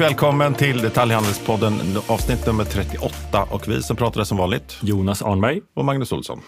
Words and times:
Välkommen 0.00 0.54
till 0.54 0.82
Detaljhandelspodden 0.82 1.74
avsnitt 2.06 2.46
nummer 2.46 2.64
38 2.64 3.44
och 3.50 3.68
vi 3.68 3.82
som 3.82 3.96
pratar 3.96 4.20
är 4.20 4.24
som 4.24 4.38
vanligt 4.38 4.78
Jonas 4.82 5.22
Arnberg 5.22 5.60
och 5.76 5.84
Magnus 5.84 6.12
Olsson. 6.12 6.40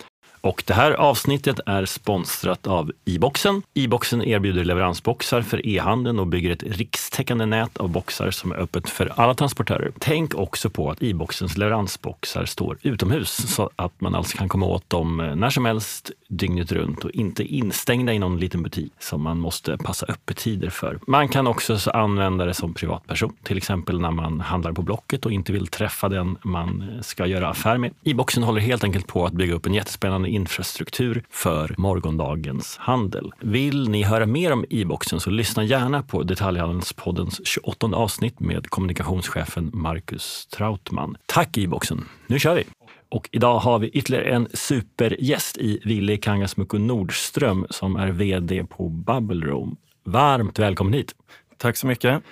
Och 0.42 0.62
det 0.66 0.74
här 0.74 0.92
avsnittet 0.92 1.60
är 1.66 1.84
sponsrat 1.84 2.66
av 2.66 2.92
e-boxen. 3.04 3.62
E-boxen 3.74 4.22
erbjuder 4.22 4.64
leveransboxar 4.64 5.42
för 5.42 5.66
e-handeln 5.66 6.18
och 6.18 6.26
bygger 6.26 6.50
ett 6.50 6.62
rikstäckande 6.62 7.46
nät 7.46 7.76
av 7.76 7.88
boxar 7.88 8.30
som 8.30 8.52
är 8.52 8.56
öppet 8.56 8.88
för 8.88 9.12
alla 9.16 9.34
transportörer. 9.34 9.92
Tänk 9.98 10.34
också 10.34 10.70
på 10.70 10.90
att 10.90 11.02
e-boxens 11.02 11.56
leveransboxar 11.56 12.44
står 12.44 12.78
utomhus 12.82 13.54
så 13.54 13.70
att 13.76 14.00
man 14.00 14.14
alltså 14.14 14.38
kan 14.38 14.48
komma 14.48 14.66
åt 14.66 14.90
dem 14.90 15.20
eh, 15.20 15.34
när 15.34 15.50
som 15.50 15.64
helst 15.64 16.10
dygnet 16.28 16.72
runt 16.72 17.04
och 17.04 17.10
inte 17.10 17.44
instängda 17.44 18.12
i 18.12 18.18
någon 18.18 18.38
liten 18.38 18.62
butik 18.62 18.92
som 18.98 19.22
man 19.22 19.38
måste 19.38 19.76
passa 19.76 20.06
öppettider 20.06 20.70
för. 20.70 20.98
Man 21.06 21.28
kan 21.28 21.46
också 21.46 21.78
använda 21.90 22.44
det 22.44 22.54
som 22.54 22.74
privatperson, 22.74 23.36
till 23.42 23.56
exempel 23.56 24.00
när 24.00 24.10
man 24.10 24.40
handlar 24.40 24.72
på 24.72 24.82
Blocket 24.82 25.26
och 25.26 25.32
inte 25.32 25.52
vill 25.52 25.66
träffa 25.66 26.08
den 26.08 26.38
man 26.42 26.98
ska 27.02 27.26
göra 27.26 27.48
affär 27.48 27.78
med. 27.78 27.90
E-boxen 28.04 28.42
håller 28.42 28.60
helt 28.60 28.84
enkelt 28.84 29.06
på 29.06 29.26
att 29.26 29.32
bygga 29.32 29.54
upp 29.54 29.66
en 29.66 29.74
jättespännande 29.74 30.31
infrastruktur 30.32 31.24
för 31.30 31.74
morgondagens 31.78 32.76
handel. 32.76 33.32
Vill 33.40 33.88
ni 33.88 34.02
höra 34.02 34.26
mer 34.26 34.52
om 34.52 34.64
e-boxen 34.70 35.20
så 35.20 35.30
lyssna 35.30 35.64
gärna 35.64 36.02
på 36.02 36.22
Detaljhandelspoddens 36.22 37.40
28 37.44 37.86
avsnitt 37.86 38.40
med 38.40 38.70
kommunikationschefen 38.70 39.70
Marcus 39.72 40.46
Trautman. 40.46 41.16
Tack 41.26 41.58
e-boxen! 41.58 42.04
Nu 42.26 42.38
kör 42.38 42.54
vi! 42.54 42.64
Och 43.08 43.28
idag 43.32 43.58
har 43.58 43.78
vi 43.78 43.88
ytterligare 43.88 44.24
en 44.24 44.48
supergäst 44.54 45.58
i 45.58 45.80
Ville 45.84 46.16
Kangasmuku 46.16 46.78
Nordström 46.78 47.66
som 47.70 47.96
är 47.96 48.08
vd 48.08 48.64
på 48.64 48.88
Bubble 48.88 49.46
Room. 49.46 49.76
Varmt 50.04 50.58
välkommen 50.58 50.92
hit! 50.92 51.14
Tack 51.58 51.76
så 51.76 51.86
mycket! 51.86 52.22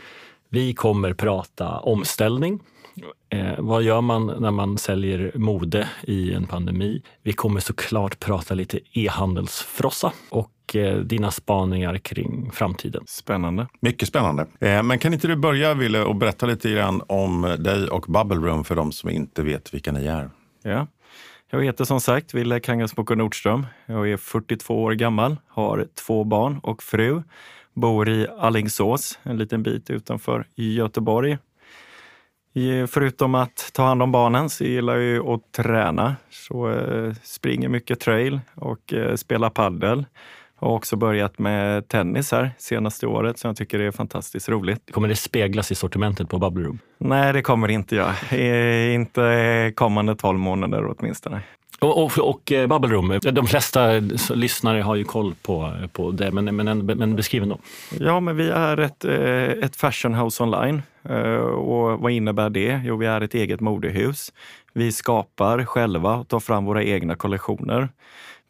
Vi 0.48 0.74
kommer 0.74 1.12
prata 1.12 1.78
omställning, 1.78 2.60
Eh, 3.32 3.54
vad 3.58 3.82
gör 3.82 4.00
man 4.00 4.26
när 4.26 4.50
man 4.50 4.78
säljer 4.78 5.32
mode 5.34 5.88
i 6.02 6.32
en 6.32 6.46
pandemi? 6.46 7.02
Vi 7.22 7.32
kommer 7.32 7.60
såklart 7.60 8.20
prata 8.20 8.54
lite 8.54 8.80
e-handelsfrossa 8.92 10.12
och 10.30 10.76
eh, 10.76 10.98
dina 10.98 11.30
spaningar 11.30 11.98
kring 11.98 12.50
framtiden. 12.52 13.04
Spännande. 13.06 13.66
Mycket 13.80 14.08
spännande. 14.08 14.46
Eh, 14.60 14.82
men 14.82 14.98
kan 14.98 15.14
inte 15.14 15.28
du 15.28 15.36
börja, 15.36 15.74
Wille, 15.74 16.02
och 16.02 16.16
berätta 16.16 16.46
lite 16.46 16.70
grann 16.70 17.02
om 17.06 17.56
dig 17.58 17.88
och 17.88 18.04
Bubble 18.08 18.48
Room 18.48 18.64
för 18.64 18.74
de 18.74 18.92
som 18.92 19.10
inte 19.10 19.42
vet 19.42 19.74
vilka 19.74 19.92
ni 19.92 20.06
är? 20.06 20.30
Ja. 20.62 20.86
Jag 21.50 21.64
heter 21.64 21.84
som 21.84 22.00
sagt 22.00 22.34
Wille 22.34 22.60
Kangasmuko 22.60 23.14
Nordström. 23.14 23.66
Jag 23.86 24.10
är 24.10 24.16
42 24.16 24.82
år 24.82 24.92
gammal, 24.92 25.36
har 25.48 25.86
två 26.06 26.24
barn 26.24 26.60
och 26.62 26.82
fru. 26.82 27.22
Bor 27.74 28.08
i 28.08 28.26
Allingsås, 28.38 29.18
en 29.22 29.38
liten 29.38 29.62
bit 29.62 29.90
utanför 29.90 30.46
Göteborg. 30.54 31.38
Förutom 32.88 33.34
att 33.34 33.70
ta 33.72 33.82
hand 33.82 34.02
om 34.02 34.12
barnen 34.12 34.50
så 34.50 34.64
gillar 34.64 34.96
jag 34.96 35.28
att 35.28 35.52
träna. 35.52 36.16
Så 36.30 36.70
eh, 36.70 37.12
springer 37.22 37.68
mycket 37.68 38.00
trail 38.00 38.40
och 38.54 38.92
eh, 38.92 39.14
spelar 39.14 39.50
paddel. 39.50 40.06
Har 40.56 40.68
också 40.68 40.96
börjat 40.96 41.38
med 41.38 41.88
tennis 41.88 42.32
här 42.32 42.50
senaste 42.58 43.06
året 43.06 43.38
som 43.38 43.48
jag 43.48 43.56
tycker 43.56 43.80
är 43.80 43.90
fantastiskt 43.90 44.48
roligt. 44.48 44.92
Kommer 44.92 45.08
det 45.08 45.16
speglas 45.16 45.72
i 45.72 45.74
sortimentet 45.74 46.28
på 46.28 46.38
Bubble 46.38 46.64
Room? 46.64 46.78
Nej, 46.98 47.32
det 47.32 47.42
kommer 47.42 47.68
det 47.68 47.74
inte 47.74 47.96
göra. 47.96 48.36
Inte 48.94 49.72
kommande 49.76 50.16
12 50.16 50.38
månader 50.38 50.94
åtminstone. 50.98 51.42
Och, 51.80 52.04
och, 52.04 52.18
och 52.18 52.52
eh, 52.52 52.66
Bubble 52.66 52.90
Room, 52.94 53.18
de 53.22 53.46
flesta 53.46 53.90
lyssnare 54.34 54.82
har 54.82 54.96
ju 54.96 55.04
koll 55.04 55.34
på, 55.42 55.74
på 55.92 56.10
det, 56.10 56.30
men, 56.30 56.56
men, 56.56 56.86
men 56.86 57.16
beskriv 57.16 57.42
ändå. 57.42 57.58
Ja, 58.00 58.20
men 58.20 58.36
vi 58.36 58.50
är 58.50 58.76
ett, 58.76 59.04
eh, 59.04 59.64
ett 59.64 59.76
fashion 59.76 60.14
house 60.14 60.42
online. 60.42 60.82
Eh, 61.02 61.36
och 61.40 62.00
vad 62.00 62.12
innebär 62.12 62.50
det? 62.50 62.80
Jo, 62.84 62.96
vi 62.96 63.06
är 63.06 63.20
ett 63.20 63.34
eget 63.34 63.60
modehus. 63.60 64.32
Vi 64.72 64.92
skapar 64.92 65.64
själva 65.64 66.16
och 66.16 66.28
tar 66.28 66.40
fram 66.40 66.64
våra 66.64 66.84
egna 66.84 67.14
kollektioner. 67.14 67.88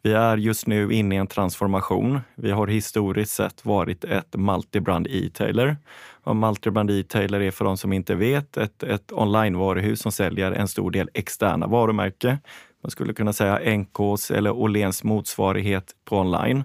Vi 0.03 0.13
är 0.13 0.37
just 0.37 0.67
nu 0.67 0.93
inne 0.93 1.15
i 1.15 1.17
en 1.17 1.27
transformation. 1.27 2.19
Vi 2.35 2.51
har 2.51 2.67
historiskt 2.67 3.31
sett 3.31 3.65
varit 3.65 4.03
ett 4.03 4.35
multibrand 4.35 5.07
e-tailer. 5.07 5.77
Och 6.23 6.35
multibrand 6.35 6.91
e-tailer 6.91 7.39
är 7.39 7.51
för 7.51 7.65
de 7.65 7.77
som 7.77 7.93
inte 7.93 8.15
vet 8.15 8.57
ett, 8.57 8.83
ett 8.83 9.11
online-varuhus 9.11 10.01
som 10.01 10.11
säljer 10.11 10.51
en 10.51 10.67
stor 10.67 10.91
del 10.91 11.09
externa 11.13 11.67
varumärken 11.67 12.37
man 12.83 12.91
skulle 12.91 13.13
kunna 13.13 13.33
säga 13.33 13.77
NKs 13.77 14.31
eller 14.31 14.51
Åhléns 14.51 15.03
motsvarighet 15.03 15.91
på 16.05 16.17
online. 16.17 16.63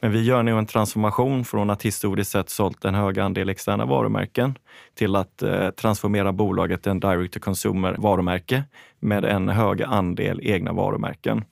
Men 0.00 0.12
vi 0.12 0.22
gör 0.22 0.42
nu 0.42 0.58
en 0.58 0.66
transformation 0.66 1.44
från 1.44 1.70
att 1.70 1.82
historiskt 1.82 2.30
sett 2.30 2.50
sålt 2.50 2.84
en 2.84 2.94
hög 2.94 3.18
andel 3.18 3.48
externa 3.48 3.84
varumärken 3.84 4.58
till 4.94 5.16
att 5.16 5.42
eh, 5.42 5.70
transformera 5.70 6.32
bolaget 6.32 6.82
till 6.82 6.90
en 6.90 7.00
direct 7.00 7.34
to 7.34 7.40
consumer 7.40 7.96
varumärke 7.98 8.64
med 9.00 9.24
en 9.24 9.48
hög 9.48 9.82
andel 9.82 10.40
egna 10.42 10.72
varumärken. 10.72 11.44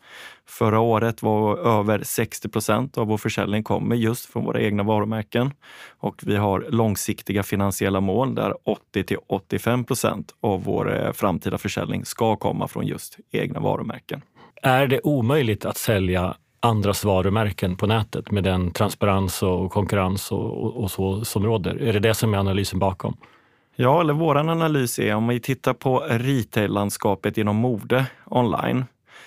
Förra 0.51 0.81
året 0.81 1.23
var 1.23 1.59
över 1.59 2.03
60 2.03 2.49
procent 2.49 2.99
av 2.99 3.07
vår 3.07 3.19
försäljning 3.19 3.63
kommer 3.63 3.97
just 3.97 4.27
från 4.27 4.45
våra 4.45 4.61
egna 4.61 4.83
varumärken 4.83 5.53
och 5.99 6.23
vi 6.27 6.37
har 6.37 6.67
långsiktiga 6.69 7.43
finansiella 7.43 8.01
mål 8.01 8.35
där 8.35 8.55
80 8.65 9.05
till 9.05 9.17
85 9.27 9.85
procent 9.85 10.35
av 10.41 10.65
vår 10.65 10.97
eh, 10.97 11.13
framtida 11.13 11.59
försäljning 11.59 12.05
ska 12.05 12.37
komma 12.37 12.69
från 12.69 12.87
just 12.87 13.19
egna 13.31 13.61
varumärken. 13.61 14.23
Är 14.63 14.87
det 14.87 15.01
omöjligt 15.05 15.65
att 15.65 15.77
sälja 15.77 16.35
andras 16.61 17.05
varumärken 17.05 17.77
på 17.77 17.87
nätet 17.87 18.31
med 18.31 18.45
den 18.45 18.71
transparens 18.71 19.43
och 19.43 19.73
konkurrens 19.73 20.33
och, 20.33 20.65
och, 20.65 20.77
och 20.77 20.91
så 20.91 21.25
som 21.25 21.47
råder? 21.47 21.83
Är 21.83 21.93
det 21.93 22.01
det 22.01 22.15
som 22.15 22.35
är 22.35 22.39
analysen 22.39 22.79
bakom? 22.79 23.17
Ja, 23.77 24.01
eller 24.01 24.13
vår 24.13 24.37
analys 24.37 24.99
är 24.99 25.15
om 25.15 25.29
vi 25.29 25.41
tittar 25.41 25.75
på 25.75 25.99
retail-landskapet 26.09 27.39
inom 27.39 27.57
mode 27.57 28.07
online 28.27 28.85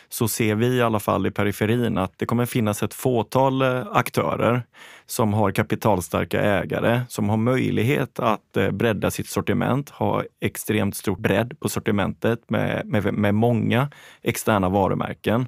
så 0.09 0.27
ser 0.27 0.55
vi 0.55 0.67
i 0.67 0.81
alla 0.81 0.99
fall 0.99 1.27
i 1.27 1.31
periferin 1.31 1.97
att 1.97 2.13
det 2.17 2.25
kommer 2.25 2.45
finnas 2.45 2.83
ett 2.83 2.93
fåtal 2.93 3.61
eh, 3.61 3.87
aktörer 3.91 4.63
som 5.05 5.33
har 5.33 5.51
kapitalstarka 5.51 6.41
ägare, 6.41 7.01
som 7.09 7.29
har 7.29 7.37
möjlighet 7.37 8.19
att 8.19 8.57
eh, 8.57 8.71
bredda 8.71 9.11
sitt 9.11 9.29
sortiment, 9.29 9.89
ha 9.89 10.23
extremt 10.41 10.95
stor 10.95 11.15
bredd 11.15 11.59
på 11.59 11.69
sortimentet 11.69 12.49
med, 12.49 12.85
med, 12.85 13.13
med 13.13 13.35
många 13.35 13.89
externa 14.21 14.69
varumärken. 14.69 15.47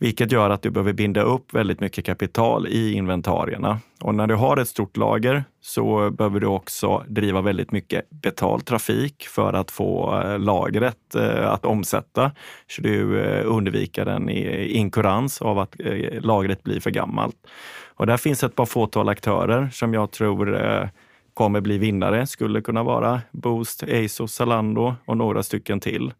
Vilket 0.00 0.32
gör 0.32 0.50
att 0.50 0.62
du 0.62 0.70
behöver 0.70 0.92
binda 0.92 1.22
upp 1.22 1.54
väldigt 1.54 1.80
mycket 1.80 2.04
kapital 2.04 2.66
i 2.66 2.92
inventarierna. 2.92 3.78
Och 4.00 4.14
när 4.14 4.26
du 4.26 4.34
har 4.34 4.56
ett 4.56 4.68
stort 4.68 4.96
lager 4.96 5.44
så 5.60 6.10
behöver 6.10 6.40
du 6.40 6.46
också 6.46 7.04
driva 7.08 7.40
väldigt 7.40 7.72
mycket 7.72 8.10
betald 8.10 8.66
trafik 8.66 9.26
för 9.26 9.52
att 9.52 9.70
få 9.70 10.20
eh, 10.20 10.38
lagret 10.38 11.14
eh, 11.14 11.52
att 11.52 11.64
omsätta. 11.64 12.32
Så 12.66 12.82
du 12.82 13.20
eh, 13.20 13.46
undviker 13.46 14.06
en 14.06 14.28
inkurans 14.28 15.42
av 15.42 15.58
att 15.58 15.76
lagret 16.20 16.62
blir 16.62 16.80
för 16.80 16.90
gammalt. 16.90 17.36
Och 17.94 18.06
där 18.06 18.16
finns 18.16 18.44
ett 18.44 18.54
par 18.54 18.66
fåtal 18.66 19.08
aktörer 19.08 19.70
som 19.72 19.94
jag 19.94 20.10
tror 20.10 20.90
kommer 21.34 21.60
bli 21.60 21.78
vinnare. 21.78 22.26
Skulle 22.26 22.60
kunna 22.60 22.82
vara 22.82 23.20
Boost, 23.32 23.82
ASOS, 23.82 24.32
Zalando 24.32 24.94
och 25.04 25.16
några 25.16 25.42
stycken 25.42 25.80
till. 25.80 26.12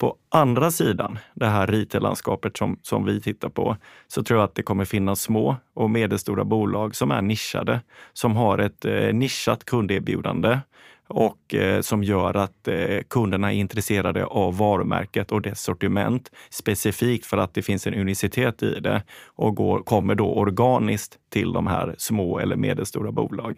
På 0.00 0.16
andra 0.28 0.70
sidan, 0.70 1.18
det 1.34 1.46
här 1.46 1.66
retail-landskapet 1.66 2.56
som, 2.56 2.78
som 2.82 3.04
vi 3.04 3.20
tittar 3.20 3.48
på, 3.48 3.76
så 4.08 4.22
tror 4.22 4.38
jag 4.38 4.44
att 4.44 4.54
det 4.54 4.62
kommer 4.62 4.84
finnas 4.84 5.20
små 5.20 5.56
och 5.74 5.90
medelstora 5.90 6.44
bolag 6.44 6.96
som 6.96 7.10
är 7.10 7.22
nischade, 7.22 7.80
som 8.12 8.36
har 8.36 8.58
ett 8.58 8.84
eh, 8.84 9.12
nischat 9.12 9.64
kunderbjudande 9.64 10.58
och 11.06 11.54
eh, 11.54 11.80
som 11.80 12.04
gör 12.04 12.36
att 12.36 12.68
eh, 12.68 12.98
kunderna 13.08 13.52
är 13.52 13.56
intresserade 13.56 14.24
av 14.24 14.56
varumärket 14.56 15.32
och 15.32 15.42
dess 15.42 15.62
sortiment 15.62 16.30
specifikt 16.50 17.26
för 17.26 17.36
att 17.36 17.54
det 17.54 17.62
finns 17.62 17.86
en 17.86 17.94
unicitet 17.94 18.62
i 18.62 18.80
det 18.80 19.02
och 19.26 19.56
går, 19.56 19.82
kommer 19.82 20.14
då 20.14 20.34
organiskt 20.34 21.18
till 21.28 21.52
de 21.52 21.66
här 21.66 21.94
små 21.98 22.38
eller 22.38 22.56
medelstora 22.56 23.12
bolag. 23.12 23.56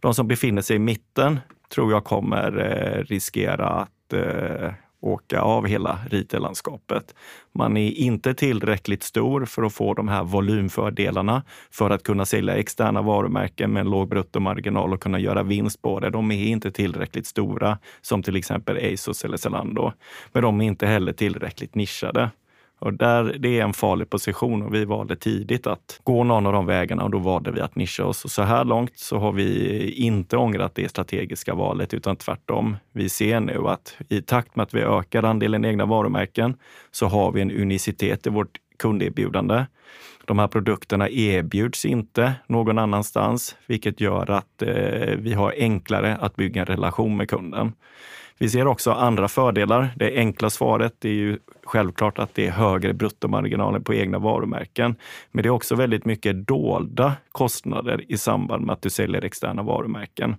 De 0.00 0.14
som 0.14 0.28
befinner 0.28 0.62
sig 0.62 0.76
i 0.76 0.78
mitten 0.78 1.40
tror 1.74 1.92
jag 1.92 2.04
kommer 2.04 2.58
eh, 2.58 3.04
riskera 3.04 3.68
att 3.68 4.12
eh, 4.12 4.72
åka 5.00 5.40
av 5.40 5.66
hela 5.66 5.98
retail-landskapet. 6.10 7.14
Man 7.54 7.76
är 7.76 7.90
inte 7.90 8.34
tillräckligt 8.34 9.02
stor 9.02 9.44
för 9.44 9.62
att 9.62 9.74
få 9.74 9.94
de 9.94 10.08
här 10.08 10.24
volymfördelarna 10.24 11.42
för 11.70 11.90
att 11.90 12.02
kunna 12.02 12.26
sälja 12.26 12.54
externa 12.54 13.02
varumärken 13.02 13.72
med 13.72 13.80
en 13.80 13.90
låg 13.90 14.08
bruttomarginal 14.08 14.92
och 14.92 15.02
kunna 15.02 15.18
göra 15.18 15.42
vinst 15.42 15.82
på 15.82 16.00
det. 16.00 16.10
De 16.10 16.30
är 16.30 16.46
inte 16.46 16.70
tillräckligt 16.70 17.26
stora 17.26 17.78
som 18.00 18.22
till 18.22 18.36
exempel 18.36 18.92
ASOS 18.94 19.24
eller 19.24 19.36
Zalando. 19.36 19.92
Men 20.32 20.42
de 20.42 20.60
är 20.60 20.66
inte 20.66 20.86
heller 20.86 21.12
tillräckligt 21.12 21.74
nischade. 21.74 22.30
Och 22.78 22.94
där, 22.94 23.36
det 23.38 23.58
är 23.58 23.64
en 23.64 23.72
farlig 23.72 24.10
position 24.10 24.62
och 24.62 24.74
vi 24.74 24.84
valde 24.84 25.16
tidigt 25.16 25.66
att 25.66 26.00
gå 26.04 26.24
någon 26.24 26.46
av 26.46 26.52
de 26.52 26.66
vägarna 26.66 27.04
och 27.04 27.10
då 27.10 27.18
valde 27.18 27.50
vi 27.50 27.60
att 27.60 27.76
nischa 27.76 28.04
oss. 28.04 28.24
Och 28.24 28.30
så 28.30 28.42
här 28.42 28.64
långt 28.64 28.98
så 28.98 29.18
har 29.18 29.32
vi 29.32 29.90
inte 29.90 30.36
ångrat 30.36 30.74
det 30.74 30.88
strategiska 30.88 31.54
valet 31.54 31.94
utan 31.94 32.16
tvärtom. 32.16 32.76
Vi 32.92 33.08
ser 33.08 33.40
nu 33.40 33.68
att 33.68 33.96
i 34.08 34.22
takt 34.22 34.56
med 34.56 34.62
att 34.62 34.74
vi 34.74 34.80
ökar 34.80 35.22
andelen 35.22 35.64
egna 35.64 35.86
varumärken 35.86 36.56
så 36.90 37.06
har 37.06 37.32
vi 37.32 37.40
en 37.40 37.50
unicitet 37.50 38.26
i 38.26 38.30
vårt 38.30 38.58
kunderbjudande. 38.78 39.66
De 40.24 40.38
här 40.38 40.48
produkterna 40.48 41.08
erbjuds 41.08 41.84
inte 41.84 42.34
någon 42.46 42.78
annanstans, 42.78 43.56
vilket 43.66 44.00
gör 44.00 44.30
att 44.30 44.62
eh, 44.62 45.16
vi 45.18 45.32
har 45.34 45.54
enklare 45.58 46.16
att 46.16 46.36
bygga 46.36 46.60
en 46.60 46.66
relation 46.66 47.16
med 47.16 47.30
kunden. 47.30 47.72
Vi 48.38 48.48
ser 48.48 48.66
också 48.66 48.92
andra 48.92 49.28
fördelar. 49.28 49.90
Det 49.96 50.16
enkla 50.16 50.50
svaret 50.50 51.04
är 51.04 51.08
ju 51.08 51.38
självklart 51.64 52.18
att 52.18 52.34
det 52.34 52.46
är 52.46 52.50
högre 52.50 52.92
bruttomarginaler 52.94 53.80
på 53.80 53.94
egna 53.94 54.18
varumärken. 54.18 54.96
Men 55.30 55.42
det 55.42 55.48
är 55.48 55.50
också 55.50 55.74
väldigt 55.74 56.04
mycket 56.04 56.46
dolda 56.46 57.12
kostnader 57.32 58.04
i 58.08 58.18
samband 58.18 58.66
med 58.66 58.72
att 58.72 58.82
du 58.82 58.90
säljer 58.90 59.24
externa 59.24 59.62
varumärken. 59.62 60.36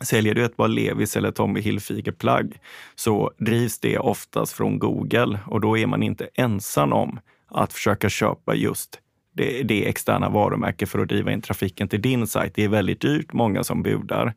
Säljer 0.00 0.34
du 0.34 0.44
ett 0.44 0.56
par 0.56 0.68
Levis 0.68 1.16
eller 1.16 1.30
Tommy 1.30 1.60
Hilfiger-plagg 1.60 2.58
så 2.94 3.32
drivs 3.38 3.78
det 3.78 3.98
oftast 3.98 4.52
från 4.52 4.78
Google 4.78 5.38
och 5.46 5.60
då 5.60 5.78
är 5.78 5.86
man 5.86 6.02
inte 6.02 6.28
ensam 6.34 6.92
om 6.92 7.20
att 7.48 7.72
försöka 7.72 8.08
köpa 8.08 8.54
just 8.54 9.00
det, 9.38 9.62
det 9.62 9.88
externa 9.88 10.28
varumärket 10.28 10.88
för 10.88 10.98
att 10.98 11.08
driva 11.08 11.32
in 11.32 11.42
trafiken 11.42 11.88
till 11.88 12.02
din 12.02 12.26
sajt. 12.26 12.54
Det 12.54 12.64
är 12.64 12.68
väldigt 12.68 13.00
dyrt, 13.00 13.32
många 13.32 13.64
som 13.64 13.82
budar. 13.82 14.34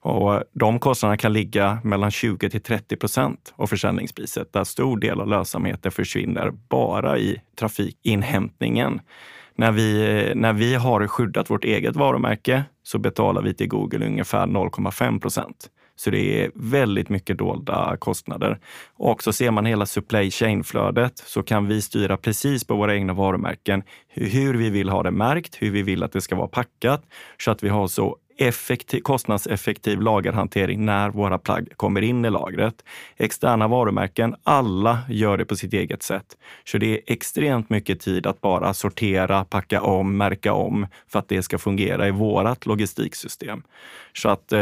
Och 0.00 0.42
de 0.52 0.78
kostnaderna 0.78 1.16
kan 1.16 1.32
ligga 1.32 1.78
mellan 1.84 2.10
20 2.10 2.50
till 2.50 2.62
30 2.62 2.96
procent 2.96 3.54
av 3.56 3.66
försäljningspriset, 3.66 4.52
där 4.52 4.64
stor 4.64 4.98
del 4.98 5.20
av 5.20 5.28
lönsamheten 5.28 5.92
försvinner 5.92 6.50
bara 6.68 7.18
i 7.18 7.40
trafikinhämtningen. 7.58 9.00
När 9.56 9.72
vi, 9.72 10.32
när 10.34 10.52
vi 10.52 10.74
har 10.74 11.06
skyddat 11.06 11.50
vårt 11.50 11.64
eget 11.64 11.96
varumärke 11.96 12.64
så 12.82 12.98
betalar 12.98 13.42
vi 13.42 13.54
till 13.54 13.68
Google 13.68 14.06
ungefär 14.06 14.46
0,5 14.46 15.20
procent. 15.20 15.70
Så 15.96 16.10
det 16.10 16.44
är 16.44 16.50
väldigt 16.54 17.08
mycket 17.08 17.38
dolda 17.38 17.96
kostnader. 17.98 18.58
Och 18.94 19.22
så 19.22 19.32
ser 19.32 19.50
man 19.50 19.66
hela 19.66 19.86
supply 19.86 20.30
chain-flödet 20.30 21.18
så 21.18 21.42
kan 21.42 21.66
vi 21.66 21.82
styra 21.82 22.16
precis 22.16 22.64
på 22.64 22.76
våra 22.76 22.94
egna 22.94 23.12
varumärken 23.12 23.82
hur 24.08 24.54
vi 24.54 24.70
vill 24.70 24.88
ha 24.88 25.02
det 25.02 25.10
märkt, 25.10 25.56
hur 25.62 25.70
vi 25.70 25.82
vill 25.82 26.02
att 26.02 26.12
det 26.12 26.20
ska 26.20 26.36
vara 26.36 26.48
packat 26.48 27.02
så 27.38 27.50
att 27.50 27.62
vi 27.62 27.68
har 27.68 27.86
så 27.86 28.16
effektiv, 28.36 29.00
kostnadseffektiv 29.00 30.00
lagerhantering 30.00 30.84
när 30.84 31.10
våra 31.10 31.38
plagg 31.38 31.68
kommer 31.76 32.02
in 32.02 32.24
i 32.24 32.30
lagret. 32.30 32.74
Externa 33.16 33.68
varumärken, 33.68 34.34
alla 34.42 34.98
gör 35.08 35.36
det 35.36 35.44
på 35.44 35.56
sitt 35.56 35.72
eget 35.72 36.02
sätt. 36.02 36.36
Så 36.64 36.78
det 36.78 36.86
är 36.86 37.00
extremt 37.06 37.70
mycket 37.70 38.00
tid 38.00 38.26
att 38.26 38.40
bara 38.40 38.74
sortera, 38.74 39.44
packa 39.44 39.82
om, 39.82 40.16
märka 40.16 40.52
om 40.52 40.86
för 41.08 41.18
att 41.18 41.28
det 41.28 41.42
ska 41.42 41.58
fungera 41.58 42.08
i 42.08 42.10
vårt 42.10 42.66
logistiksystem. 42.66 43.62
Så 44.16 44.28
att 44.28 44.52
eh, 44.52 44.58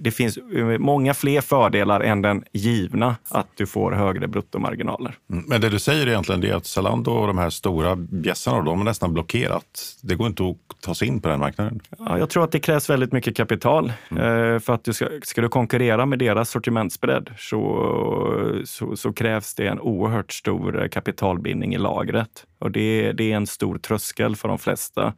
det 0.00 0.14
finns 0.14 0.38
många 0.78 1.14
fler 1.14 1.40
fördelar 1.40 2.00
än 2.00 2.22
den 2.22 2.44
givna 2.52 3.16
att 3.28 3.46
du 3.54 3.66
får 3.66 3.92
högre 3.92 4.28
bruttomarginaler. 4.28 5.14
Mm, 5.30 5.44
men 5.48 5.60
det 5.60 5.68
du 5.68 5.78
säger 5.78 6.06
egentligen 6.06 6.44
är 6.44 6.54
att 6.54 6.66
Zalando 6.66 7.10
och 7.10 7.26
de 7.26 7.38
här 7.38 7.50
stora 7.50 7.96
bjässarna, 7.96 8.62
de 8.62 8.78
har 8.78 8.84
nästan 8.84 9.12
blockerat. 9.12 9.96
Det 10.02 10.14
går 10.14 10.26
inte 10.26 10.42
att 10.42 10.80
ta 10.80 10.94
sig 10.94 11.08
in 11.08 11.20
på 11.20 11.28
den 11.28 11.40
marknaden. 11.40 11.80
Ja, 11.98 12.18
jag 12.18 12.30
tror 12.30 12.44
att 12.44 12.52
det 12.52 12.60
krävs 12.60 12.90
väldigt 12.98 13.12
mycket 13.12 13.36
kapital. 13.36 13.92
Mm. 14.10 14.22
Eh, 14.54 14.58
för 14.58 14.74
att 14.74 14.84
du 14.84 14.92
ska, 14.92 15.08
ska 15.22 15.40
du 15.40 15.48
konkurrera 15.48 16.06
med 16.06 16.18
deras 16.18 16.50
sortimentsbredd 16.50 17.30
så, 17.38 18.62
så, 18.64 18.96
så, 18.96 19.12
krävs 19.12 19.54
det 19.54 19.66
en 19.66 19.80
oerhört 19.80 20.32
stor 20.32 20.88
kapitalbindning 20.88 21.74
i 21.74 21.78
lagret. 21.78 22.46
Och 22.58 22.70
det, 22.70 23.12
det 23.12 23.32
är 23.32 23.36
en 23.36 23.46
stor 23.46 23.78
tröskel 23.78 24.36
för 24.36 24.48
de 24.48 24.58
flesta. 24.58 25.14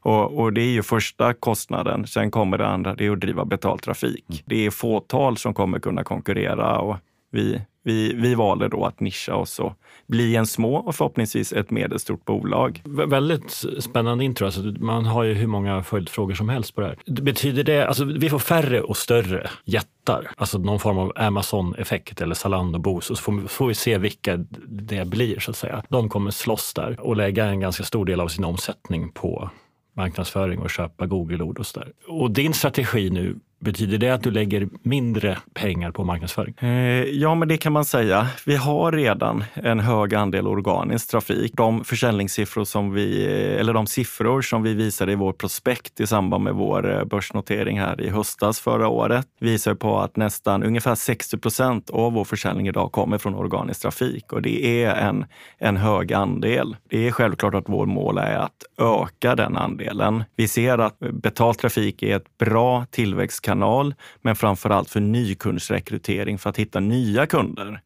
Och, 0.00 0.38
och, 0.38 0.52
det 0.52 0.60
är 0.60 0.72
ju 0.72 0.82
första 0.82 1.34
kostnaden. 1.34 2.06
Sen 2.06 2.30
kommer 2.30 2.58
det 2.58 2.66
andra, 2.66 2.94
det 2.94 3.06
är 3.06 3.10
att 3.10 3.20
driva 3.20 3.44
betaltrafik. 3.44 4.24
Mm. 4.28 4.42
Det 4.44 4.66
är 4.66 4.70
fåtal 4.70 5.36
som 5.36 5.54
kommer 5.54 5.78
kunna 5.78 6.04
konkurrera 6.04 6.78
och 6.78 6.96
vi, 7.30 7.60
vi, 7.82 8.14
vi 8.14 8.34
valde 8.34 8.68
då 8.68 8.84
att 8.84 9.00
nischa 9.00 9.34
oss 9.34 9.58
och 9.58 9.72
bli 10.06 10.36
en 10.36 10.46
små 10.46 10.76
och 10.76 10.94
förhoppningsvis 10.94 11.52
ett 11.52 11.70
medelstort 11.70 12.24
bolag. 12.24 12.82
Vä 12.84 13.06
väldigt 13.06 13.64
spännande 13.78 14.24
intro. 14.24 14.44
Alltså, 14.44 14.60
man 14.62 15.04
har 15.04 15.22
ju 15.22 15.34
hur 15.34 15.46
många 15.46 15.82
följdfrågor 15.82 16.34
som 16.34 16.48
helst 16.48 16.74
på 16.74 16.80
det 16.80 16.86
här. 16.86 17.22
Betyder 17.22 17.64
det, 17.64 17.88
alltså 17.88 18.04
vi 18.04 18.30
får 18.30 18.38
färre 18.38 18.82
och 18.82 18.96
större 18.96 19.50
jättar, 19.64 20.30
alltså 20.36 20.58
någon 20.58 20.80
form 20.80 20.98
av 20.98 21.12
Amazon-effekt 21.16 22.20
eller 22.20 22.34
Zalando, 22.34 22.78
Boost 22.78 23.10
och 23.10 23.16
så 23.16 23.22
får, 23.22 23.48
får, 23.48 23.66
vi 23.66 23.74
se 23.74 23.98
vilka 23.98 24.36
det 24.68 25.08
blir 25.08 25.40
så 25.40 25.50
att 25.50 25.56
säga. 25.56 25.82
De 25.88 26.08
kommer 26.08 26.30
slåss 26.30 26.74
där 26.74 27.00
och 27.00 27.16
lägga 27.16 27.44
en 27.44 27.60
ganska 27.60 27.84
stor 27.84 28.04
del 28.04 28.20
av 28.20 28.28
sin 28.28 28.44
omsättning 28.44 29.12
på 29.12 29.50
marknadsföring 29.96 30.58
och 30.58 30.70
köpa 30.70 31.06
Google-ord 31.06 31.58
och 31.58 31.66
sådär. 31.66 31.92
Och 32.08 32.30
din 32.30 32.52
strategi 32.52 33.10
nu 33.10 33.36
Betyder 33.62 33.98
det 33.98 34.10
att 34.10 34.22
du 34.22 34.30
lägger 34.30 34.68
mindre 34.82 35.38
pengar 35.54 35.90
på 35.90 36.04
marknadsföring? 36.04 36.54
Eh, 36.58 37.04
ja, 37.04 37.34
men 37.34 37.48
det 37.48 37.56
kan 37.56 37.72
man 37.72 37.84
säga. 37.84 38.26
Vi 38.46 38.56
har 38.56 38.92
redan 38.92 39.44
en 39.54 39.80
hög 39.80 40.14
andel 40.14 40.46
organisk 40.46 41.10
trafik. 41.10 41.52
De 41.56 41.84
försäljningssiffror 41.84 42.64
som 42.64 42.92
vi, 42.92 43.26
eller 43.26 43.74
de 43.74 43.86
siffror 43.86 44.42
som 44.42 44.62
vi 44.62 44.74
visade 44.74 45.12
i 45.12 45.14
vår 45.14 45.32
prospekt 45.32 46.00
i 46.00 46.06
samband 46.06 46.44
med 46.44 46.54
vår 46.54 46.90
eh, 46.90 47.04
börsnotering 47.04 47.80
här 47.80 48.00
i 48.00 48.08
höstas 48.08 48.60
förra 48.60 48.88
året 48.88 49.26
visar 49.40 49.74
på 49.74 49.98
att 49.98 50.16
nästan 50.16 50.62
ungefär 50.62 50.94
60 50.94 51.38
procent 51.38 51.90
av 51.90 52.12
vår 52.12 52.24
försäljning 52.24 52.68
idag 52.68 52.92
kommer 52.92 53.18
från 53.18 53.34
organisk 53.34 53.82
trafik 53.82 54.32
och 54.32 54.42
det 54.42 54.84
är 54.84 54.94
en, 54.94 55.24
en 55.58 55.76
hög 55.76 56.12
andel. 56.12 56.76
Det 56.90 57.08
är 57.08 57.10
självklart 57.10 57.54
att 57.54 57.68
vårt 57.68 57.88
mål 57.88 58.18
är 58.18 58.36
att 58.36 58.64
öka 58.80 59.36
den 59.36 59.56
andelen. 59.56 60.24
Vi 60.36 60.48
ser 60.48 60.78
att 60.78 61.02
eh, 61.02 61.10
betald 61.10 61.58
trafik 61.58 62.02
är 62.02 62.16
ett 62.16 62.38
bra 62.38 62.86
tillväxtkanal 62.90 63.51
kanal, 63.52 63.94
men 64.22 64.36
framför 64.36 64.70
allt 64.70 64.90
för 64.90 65.00
nykundsrekrytering 65.00 66.38
för 66.38 66.50
att 66.50 66.56
hitta 66.56 66.80
nya 66.80 67.26
kunder. 67.26 67.80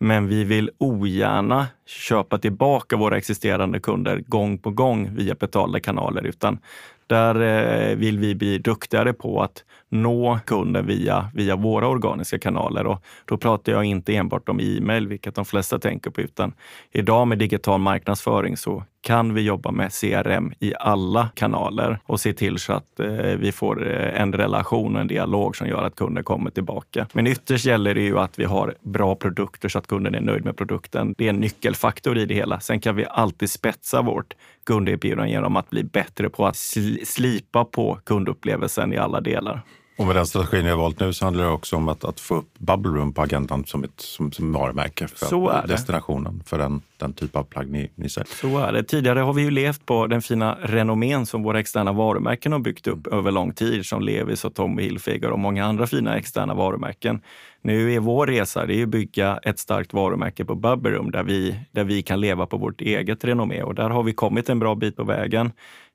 Men 0.00 0.26
vi 0.26 0.44
vill 0.44 0.70
ogärna 0.78 1.66
köpa 1.86 2.38
tillbaka 2.38 2.96
våra 2.96 3.16
existerande 3.16 3.80
kunder 3.80 4.16
gång 4.26 4.58
på 4.58 4.70
gång 4.70 5.14
via 5.14 5.34
betalda 5.34 5.80
kanaler, 5.80 6.26
utan 6.26 6.58
där 7.06 7.40
eh, 7.40 7.96
vill 7.96 8.18
vi 8.18 8.34
bli 8.34 8.58
duktigare 8.58 9.12
på 9.12 9.42
att 9.42 9.64
nå 9.88 10.38
kunden 10.46 10.86
via, 10.86 11.30
via 11.34 11.56
våra 11.56 11.88
organiska 11.88 12.38
kanaler. 12.38 12.86
Och 12.86 13.02
då 13.24 13.36
pratar 13.36 13.72
jag 13.72 13.84
inte 13.84 14.16
enbart 14.16 14.48
om 14.48 14.60
e-mail, 14.60 15.08
vilket 15.08 15.34
de 15.34 15.44
flesta 15.44 15.78
tänker 15.78 16.10
på, 16.10 16.20
utan 16.20 16.52
idag 16.92 17.28
med 17.28 17.38
digital 17.38 17.80
marknadsföring 17.80 18.56
så 18.56 18.84
kan 19.02 19.34
vi 19.34 19.40
jobba 19.40 19.70
med 19.70 19.92
CRM 19.92 20.52
i 20.58 20.74
alla 20.80 21.28
kanaler 21.34 21.98
och 22.06 22.20
se 22.20 22.32
till 22.32 22.58
så 22.58 22.72
att 22.72 23.00
eh, 23.00 23.06
vi 23.16 23.52
får 23.52 23.88
eh, 23.90 24.22
en 24.22 24.32
relation 24.32 24.94
och 24.94 25.00
en 25.00 25.08
dialog 25.08 25.56
som 25.56 25.68
gör 25.68 25.82
att 25.82 25.96
kunden 25.96 26.24
kommer 26.24 26.50
tillbaka. 26.50 27.06
Men 27.12 27.26
ytterst 27.26 27.64
gäller 27.64 27.94
det 27.94 28.02
ju 28.02 28.18
att 28.18 28.38
vi 28.38 28.44
har 28.44 28.74
bra 28.80 29.14
produkter 29.14 29.68
så 29.68 29.78
att 29.78 29.86
kunden 29.90 30.14
är 30.14 30.20
nöjd 30.20 30.44
med 30.44 30.56
produkten. 30.56 31.14
Det 31.18 31.24
är 31.24 31.30
en 31.30 31.40
nyckelfaktor 31.40 32.18
i 32.18 32.26
det 32.26 32.34
hela. 32.34 32.60
Sen 32.60 32.80
kan 32.80 32.96
vi 32.96 33.06
alltid 33.10 33.50
spetsa 33.50 34.02
vårt 34.02 34.34
kunderbjudande 34.66 35.30
genom 35.30 35.56
att 35.56 35.70
bli 35.70 35.84
bättre 35.84 36.30
på 36.30 36.46
att 36.46 36.56
slipa 37.04 37.64
på 37.64 37.98
kundupplevelsen 38.04 38.92
i 38.92 38.96
alla 38.96 39.20
delar. 39.20 39.62
Och 40.00 40.06
med 40.06 40.16
den 40.16 40.26
strategin 40.26 40.64
vi 40.64 40.70
har 40.70 40.76
valt 40.76 41.00
nu 41.00 41.12
så 41.12 41.24
handlar 41.24 41.44
det 41.44 41.50
också 41.50 41.76
om 41.76 41.88
att, 41.88 42.04
att 42.04 42.20
få 42.20 42.34
upp 42.36 42.58
Bubble 42.58 42.92
Room 42.92 43.12
på 43.12 43.22
agendan 43.22 43.64
som 43.64 43.84
ett 43.84 44.00
som, 44.00 44.32
som 44.32 44.52
varumärke 44.52 45.08
för 45.08 45.26
så 45.26 45.62
destinationen 45.68 46.42
för 46.46 46.58
den, 46.58 46.82
den 46.96 47.12
typ 47.12 47.36
av 47.36 47.42
plagg 47.42 47.70
ni, 47.70 47.90
ni 47.94 48.08
säljer. 48.08 48.34
Så 48.34 48.58
är 48.58 48.72
det. 48.72 48.82
Tidigare 48.82 49.20
har 49.20 49.32
vi 49.32 49.42
ju 49.42 49.50
levt 49.50 49.86
på 49.86 50.06
den 50.06 50.22
fina 50.22 50.58
renommén 50.62 51.26
som 51.26 51.42
våra 51.42 51.60
externa 51.60 51.92
varumärken 51.92 52.52
har 52.52 52.58
byggt 52.58 52.86
upp 52.86 53.06
mm. 53.06 53.18
över 53.18 53.30
lång 53.30 53.52
tid, 53.52 53.86
som 53.86 54.02
Levis 54.02 54.44
och 54.44 54.54
Tommy 54.54 54.82
Hilfiger 54.82 55.30
och 55.30 55.38
många 55.38 55.64
andra 55.64 55.86
fina 55.86 56.16
externa 56.16 56.54
varumärken. 56.54 57.20
Nu 57.62 57.92
är 57.94 58.00
vår 58.00 58.26
resa 58.26 58.66
det 58.66 58.74
är 58.74 58.82
att 58.82 58.88
bygga 58.88 59.38
ett 59.42 59.58
starkt 59.58 59.92
varumärke 59.92 60.44
på 60.44 60.54
Bubble 60.54 60.90
Room 60.90 61.10
där 61.10 61.22
vi, 61.22 61.60
där 61.72 61.84
vi 61.84 62.02
kan 62.02 62.20
leva 62.20 62.46
på 62.46 62.56
vårt 62.56 62.80
eget 62.80 63.24
renommé 63.24 63.62
och 63.62 63.74
där 63.74 63.90
har 63.90 64.02
vi 64.02 64.12
kommit 64.12 64.48
en 64.48 64.58
bra 64.58 64.74
bit 64.74 64.96
på 64.96 65.04
vägen. 65.04 65.52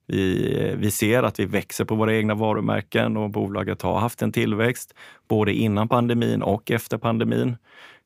Vi, 0.07 0.75
vi 0.77 0.91
ser 0.91 1.24
att 1.24 1.39
vi 1.39 1.45
växer 1.45 1.85
på 1.85 1.95
våra 1.95 2.15
egna 2.15 2.35
varumärken 2.35 3.17
och 3.17 3.29
bolaget 3.29 3.81
har 3.81 4.00
haft 4.00 4.21
en 4.21 4.31
tillväxt 4.31 4.93
både 5.27 5.53
innan 5.53 5.88
pandemin 5.88 6.41
och 6.41 6.71
efter 6.71 6.97
pandemin. 6.97 7.57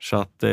Så 0.01 0.15
att 0.17 0.43
eh, 0.43 0.49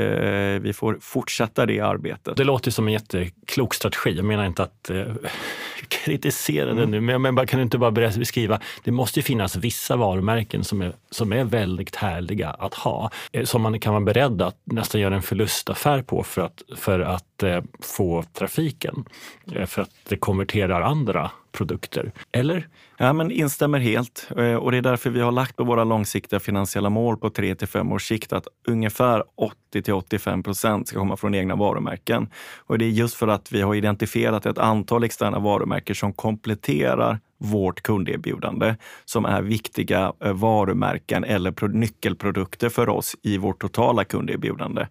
vi 0.61 0.73
får 0.73 0.99
fortsätta 1.01 1.67
det 1.67 1.81
arbetet. 1.81 2.37
Det 2.37 2.45
låter 2.45 2.71
som 2.71 2.87
en 2.87 2.93
jätteklok 2.93 3.75
strategi. 3.75 4.17
Jag 4.17 4.25
menar 4.25 4.47
inte 4.47 4.63
att 4.63 4.91
eh, 4.91 5.05
kritisera 5.89 6.71
mm. 6.71 6.77
det 6.77 6.87
nu, 6.87 7.01
men, 7.01 7.23
men 7.23 7.35
man 7.35 7.47
kan 7.47 7.61
inte 7.61 7.79
bara 7.79 7.91
beskriva. 7.91 8.61
Det 8.85 8.91
måste 8.91 9.19
ju 9.19 9.23
finnas 9.23 9.57
vissa 9.57 9.97
varumärken 9.97 10.65
som 10.65 10.83
är, 10.83 10.93
som 11.11 11.33
är 11.33 11.45
väldigt 11.45 11.97
härliga 11.97 12.51
att 12.51 12.75
ha. 12.75 13.11
Eh, 13.33 13.45
som 13.45 13.63
man 13.63 13.81
kan 13.81 13.93
vara 13.93 14.05
beredd 14.05 14.43
att 14.43 14.57
nästan 14.65 15.01
göra 15.01 15.15
en 15.15 15.23
förlustaffär 15.23 16.03
på 16.03 16.23
för 16.23 16.43
att, 16.43 16.63
för 16.77 17.01
att 17.01 17.43
eh, 17.43 17.63
få 17.81 18.25
trafiken. 18.33 19.05
Eh, 19.53 19.67
för 19.67 19.83
att 19.83 19.91
det 20.09 20.17
konverterar 20.17 20.81
andra 20.81 21.31
produkter. 21.57 22.13
Eller? 22.33 22.69
Ja, 22.97 23.13
men 23.13 23.31
instämmer 23.31 23.79
helt. 23.79 24.29
Eh, 24.37 24.55
och 24.55 24.71
det 24.71 24.77
är 24.77 24.83
därför 24.83 25.11
vi 25.11 25.21
har 25.21 25.33
lagt 25.33 25.57
på 25.57 25.65
våra 25.65 25.85
långsiktiga 25.85 26.41
finansiella 26.41 26.91
mål 26.91 27.17
på 27.17 27.31
3 27.31 27.55
till 27.55 27.69
5 27.69 27.93
års 27.93 28.09
sikt 28.09 28.33
att 28.33 28.47
ungefär 28.69 29.25
80 29.35 29.83
till 29.83 29.95
85 29.95 30.43
procent 30.43 30.89
ska 30.89 30.99
komma 30.99 31.17
från 31.17 31.35
egna 31.35 31.57
varumärken. 31.57 32.29
Och 32.57 32.79
det 32.79 32.85
är 32.85 32.91
just 32.91 33.15
för 33.15 33.29
att 33.29 33.53
vi 33.53 33.63
har 33.63 33.75
identifierat 33.75 34.47
ett 34.47 34.59
antal 34.59 35.05
externa 35.05 35.39
varumärken 35.39 35.97
som 35.97 36.13
kompletterar 36.13 37.21
vårt 37.39 37.83
kunderbjudande 37.83 38.77
som 39.05 39.25
är 39.25 39.43
viktiga 39.43 40.13
eh, 40.25 40.33
varumärken 40.33 41.25
eller 41.25 41.69
nyckelprodukter 41.69 42.69
för 42.69 42.89
oss 42.89 43.17
i 43.23 43.39
vårt 43.39 43.61
totala 43.61 44.05
kunderbjudande. 44.05 44.87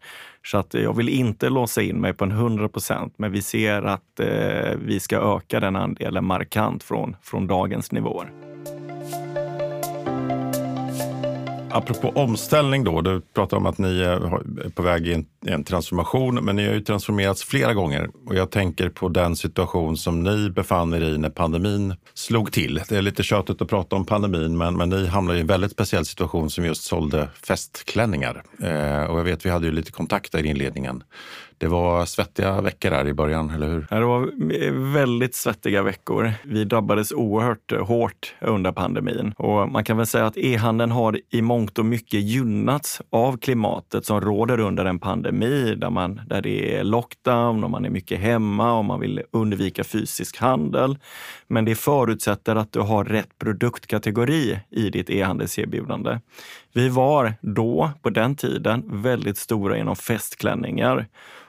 Så 0.46 0.58
att 0.58 0.76
eh, 0.76 0.82
jag 0.82 0.94
vill 0.94 1.10
inte 1.10 1.50
låsa 1.50 1.82
in 1.82 2.02
mig 2.02 2.14
på 2.14 2.24
en 2.24 2.32
100 2.32 2.70
procent, 2.70 3.14
men 3.18 3.32
vi 3.32 3.42
ser 3.42 3.82
att 3.82 4.20
eh, 4.20 4.78
vi 4.86 5.00
ska 5.00 5.36
öka 5.36 5.60
den 5.60 5.76
andelen 5.76 6.26
markant 6.26 6.84
från, 6.84 7.16
från 7.22 7.48
dagens 7.48 7.92
nivåer. 7.92 8.32
Apropå 11.76 12.10
omställning 12.10 12.84
då, 12.84 13.02
du 13.02 13.22
pratar 13.22 13.58
om 13.58 13.66
att 13.66 13.78
ni 13.78 14.02
är 14.02 14.70
på 14.70 14.82
väg 14.82 15.08
in 15.08 15.20
i 15.20 15.48
en, 15.48 15.54
en, 15.54 15.64
transformation, 15.64 16.36
men 16.36 16.56
ni 16.56 16.68
har 16.68 16.74
ju 16.74 16.82
transformerats 16.82 17.44
flera 17.44 17.74
gånger. 17.74 18.10
Och 18.26 18.36
jag 18.36 18.52
tänker 18.52 18.90
på 18.90 19.10
den 19.10 19.36
situation 19.36 19.98
som 19.98 20.24
ni 20.24 20.50
befann 20.50 20.94
er 20.94 21.02
i 21.02 21.18
när 21.18 21.30
pandemin 21.30 21.96
slog 22.14 22.52
till. 22.52 22.82
Det 22.90 22.98
är 22.98 23.02
lite 23.02 23.24
tjatigt 23.24 23.62
att 23.62 23.70
prata 23.70 23.96
om 23.96 24.06
pandemin, 24.06 24.58
men, 24.58 24.78
men 24.78 24.90
ni 24.90 25.08
hamnade 25.08 25.38
i 25.38 25.42
en 25.42 25.48
väldigt 25.48 25.72
speciell 25.72 26.06
situation 26.06 26.50
som 26.50 26.66
just 26.66 26.84
sålde 26.84 27.30
festklänningar. 27.48 28.44
Eh, 28.64 29.04
och 29.04 29.20
jag 29.20 29.24
vet, 29.24 29.46
vi 29.46 29.50
hade 29.50 29.66
ju 29.66 29.72
lite 29.72 29.92
kontakter 29.92 30.46
i 30.46 30.50
inledningen. 30.50 31.04
Det 31.58 31.68
var 31.68 32.06
svettiga 32.06 32.62
veckor 32.62 32.90
där 32.90 33.08
i 33.08 33.14
början, 33.14 33.50
eller 33.50 33.68
hur? 33.68 33.88
Ja, 33.90 34.00
det 34.00 34.06
var 34.06 34.94
väldigt 34.94 35.36
svettiga 35.36 35.84
veckor. 35.84 36.34
Vi 36.44 36.64
drabbades 36.64 37.12
oerhört 37.12 37.72
hårt 37.88 38.36
under 38.42 38.72
pandemin 38.72 39.34
och 39.38 39.70
man 39.70 39.84
kan 39.84 39.98
väl 39.98 40.06
säga 40.06 40.26
att 40.26 40.38
e-handeln 40.38 40.92
har 40.92 41.20
i 41.30 41.42
mångt 41.42 41.80
och 41.80 41.86
mycket 41.86 42.22
gynnats 42.22 43.02
av 43.10 43.38
klimatet 43.38 44.06
som 44.06 44.22
råder 44.22 44.60
under 44.60 44.86
en 44.86 45.00
pandemi 45.00 45.76
där, 45.76 45.90
man, 45.90 46.22
där 46.28 46.42
det 46.42 46.76
är 46.76 46.84
lockdown 46.84 47.64
och 47.64 47.70
man 47.70 47.86
är 47.86 47.90
mycket 47.90 48.20
hemma 48.20 48.78
och 48.78 48.86
man 48.86 49.00
vill 49.00 49.22
undvika 49.32 49.84
fysisk 49.84 50.38
handel. 50.38 50.98
Men 51.48 51.66
det 51.66 51.76
förutsätter 51.76 52.56
att 52.56 52.72
du 52.72 52.80
har 52.80 53.04
rätt 53.04 53.40
produktkategori 53.40 54.60
i 54.70 54.90
ditt 54.90 55.10
e-handelserbjudande. 55.10 56.20
Vi 56.76 56.90
var 56.90 57.34
då, 57.42 57.92
på 58.02 58.10
den 58.10 58.36
tiden, 58.36 58.84
väldigt 58.88 59.38
stora 59.38 59.78
inom 59.78 59.96
festklänningar. 59.96 61.08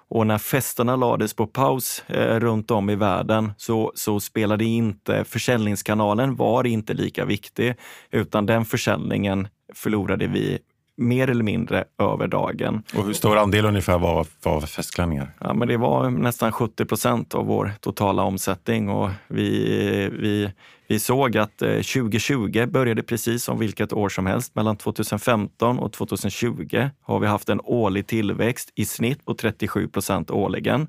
Och 0.08 0.26
när 0.26 0.38
festerna 0.38 0.96
lades 0.96 1.34
på 1.34 1.46
paus 1.46 2.04
eh, 2.06 2.40
runt 2.40 2.70
om 2.70 2.90
i 2.90 2.94
världen 2.94 3.52
så, 3.56 3.92
så 3.94 4.20
spelade 4.20 4.64
inte 4.64 5.24
försäljningskanalen 5.24 6.36
var 6.36 6.66
inte 6.66 6.94
lika 6.94 7.24
viktig, 7.24 7.74
utan 8.10 8.46
den 8.46 8.64
försäljningen 8.64 9.48
förlorade 9.74 10.26
vi 10.26 10.58
mer 10.96 11.30
eller 11.30 11.44
mindre 11.44 11.84
över 11.98 12.26
dagen. 12.28 12.82
Och 12.96 13.04
hur 13.04 13.12
stor 13.12 13.38
andel 13.38 13.64
ungefär 13.64 13.98
var, 13.98 14.26
var 14.42 14.60
festklänningar? 14.60 15.30
Ja, 15.40 15.54
men 15.54 15.68
det 15.68 15.76
var 15.76 16.10
nästan 16.10 16.52
70 16.52 16.84
procent 16.84 17.34
av 17.34 17.46
vår 17.46 17.72
totala 17.80 18.22
omsättning 18.22 18.88
och 18.88 19.10
vi, 19.28 20.10
vi 20.12 20.52
vi 20.88 20.98
såg 20.98 21.36
att 21.36 21.62
eh, 21.62 21.68
2020 21.68 22.66
började 22.66 23.02
precis 23.02 23.44
som 23.44 23.58
vilket 23.58 23.92
år 23.92 24.08
som 24.08 24.26
helst. 24.26 24.54
Mellan 24.54 24.76
2015 24.76 25.78
och 25.78 25.92
2020 25.92 26.88
har 27.02 27.18
vi 27.20 27.26
haft 27.26 27.48
en 27.48 27.60
årlig 27.64 28.06
tillväxt 28.06 28.72
i 28.74 28.84
snitt 28.84 29.24
på 29.24 29.34
37 29.34 29.88
procent 29.88 30.30
årligen. 30.30 30.86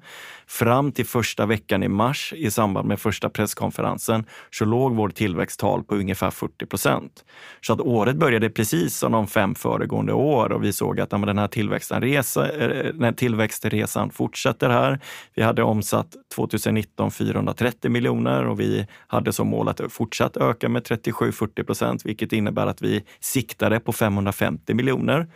Fram 0.47 0.91
till 0.91 1.05
första 1.05 1.45
veckan 1.45 1.83
i 1.83 1.87
mars 1.87 2.33
i 2.37 2.51
samband 2.51 2.87
med 2.87 2.99
första 2.99 3.29
presskonferensen 3.29 4.25
så 4.51 4.65
låg 4.65 4.95
vår 4.95 5.09
tillväxttal 5.09 5.83
på 5.83 5.95
ungefär 5.95 6.31
40 6.31 6.65
procent. 6.65 7.25
Så 7.61 7.73
att 7.73 7.81
året 7.81 8.15
började 8.15 8.49
precis 8.49 8.97
som 8.97 9.11
de 9.11 9.27
fem 9.27 9.55
föregående 9.55 10.13
år 10.13 10.51
och 10.51 10.63
vi 10.63 10.73
såg 10.73 10.99
att 10.99 11.11
ja, 11.11 11.17
den 11.17 11.37
här 11.37 11.47
tillväxten 11.47 12.01
resa, 12.01 12.51
eh, 12.51 12.93
den 12.93 13.13
tillväxtresan 13.13 14.09
fortsätter 14.09 14.69
här. 14.69 14.99
Vi 15.35 15.43
hade 15.43 15.63
omsatt 15.63 16.15
2019 16.35 17.11
430 17.11 17.91
miljoner 17.91 18.47
och 18.47 18.59
vi 18.59 18.87
hade 19.07 19.33
som 19.33 19.47
mål 19.47 19.69
att 19.69 19.86
fortsatt 19.89 20.37
öka 20.37 20.69
med 20.69 20.83
37-40 20.83 21.63
procent, 21.63 22.05
vilket 22.05 22.33
innebär 22.33 22.67
att 22.67 22.81
vi 22.81 23.03
siktade 23.19 23.79
på 23.79 23.93
550 23.93 24.73
miljoner. 24.73 25.27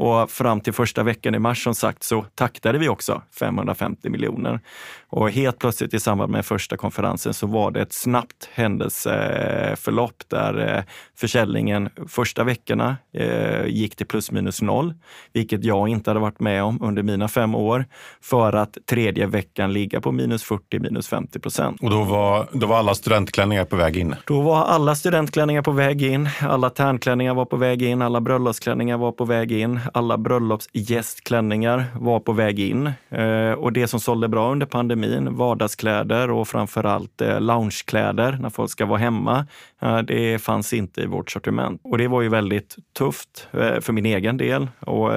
Och 0.00 0.30
fram 0.30 0.60
till 0.60 0.72
första 0.72 1.02
veckan 1.02 1.34
i 1.34 1.38
mars 1.38 1.64
som 1.64 1.74
sagt 1.74 2.02
så 2.02 2.24
taktade 2.34 2.78
vi 2.78 2.88
också 2.88 3.22
550 3.38 4.10
miljoner. 4.10 4.60
Och 5.10 5.30
helt 5.30 5.58
plötsligt 5.58 5.94
i 5.94 6.00
samband 6.00 6.32
med 6.32 6.46
första 6.46 6.76
konferensen 6.76 7.34
så 7.34 7.46
var 7.46 7.70
det 7.70 7.80
ett 7.80 7.92
snabbt 7.92 8.48
händelseförlopp 8.52 10.22
där 10.28 10.76
eh, 10.76 10.82
försäljningen 11.16 11.88
första 12.08 12.44
veckorna 12.44 12.96
eh, 13.14 13.66
gick 13.66 13.96
till 13.96 14.06
plus 14.06 14.30
minus 14.30 14.62
noll, 14.62 14.94
vilket 15.32 15.64
jag 15.64 15.88
inte 15.88 16.10
hade 16.10 16.20
varit 16.20 16.40
med 16.40 16.62
om 16.62 16.82
under 16.82 17.02
mina 17.02 17.28
fem 17.28 17.54
år, 17.54 17.84
för 18.22 18.52
att 18.52 18.78
tredje 18.90 19.26
veckan 19.26 19.72
ligga 19.72 20.00
på 20.00 20.12
minus 20.12 20.42
40, 20.42 20.78
minus 20.78 21.08
50 21.08 21.38
procent. 21.38 21.82
Och 21.82 21.90
då 21.90 22.02
var, 22.02 22.48
då 22.52 22.66
var 22.66 22.78
alla 22.78 22.94
studentklänningar 22.94 23.64
på 23.64 23.76
väg 23.76 23.96
in? 23.96 24.14
Då 24.26 24.40
var 24.40 24.64
alla 24.64 24.94
studentklänningar 24.94 25.62
på 25.62 25.72
väg 25.72 26.02
in, 26.02 26.28
alla 26.40 26.70
tärnklänningar 26.70 27.34
var 27.34 27.44
på 27.44 27.56
väg 27.56 27.82
in, 27.82 28.02
alla 28.02 28.20
bröllopsklänningar 28.20 28.98
var 28.98 29.12
på 29.12 29.24
väg 29.24 29.52
in 29.52 29.80
alla 29.94 30.18
bröllopsgästklänningar 30.18 31.84
var 31.94 32.20
på 32.20 32.32
väg 32.32 32.58
in. 32.58 32.92
Eh, 33.10 33.52
och 33.52 33.72
det 33.72 33.86
som 33.86 34.00
sålde 34.00 34.28
bra 34.28 34.52
under 34.52 34.66
pandemin, 34.66 35.36
vardagskläder 35.36 36.30
och 36.30 36.48
framförallt 36.48 37.20
eh, 37.20 37.40
loungekläder 37.40 38.38
när 38.40 38.50
folk 38.50 38.70
ska 38.70 38.86
vara 38.86 38.98
hemma, 38.98 39.46
eh, 39.82 39.98
det 39.98 40.38
fanns 40.38 40.72
inte 40.72 41.00
i 41.00 41.06
vårt 41.06 41.30
sortiment. 41.30 41.80
Och 41.84 41.98
det 41.98 42.08
var 42.08 42.22
ju 42.22 42.28
väldigt 42.28 42.76
tufft 42.98 43.48
för 43.52 43.92
min 43.92 44.06
egen 44.06 44.36
del. 44.36 44.68
Och 44.80 45.10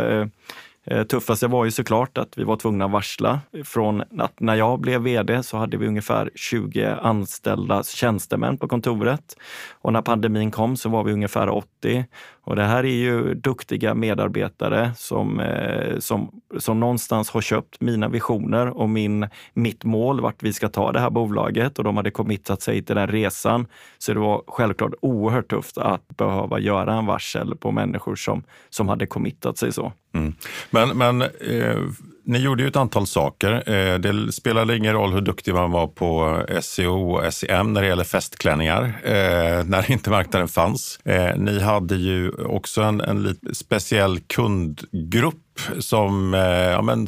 Eh, 0.86 1.04
tuffaste 1.04 1.48
var 1.48 1.66
ju 1.66 1.72
såklart 1.72 2.18
att 2.18 2.38
vi 2.38 2.44
var 2.44 2.56
tvungna 2.56 2.86
att 2.86 2.92
varsla. 2.92 3.40
Från 3.64 4.04
att 4.20 4.40
när 4.40 4.56
jag 4.56 4.80
blev 4.80 5.02
vd 5.02 5.44
så 5.44 5.58
hade 5.58 5.78
vi 5.78 5.88
ungefär 5.88 6.30
20 6.36 6.86
anställda 7.02 7.84
tjänstemän 7.84 8.58
på 8.58 8.68
kontoret. 8.68 9.38
Och 9.72 9.94
när 9.94 10.02
pandemin 10.02 10.52
kom 10.52 10.78
så 10.78 10.90
var 10.90 11.04
vi 11.04 11.14
ungefär 11.14 11.50
80. 11.50 12.06
Och 12.44 12.56
det 12.56 12.64
här 12.64 12.84
är 12.84 12.96
ju 12.96 13.34
duktiga 13.34 13.94
medarbetare 13.94 14.92
som, 14.98 15.40
eh, 15.40 16.00
som, 16.00 16.42
som 16.58 16.80
någonstans 16.80 17.30
har 17.30 17.42
köpt 17.42 17.82
mina 17.82 18.08
visioner 18.08 18.68
och 18.68 18.90
min, 18.90 19.28
mitt 19.54 19.84
mål 19.84 20.22
vart 20.22 20.44
vi 20.44 20.54
ska 20.54 20.70
ta 20.70 20.92
det 20.92 21.00
här 21.00 21.10
bolaget 21.10 21.78
och 21.78 21.84
de 21.84 21.98
hade 21.98 22.12
committat 22.12 22.62
sig 22.62 22.84
till 22.84 22.96
den 22.96 23.08
resan. 23.08 23.68
Så 23.98 24.14
det 24.14 24.20
var 24.20 24.44
självklart 24.48 24.94
oerhört 25.02 25.50
tufft 25.50 25.78
att 25.78 26.08
behöva 26.08 26.60
göra 26.60 26.94
en 26.94 27.06
varsel 27.06 27.56
på 27.56 27.72
människor 27.72 28.16
som, 28.16 28.44
som 28.70 28.90
hade 28.90 29.06
committat 29.06 29.58
sig 29.58 29.72
så. 29.74 29.94
Mm. 30.14 30.34
Men, 30.70 30.98
men 30.98 31.22
eh, 31.22 31.78
ni 32.24 32.40
gjorde 32.40 32.64
ju 32.64 32.70
ett 32.70 32.76
antal 32.76 33.08
saker. 33.08 33.70
Eh, 33.70 34.00
det 34.00 34.32
spelade 34.32 34.78
ingen 34.78 34.94
roll 34.94 35.14
hur 35.14 35.22
duktig 35.22 35.54
man 35.54 35.72
var 35.72 35.88
på 35.88 36.42
SEO 36.62 37.12
och 37.12 37.34
SEM 37.34 37.74
när 37.74 37.82
det 37.82 37.88
gäller 37.88 38.04
festklänningar, 38.04 38.84
eh, 39.04 39.64
när 39.66 39.92
inte 39.92 40.10
marknaden 40.10 40.48
fanns. 40.48 41.00
Eh, 41.06 41.36
ni 41.38 41.60
hade 41.60 41.96
ju 41.96 42.32
också 42.32 42.82
en, 42.82 43.02
en 43.02 43.36
speciell 43.54 44.20
kundgrupp 44.20 45.51
som, 45.80 46.34
eh, 46.34 46.42
ja 46.42 46.82
men, 46.82 47.08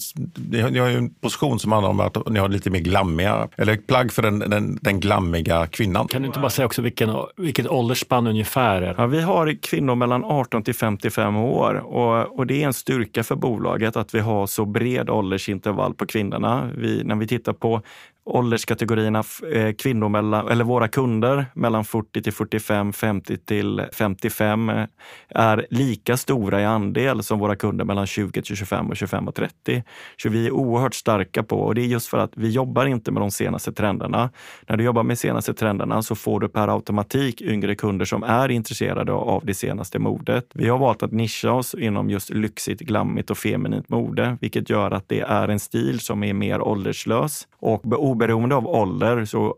ni 0.50 0.80
har 0.80 0.90
ju 0.90 0.98
en 0.98 1.14
position 1.14 1.60
som 1.60 1.72
handlar 1.72 1.90
om 1.90 2.00
att 2.00 2.30
ni 2.30 2.40
har 2.40 2.50
lite 2.50 2.70
mer 2.70 2.80
glammiga, 2.80 3.48
eller 3.56 3.78
plagg 3.78 4.12
för 4.12 4.22
den, 4.22 4.40
den, 4.40 4.80
den 4.82 5.00
glammiga 5.00 5.68
kvinnan. 5.68 6.08
Kan 6.08 6.22
du 6.22 6.28
inte 6.28 6.40
bara 6.40 6.50
säga 6.50 6.66
också 6.66 6.82
vilken, 6.82 7.16
vilket 7.38 7.68
åldersspann 7.68 8.28
ungefär 8.28 8.82
är? 8.82 8.96
Ja, 8.98 9.06
vi 9.06 9.22
har 9.22 9.58
kvinnor 9.62 9.96
mellan 9.96 10.24
18 10.24 10.64
till 10.64 10.76
55 10.76 11.36
år 11.36 11.76
och, 11.76 12.40
och 12.40 12.48
det 12.48 12.64
är 12.64 12.68
en 12.68 12.74
styrka 12.74 13.24
för 13.24 13.36
bolaget 13.36 13.96
att 13.96 14.16
vi 14.16 14.20
har 14.20 14.48
så 14.48 14.66
bred 14.66 15.10
åldersintervall 15.10 15.94
på 15.94 16.06
kvinnorna. 16.06 16.70
Vi, 16.78 17.04
när 17.04 17.16
vi 17.16 17.28
tittar 17.28 17.54
på 17.54 17.82
ålderskategorierna 18.26 19.24
eh, 19.54 19.74
kvinnor 19.74 20.10
mellan, 20.10 20.48
eller 20.48 20.64
våra 20.64 20.88
kunder 20.88 21.46
mellan 21.54 21.86
40 21.86 22.22
till 22.22 22.34
45, 22.34 22.94
50 22.94 23.38
till 23.38 23.82
55 23.94 24.70
eh, 24.70 24.86
är 25.30 25.68
lika 25.70 26.18
stora 26.18 26.62
i 26.62 26.66
andel 26.66 27.24
som 27.24 27.40
våra 27.40 27.56
kunder 27.56 27.86
mellan 27.86 28.08
20 28.08 28.42
till 28.42 28.56
25 28.56 28.90
och 28.90 28.98
25 28.98 29.28
och 29.28 29.36
30. 29.36 29.84
Så 30.18 30.30
vi 30.30 30.48
är 30.48 30.52
oerhört 30.52 30.94
starka 30.94 31.44
på 31.44 31.60
och 31.60 31.76
det 31.76 31.82
är 31.82 31.86
just 31.86 32.08
för 32.08 32.18
att 32.18 32.32
vi 32.36 32.50
jobbar 32.50 32.86
inte 32.86 33.12
med 33.12 33.22
de 33.22 33.32
senaste 33.32 33.72
trenderna. 33.72 34.30
När 34.68 34.78
du 34.78 34.84
jobbar 34.84 35.04
med 35.04 35.20
senaste 35.20 35.54
trenderna 35.54 36.02
så 36.02 36.16
får 36.16 36.40
du 36.40 36.50
per 36.50 36.68
automatik 36.68 37.42
yngre 37.42 37.76
kunder 37.76 38.06
som 38.06 38.24
är 38.24 38.50
intresserade 38.52 39.12
av 39.12 39.46
det 39.46 39.54
senaste 39.54 40.00
modet. 40.00 40.46
Vi 40.54 40.70
har 40.70 40.78
valt 40.78 41.04
att 41.04 41.12
nischa 41.12 41.52
oss 41.52 41.74
inom 41.74 42.10
just 42.10 42.30
lyxigt, 42.30 42.82
glammigt 42.82 43.32
och 43.32 43.38
feminint 43.38 43.90
mode, 43.90 44.38
vilket 44.42 44.70
gör 44.70 44.92
att 44.92 45.10
det 45.10 45.20
är 45.20 45.48
en 45.48 45.60
stil 45.60 46.00
som 46.00 46.24
är 46.24 46.34
mer 46.34 46.62
ålderslös 46.62 47.48
och 47.60 47.82
oberoende 48.14 48.56
av 48.56 48.68
ålder 48.68 49.26
så 49.26 49.56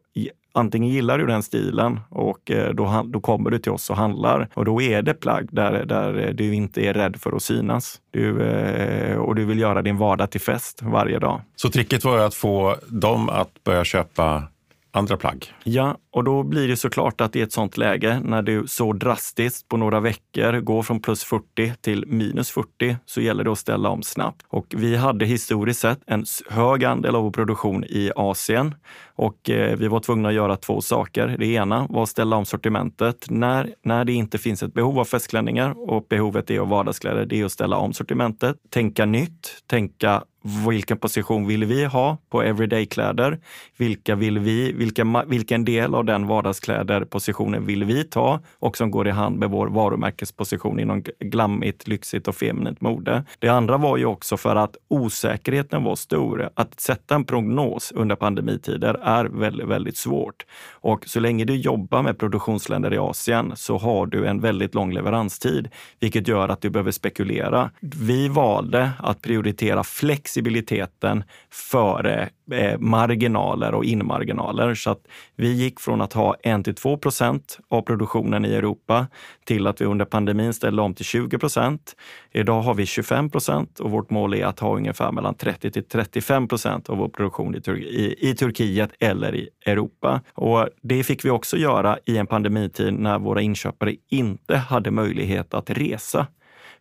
antingen 0.55 0.89
gillar 0.89 1.17
du 1.17 1.25
den 1.25 1.43
stilen 1.43 1.99
och 2.09 2.51
eh, 2.51 2.73
då, 2.73 3.03
då 3.05 3.19
kommer 3.19 3.49
du 3.49 3.59
till 3.59 3.71
oss 3.71 3.89
och 3.89 3.97
handlar. 3.97 4.49
Och 4.53 4.65
då 4.65 4.81
är 4.81 5.01
det 5.01 5.13
plagg 5.13 5.47
där, 5.51 5.85
där 5.85 6.33
du 6.33 6.55
inte 6.55 6.81
är 6.81 6.93
rädd 6.93 7.15
för 7.19 7.35
att 7.35 7.43
synas. 7.43 8.01
Du, 8.11 8.41
eh, 8.41 9.17
och 9.17 9.35
du 9.35 9.45
vill 9.45 9.59
göra 9.59 9.81
din 9.81 9.97
vardag 9.97 10.31
till 10.31 10.41
fest 10.41 10.81
varje 10.81 11.19
dag. 11.19 11.41
Så 11.55 11.69
tricket 11.69 12.03
var 12.03 12.19
att 12.19 12.35
få 12.35 12.75
dem 12.87 13.29
att 13.29 13.63
börja 13.63 13.83
köpa 13.83 14.43
andra 14.91 15.17
plagg? 15.17 15.45
Ja, 15.63 15.97
och 16.15 16.23
då 16.23 16.43
blir 16.43 16.67
det 16.67 16.77
såklart 16.77 17.21
att 17.21 17.35
i 17.35 17.41
ett 17.41 17.51
sånt 17.51 17.77
läge, 17.77 18.19
när 18.23 18.41
du 18.41 18.67
så 18.67 18.93
drastiskt 18.93 19.67
på 19.67 19.77
några 19.77 19.99
veckor 19.99 20.59
går 20.59 20.83
från 20.83 20.99
plus 20.99 21.23
40 21.23 21.73
till 21.81 22.05
minus 22.07 22.51
40, 22.51 22.97
så 23.05 23.21
gäller 23.21 23.43
det 23.43 23.51
att 23.51 23.59
ställa 23.59 23.89
om 23.89 24.03
snabbt. 24.03 24.45
Och 24.47 24.65
vi 24.77 24.95
hade 24.95 25.25
historiskt 25.25 25.79
sett 25.79 25.99
en 26.07 26.25
hög 26.49 26.85
andel 26.85 27.15
av 27.15 27.23
vår 27.23 27.31
produktion 27.31 27.83
i 27.83 28.11
Asien 28.15 28.75
och 29.15 29.49
eh, 29.49 29.77
vi 29.77 29.87
var 29.87 29.99
tvungna 29.99 30.29
att 30.29 30.35
göra 30.35 30.57
två 30.57 30.81
saker. 30.81 31.35
Det 31.39 31.47
ena 31.47 31.87
var 31.89 32.03
att 32.03 32.09
ställa 32.09 32.35
om 32.35 32.45
sortimentet. 32.45 33.25
När, 33.29 33.75
när 33.83 34.05
det 34.05 34.13
inte 34.13 34.37
finns 34.37 34.63
ett 34.63 34.73
behov 34.73 34.99
av 34.99 35.05
festklänningar 35.05 35.89
och 35.89 36.05
behovet 36.09 36.51
är 36.51 36.59
av 36.59 36.69
vardagskläder, 36.69 37.25
det 37.25 37.41
är 37.41 37.45
att 37.45 37.51
ställa 37.51 37.77
om 37.77 37.93
sortimentet. 37.93 38.55
Tänka 38.69 39.05
nytt, 39.05 39.63
tänka 39.67 40.23
vilken 40.69 40.97
position 40.97 41.47
vill 41.47 41.65
vi 41.65 41.85
ha 41.85 42.17
på 42.29 42.43
everyday-kläder? 42.43 43.39
Vilka 43.77 44.15
vill 44.15 44.39
vi, 44.39 44.71
vilka, 44.71 45.23
vilken 45.27 45.65
del 45.65 45.95
av 45.95 46.04
den 46.05 46.27
vardagskläder-positionen 46.27 47.65
vill 47.65 47.83
vi 47.83 48.03
ta 48.03 48.39
och 48.59 48.77
som 48.77 48.91
går 48.91 49.07
i 49.07 49.11
hand 49.11 49.39
med 49.39 49.49
vår 49.49 49.67
varumärkesposition 49.67 50.79
inom 50.79 51.03
glammigt, 51.19 51.87
lyxigt 51.87 52.27
och 52.27 52.35
feminint 52.35 52.81
mode. 52.81 53.23
Det 53.39 53.49
andra 53.49 53.77
var 53.77 53.97
ju 53.97 54.05
också 54.05 54.37
för 54.37 54.55
att 54.55 54.77
osäkerheten 54.87 55.83
var 55.83 55.95
stor. 55.95 56.49
Att 56.53 56.79
sätta 56.79 57.15
en 57.15 57.25
prognos 57.25 57.91
under 57.95 58.15
pandemitider 58.15 58.93
är 59.03 59.25
väldigt, 59.25 59.67
väldigt 59.67 59.97
svårt. 59.97 60.45
Och 60.71 61.05
så 61.07 61.19
länge 61.19 61.45
du 61.45 61.55
jobbar 61.55 62.01
med 62.03 62.19
produktionsländer 62.19 62.93
i 62.93 62.97
Asien 62.97 63.51
så 63.55 63.77
har 63.77 64.05
du 64.05 64.27
en 64.27 64.41
väldigt 64.41 64.75
lång 64.75 64.93
leveranstid, 64.93 65.69
vilket 65.99 66.27
gör 66.27 66.49
att 66.49 66.61
du 66.61 66.69
behöver 66.69 66.91
spekulera. 66.91 67.71
Vi 67.79 68.27
valde 68.27 68.91
att 68.99 69.21
prioritera 69.21 69.83
flexibiliteten 69.83 71.23
före 71.51 72.29
eh, 72.51 72.79
marginaler 72.79 73.73
och 73.73 73.85
inmarginaler. 73.85 74.75
Så 74.75 74.89
att 74.89 75.07
vi 75.35 75.53
gick 75.53 75.79
från 75.79 76.01
att 76.01 76.13
ha 76.13 76.35
1 76.43 76.77
2 76.77 76.97
procent 76.97 77.59
av 77.69 77.81
produktionen 77.81 78.45
i 78.45 78.53
Europa 78.53 79.07
till 79.45 79.67
att 79.67 79.81
vi 79.81 79.85
under 79.85 80.05
pandemin 80.05 80.53
ställde 80.53 80.81
om 80.81 80.93
till 80.93 81.05
20 81.05 81.37
procent. 81.37 81.95
Idag 82.31 82.61
har 82.61 82.73
vi 82.73 82.85
25 82.85 83.29
procent 83.29 83.79
och 83.79 83.91
vårt 83.91 84.09
mål 84.09 84.33
är 84.33 84.45
att 84.45 84.59
ha 84.59 84.75
ungefär 84.75 85.11
mellan 85.11 85.35
30 85.35 85.71
till 85.71 85.83
35 85.83 86.47
procent 86.47 86.89
av 86.89 86.97
vår 86.97 87.09
produktion 87.09 87.55
i, 87.55 87.61
Tur 87.61 87.83
i, 87.83 88.29
i 88.29 88.35
Turkiet 88.35 88.91
eller 88.99 89.35
i 89.35 89.49
Europa. 89.65 90.21
Och 90.33 90.67
det 90.81 91.03
fick 91.03 91.25
vi 91.25 91.29
också 91.29 91.57
göra 91.57 91.97
i 92.05 92.17
en 92.17 92.27
pandemitid 92.27 92.93
när 92.93 93.19
våra 93.19 93.41
inköpare 93.41 93.95
inte 94.09 94.57
hade 94.57 94.91
möjlighet 94.91 95.53
att 95.53 95.69
resa. 95.69 96.27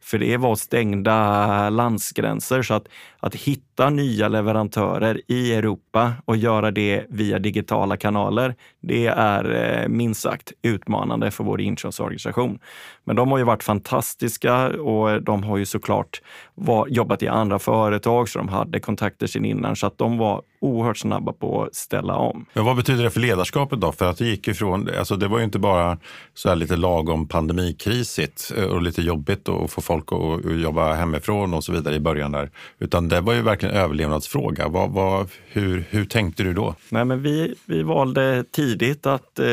För 0.04 0.18
det 0.18 0.36
var 0.36 0.54
stängda 0.54 1.70
landsgränser. 1.70 2.62
Så 2.62 2.74
att, 2.74 2.88
att 3.20 3.34
hitta 3.34 3.73
nya 3.78 4.28
leverantörer 4.28 5.20
i 5.28 5.54
Europa 5.54 6.12
och 6.24 6.36
göra 6.36 6.70
det 6.70 7.06
via 7.08 7.38
digitala 7.38 7.96
kanaler, 7.96 8.54
det 8.80 9.06
är 9.06 9.54
eh, 9.54 9.88
minst 9.88 10.20
sagt 10.20 10.52
utmanande 10.62 11.30
för 11.30 11.44
vår 11.44 11.60
inköpsorganisation. 11.60 12.58
Men 13.04 13.16
de 13.16 13.30
har 13.30 13.38
ju 13.38 13.44
varit 13.44 13.62
fantastiska 13.62 14.66
och 14.66 15.22
de 15.22 15.44
har 15.44 15.56
ju 15.56 15.66
såklart 15.66 16.22
var, 16.54 16.86
jobbat 16.88 17.22
i 17.22 17.28
andra 17.28 17.58
företag 17.58 18.28
så 18.28 18.38
de 18.38 18.48
hade 18.48 18.80
kontakter 18.80 19.26
sen 19.26 19.44
innan 19.44 19.76
så 19.76 19.86
att 19.86 19.98
de 19.98 20.18
var 20.18 20.42
oerhört 20.64 20.98
snabba 20.98 21.32
på 21.32 21.62
att 21.62 21.74
ställa 21.74 22.16
om. 22.16 22.46
Men 22.52 22.64
vad 22.64 22.76
betyder 22.76 23.04
det 23.04 23.10
för 23.10 23.20
ledarskapet 23.20 23.80
då? 23.80 23.92
För 23.92 24.10
att 24.10 24.18
det 24.18 24.24
gick 24.24 24.48
ifrån, 24.48 24.88
alltså 24.98 25.16
det 25.16 25.28
var 25.28 25.38
ju 25.38 25.44
inte 25.44 25.58
bara 25.58 25.98
så 26.34 26.48
här 26.48 26.56
lite 26.56 26.76
lagom 26.76 27.28
pandemikrisigt 27.28 28.52
eh, 28.56 28.64
och 28.64 28.82
lite 28.82 29.02
jobbigt 29.02 29.48
att 29.48 29.70
få 29.70 29.80
folk 29.80 30.04
att 30.12 30.60
jobba 30.60 30.94
hemifrån 30.94 31.54
och 31.54 31.64
så 31.64 31.72
vidare 31.72 31.94
i 31.94 32.00
början 32.00 32.32
där, 32.32 32.50
utan 32.78 33.08
det 33.08 33.20
var 33.20 33.32
ju 33.32 33.42
verkligen 33.42 33.63
en 33.64 33.70
överlevnadsfråga. 33.70 34.68
Vad, 34.68 34.90
vad, 34.90 35.30
hur, 35.48 35.84
hur 35.90 36.04
tänkte 36.04 36.42
du 36.42 36.52
då? 36.52 36.74
Nej, 36.88 37.04
men 37.04 37.22
vi, 37.22 37.54
vi 37.66 37.82
valde 37.82 38.44
tidigt 38.50 39.06
att 39.06 39.38
eh, 39.38 39.46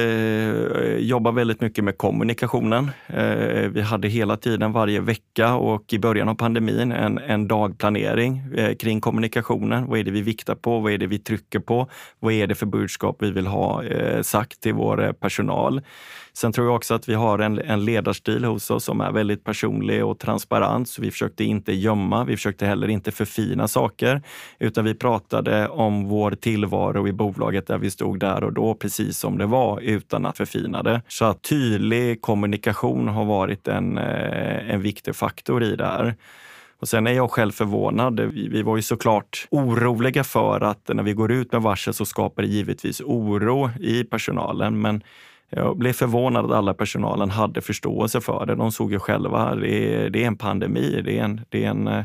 jobba 0.97 1.31
väldigt 1.31 1.61
mycket 1.61 1.83
med 1.83 1.97
kommunikationen. 1.97 2.91
Eh, 3.07 3.69
vi 3.69 3.81
hade 3.81 4.07
hela 4.07 4.37
tiden 4.37 4.71
varje 4.71 4.99
vecka 4.99 5.55
och 5.55 5.93
i 5.93 5.99
början 5.99 6.29
av 6.29 6.35
pandemin 6.35 6.91
en, 6.91 7.17
en 7.17 7.47
dagplanering 7.47 8.41
eh, 8.55 8.75
kring 8.75 9.01
kommunikationen. 9.01 9.87
Vad 9.87 9.99
är 9.99 10.03
det 10.03 10.11
vi 10.11 10.21
viktar 10.21 10.55
på? 10.55 10.79
Vad 10.79 10.91
är 10.91 10.97
det 10.97 11.07
vi 11.07 11.19
trycker 11.19 11.59
på? 11.59 11.87
Vad 12.19 12.33
är 12.33 12.47
det 12.47 12.55
för 12.55 12.65
budskap 12.65 13.17
vi 13.19 13.31
vill 13.31 13.47
ha 13.47 13.83
eh, 13.83 14.21
sagt 14.21 14.61
till 14.61 14.73
vår 14.73 15.03
eh, 15.03 15.11
personal? 15.11 15.81
Sen 16.33 16.51
tror 16.51 16.67
jag 16.67 16.75
också 16.75 16.93
att 16.93 17.09
vi 17.09 17.13
har 17.13 17.39
en, 17.39 17.59
en 17.59 17.85
ledarstil 17.85 18.45
hos 18.45 18.71
oss 18.71 18.83
som 18.83 19.01
är 19.01 19.11
väldigt 19.11 19.43
personlig 19.43 20.05
och 20.05 20.19
transparent. 20.19 20.89
Så 20.89 21.01
vi 21.01 21.11
försökte 21.11 21.43
inte 21.43 21.73
gömma, 21.73 22.23
vi 22.23 22.35
försökte 22.35 22.65
heller 22.65 22.87
inte 22.87 23.11
förfina 23.11 23.67
saker, 23.67 24.21
utan 24.59 24.85
vi 24.85 24.93
pratade 24.93 25.67
om 25.67 26.07
vår 26.07 26.31
tillvaro 26.31 27.07
i 27.07 27.13
bolaget 27.13 27.67
där 27.67 27.77
vi 27.77 27.91
stod 27.91 28.19
där 28.19 28.43
och 28.43 28.53
då, 28.53 28.75
precis 28.75 29.17
som 29.17 29.37
det 29.37 29.45
var, 29.45 29.81
utan 29.81 30.25
att 30.25 30.37
förfina 30.37 30.83
det. 30.83 31.01
Så 31.07 31.25
att 31.25 31.41
tydlig 31.41 32.21
kommunikation 32.21 33.07
har 33.07 33.25
varit 33.25 33.67
en, 33.67 33.97
eh, 33.97 34.73
en 34.73 34.81
viktig 34.81 35.15
faktor 35.15 35.63
i 35.63 35.75
det 35.75 35.85
här. 35.85 36.15
Och 36.79 36.87
sen 36.87 37.07
är 37.07 37.11
jag 37.11 37.31
själv 37.31 37.51
förvånad. 37.51 38.19
Vi, 38.19 38.47
vi 38.47 38.61
var 38.61 38.75
ju 38.75 38.81
såklart 38.81 39.47
oroliga 39.51 40.23
för 40.23 40.61
att 40.61 40.89
när 40.93 41.03
vi 41.03 41.13
går 41.13 41.31
ut 41.31 41.51
med 41.51 41.61
varsel 41.61 41.93
så 41.93 42.05
skapar 42.05 42.41
det 42.43 42.47
givetvis 42.47 43.01
oro 43.01 43.69
i 43.79 44.03
personalen. 44.03 44.81
Men 44.81 45.03
jag 45.53 45.77
blev 45.77 45.93
förvånad 45.93 46.45
att 46.45 46.51
alla 46.51 46.73
personalen 46.73 47.29
hade 47.29 47.61
förståelse 47.61 48.21
för 48.21 48.45
det. 48.45 48.55
De 48.55 48.71
såg 48.71 48.91
ju 48.91 48.99
själva, 48.99 49.55
det 49.55 49.95
är, 49.95 50.09
det 50.09 50.23
är 50.23 50.27
en 50.27 50.37
pandemi, 50.37 51.01
det 51.05 51.19
är 51.19 51.23
en, 51.23 51.41
det 51.49 51.65
är 51.65 51.69
en 51.69 51.87
eh, 51.87 52.03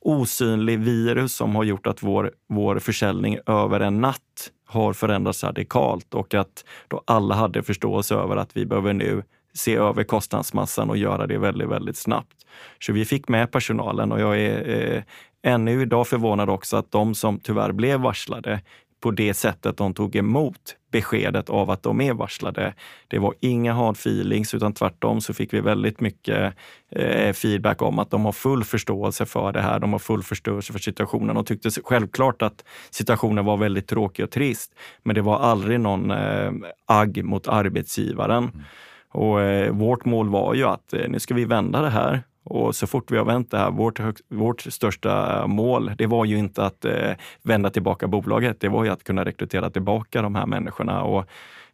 osynlig 0.00 0.78
virus 0.78 1.36
som 1.36 1.56
har 1.56 1.64
gjort 1.64 1.86
att 1.86 2.02
vår, 2.02 2.32
vår 2.48 2.78
försäljning 2.78 3.38
över 3.46 3.80
en 3.80 4.00
natt 4.00 4.50
har 4.66 4.92
förändrats 4.92 5.44
radikalt 5.44 6.14
och 6.14 6.34
att 6.34 6.64
då 6.88 7.02
alla 7.04 7.34
hade 7.34 7.62
förståelse 7.62 8.14
över 8.14 8.36
att 8.36 8.56
vi 8.56 8.66
behöver 8.66 8.92
nu 8.92 9.22
se 9.54 9.76
över 9.76 10.04
kostnadsmassan 10.04 10.90
och 10.90 10.96
göra 10.96 11.26
det 11.26 11.38
väldigt, 11.38 11.68
väldigt 11.68 11.96
snabbt. 11.96 12.36
Så 12.80 12.92
vi 12.92 13.04
fick 13.04 13.28
med 13.28 13.50
personalen 13.50 14.12
och 14.12 14.20
jag 14.20 14.40
är 14.40 14.94
eh, 14.96 15.02
ännu 15.42 15.82
idag 15.82 16.06
förvånad 16.06 16.50
också 16.50 16.76
att 16.76 16.90
de 16.90 17.14
som 17.14 17.40
tyvärr 17.40 17.72
blev 17.72 18.00
varslade 18.00 18.60
på 19.02 19.10
det 19.10 19.34
sättet 19.34 19.76
de 19.76 19.94
tog 19.94 20.16
emot 20.16 20.76
beskedet 20.92 21.50
av 21.50 21.70
att 21.70 21.82
de 21.82 22.00
är 22.00 22.14
varslade. 22.14 22.74
Det 23.08 23.18
var 23.18 23.34
inga 23.40 23.72
hard 23.72 23.94
feelings 23.94 24.54
utan 24.54 24.72
tvärtom 24.72 25.20
så 25.20 25.34
fick 25.34 25.54
vi 25.54 25.60
väldigt 25.60 26.00
mycket 26.00 26.54
eh, 26.90 27.32
feedback 27.32 27.82
om 27.82 27.98
att 27.98 28.10
de 28.10 28.24
har 28.24 28.32
full 28.32 28.64
förståelse 28.64 29.26
för 29.26 29.52
det 29.52 29.60
här. 29.60 29.78
De 29.78 29.92
har 29.92 29.98
full 29.98 30.22
förståelse 30.22 30.72
för 30.72 30.80
situationen 30.80 31.36
och 31.36 31.46
tyckte 31.46 31.70
självklart 31.84 32.42
att 32.42 32.64
situationen 32.90 33.44
var 33.44 33.56
väldigt 33.56 33.88
tråkig 33.88 34.24
och 34.24 34.30
trist. 34.30 34.74
Men 35.02 35.14
det 35.14 35.22
var 35.22 35.38
aldrig 35.38 35.80
någon 35.80 36.10
eh, 36.10 36.52
agg 36.86 37.24
mot 37.24 37.48
arbetsgivaren. 37.48 38.44
Mm. 38.44 38.60
Och 39.08 39.40
eh, 39.40 39.72
vårt 39.72 40.04
mål 40.04 40.28
var 40.28 40.54
ju 40.54 40.64
att 40.64 40.92
eh, 40.92 41.08
nu 41.08 41.20
ska 41.20 41.34
vi 41.34 41.44
vända 41.44 41.82
det 41.82 41.90
här 41.90 42.22
och 42.44 42.76
så 42.76 42.86
fort 42.86 43.10
vi 43.10 43.16
har 43.16 43.24
vänt 43.24 43.50
det 43.50 43.58
här, 43.58 43.70
vårt, 43.70 44.00
vårt 44.28 44.60
största 44.60 45.40
eh, 45.40 45.46
mål, 45.46 45.92
det 45.98 46.06
var 46.06 46.24
ju 46.24 46.38
inte 46.38 46.64
att 46.64 46.84
eh, 46.84 47.12
vända 47.42 47.70
tillbaka 47.70 48.06
bolaget. 48.06 48.60
Det 48.60 48.68
var 48.68 48.84
ju 48.84 48.90
att 48.90 49.04
kunna 49.04 49.24
rekrytera 49.24 49.70
tillbaka 49.70 50.22
de 50.22 50.34
här 50.34 50.46
människorna. 50.46 51.02
Och 51.02 51.28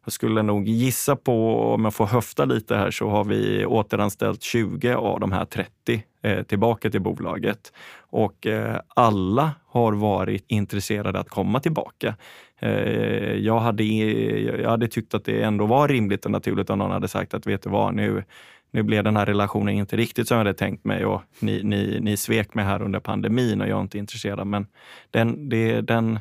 jag 0.04 0.12
skulle 0.12 0.42
nog 0.42 0.68
gissa 0.68 1.16
på, 1.16 1.60
om 1.60 1.84
jag 1.84 1.94
får 1.94 2.06
höfta 2.06 2.44
lite 2.44 2.76
här, 2.76 2.90
så 2.90 3.08
har 3.08 3.24
vi 3.24 3.66
återanställt 3.66 4.42
20 4.42 4.94
av 4.94 5.20
de 5.20 5.32
här 5.32 5.44
30 5.44 6.02
eh, 6.22 6.42
tillbaka 6.42 6.90
till 6.90 7.00
bolaget. 7.00 7.72
Och 7.98 8.46
eh, 8.46 8.80
alla 8.88 9.50
har 9.66 9.92
varit 9.92 10.44
intresserade 10.48 11.18
att 11.18 11.28
komma 11.28 11.60
tillbaka. 11.60 12.14
Eh, 12.58 13.34
jag, 13.34 13.60
hade, 13.60 13.84
jag 13.84 14.70
hade 14.70 14.88
tyckt 14.88 15.14
att 15.14 15.24
det 15.24 15.42
ändå 15.42 15.66
var 15.66 15.88
rimligt 15.88 16.24
och 16.24 16.30
naturligt 16.30 16.70
om 16.70 16.78
någon 16.78 16.90
hade 16.90 17.08
sagt 17.08 17.34
att 17.34 17.46
vet 17.46 17.62
du 17.62 17.70
vad, 17.70 17.94
nu 17.94 18.24
nu 18.70 18.82
blev 18.82 19.04
den 19.04 19.16
här 19.16 19.26
relationen 19.26 19.74
inte 19.74 19.96
riktigt 19.96 20.28
som 20.28 20.34
jag 20.34 20.44
hade 20.44 20.54
tänkt 20.54 20.84
mig 20.84 21.04
och 21.04 21.22
ni, 21.38 21.62
ni, 21.62 21.98
ni 22.00 22.16
svek 22.16 22.54
mig 22.54 22.64
här 22.64 22.82
under 22.82 23.00
pandemin 23.00 23.60
och 23.60 23.68
jag 23.68 23.78
är 23.78 23.82
inte 23.82 23.98
intresserad. 23.98 24.46
Men 24.46 24.66
den, 25.10 25.48
det, 25.48 25.80
den 25.80 26.18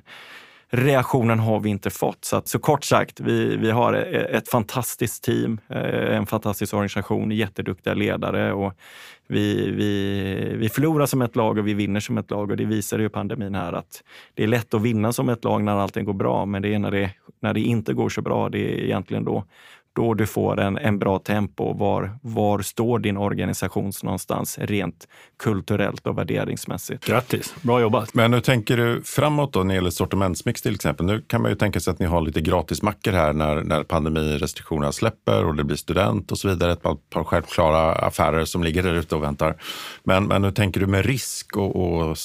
reaktionen 0.70 1.40
har 1.40 1.60
vi 1.60 1.70
inte 1.70 1.90
fått. 1.90 2.26
Så, 2.26 2.36
att, 2.36 2.48
så 2.48 2.60
kort 2.60 2.84
sagt, 2.84 3.20
vi, 3.20 3.58
vi 3.58 3.72
har 3.72 3.94
e, 3.94 4.28
ett 4.32 4.50
fantastiskt 4.50 5.24
team, 5.24 5.60
eh, 5.70 6.16
en 6.18 6.26
fantastisk 6.26 6.74
organisation, 6.74 7.32
jätteduktiga 7.32 7.94
ledare 7.94 8.54
och 8.54 8.74
vi, 9.28 9.72
vi, 9.72 10.56
vi 10.58 10.70
förlorar 10.70 11.06
som 11.06 11.22
ett 11.22 11.36
lag 11.36 11.58
och 11.58 11.68
vi 11.68 11.74
vinner 11.74 12.00
som 12.00 12.18
ett 12.18 12.32
lag 12.32 12.52
och 12.52 12.58
det 12.58 12.66
visar 12.66 13.00
ju 13.00 13.10
pandemin 13.10 13.56
här 13.56 13.74
att 13.74 14.04
det 14.34 14.44
är 14.44 14.48
lätt 14.48 14.74
att 14.74 14.82
vinna 14.82 15.14
som 15.14 15.30
ett 15.30 15.44
lag 15.44 15.64
när 15.64 15.76
allting 15.76 16.06
går 16.06 16.14
bra, 16.14 16.46
men 16.46 16.62
det 16.62 16.74
är 16.74 16.80
när 16.80 16.92
det, 16.92 17.12
när 17.40 17.54
det 17.54 17.60
inte 17.60 17.94
går 17.94 18.10
så 18.10 18.22
bra, 18.22 18.50
det 18.50 18.60
är 18.60 18.84
egentligen 18.84 19.26
då 19.26 19.44
då 19.98 20.14
du 20.14 20.26
får 20.26 20.60
en, 20.60 20.78
en 20.78 21.00
bra 21.00 21.20
tempo. 21.20 21.74
Var, 21.74 22.18
var 22.22 22.62
står 22.62 23.00
din 23.00 23.18
organisation 23.18 23.92
någonstans 24.04 24.58
rent 24.62 25.08
kulturellt 25.40 26.08
och 26.08 26.18
värderingsmässigt? 26.18 27.06
Grattis, 27.06 27.56
bra 27.62 27.82
jobbat. 27.82 28.14
Men 28.14 28.34
hur 28.34 28.42
tänker 28.42 28.78
du 28.78 29.02
framåt 29.04 29.54
då 29.54 29.60
när 29.60 29.68
det 29.68 29.76
gäller 29.76 29.90
sortimentsmix 29.90 30.62
till 30.62 30.76
exempel? 30.76 31.06
Nu 31.06 31.22
kan 31.28 31.42
man 31.42 31.52
ju 31.52 31.56
tänka 31.56 31.80
sig 31.80 31.92
att 31.92 32.00
ni 32.00 32.06
har 32.06 32.22
lite 32.22 32.42
gratismackor 32.42 33.12
här 33.12 33.34
när, 33.34 33.64
när 33.64 33.84
pandemirestriktionerna 33.84 34.92
släpper 34.92 35.46
och 35.46 35.56
det 35.56 35.64
blir 35.64 35.78
student 35.78 36.32
och 36.32 36.38
så 36.38 36.48
vidare. 36.48 36.72
Ett 36.72 36.82
par 36.82 37.24
självklara 37.24 37.94
affärer 37.94 38.46
som 38.46 38.64
ligger 38.64 38.84
där 38.84 38.94
ute 38.94 39.16
och 39.16 39.24
väntar. 39.24 39.56
Men, 40.04 40.24
men 40.28 40.44
hur 40.44 40.52
tänker 40.52 40.80
du 40.80 40.88
med 40.88 41.06
risk 41.06 41.58
och, 41.58 41.76
och 41.76 42.18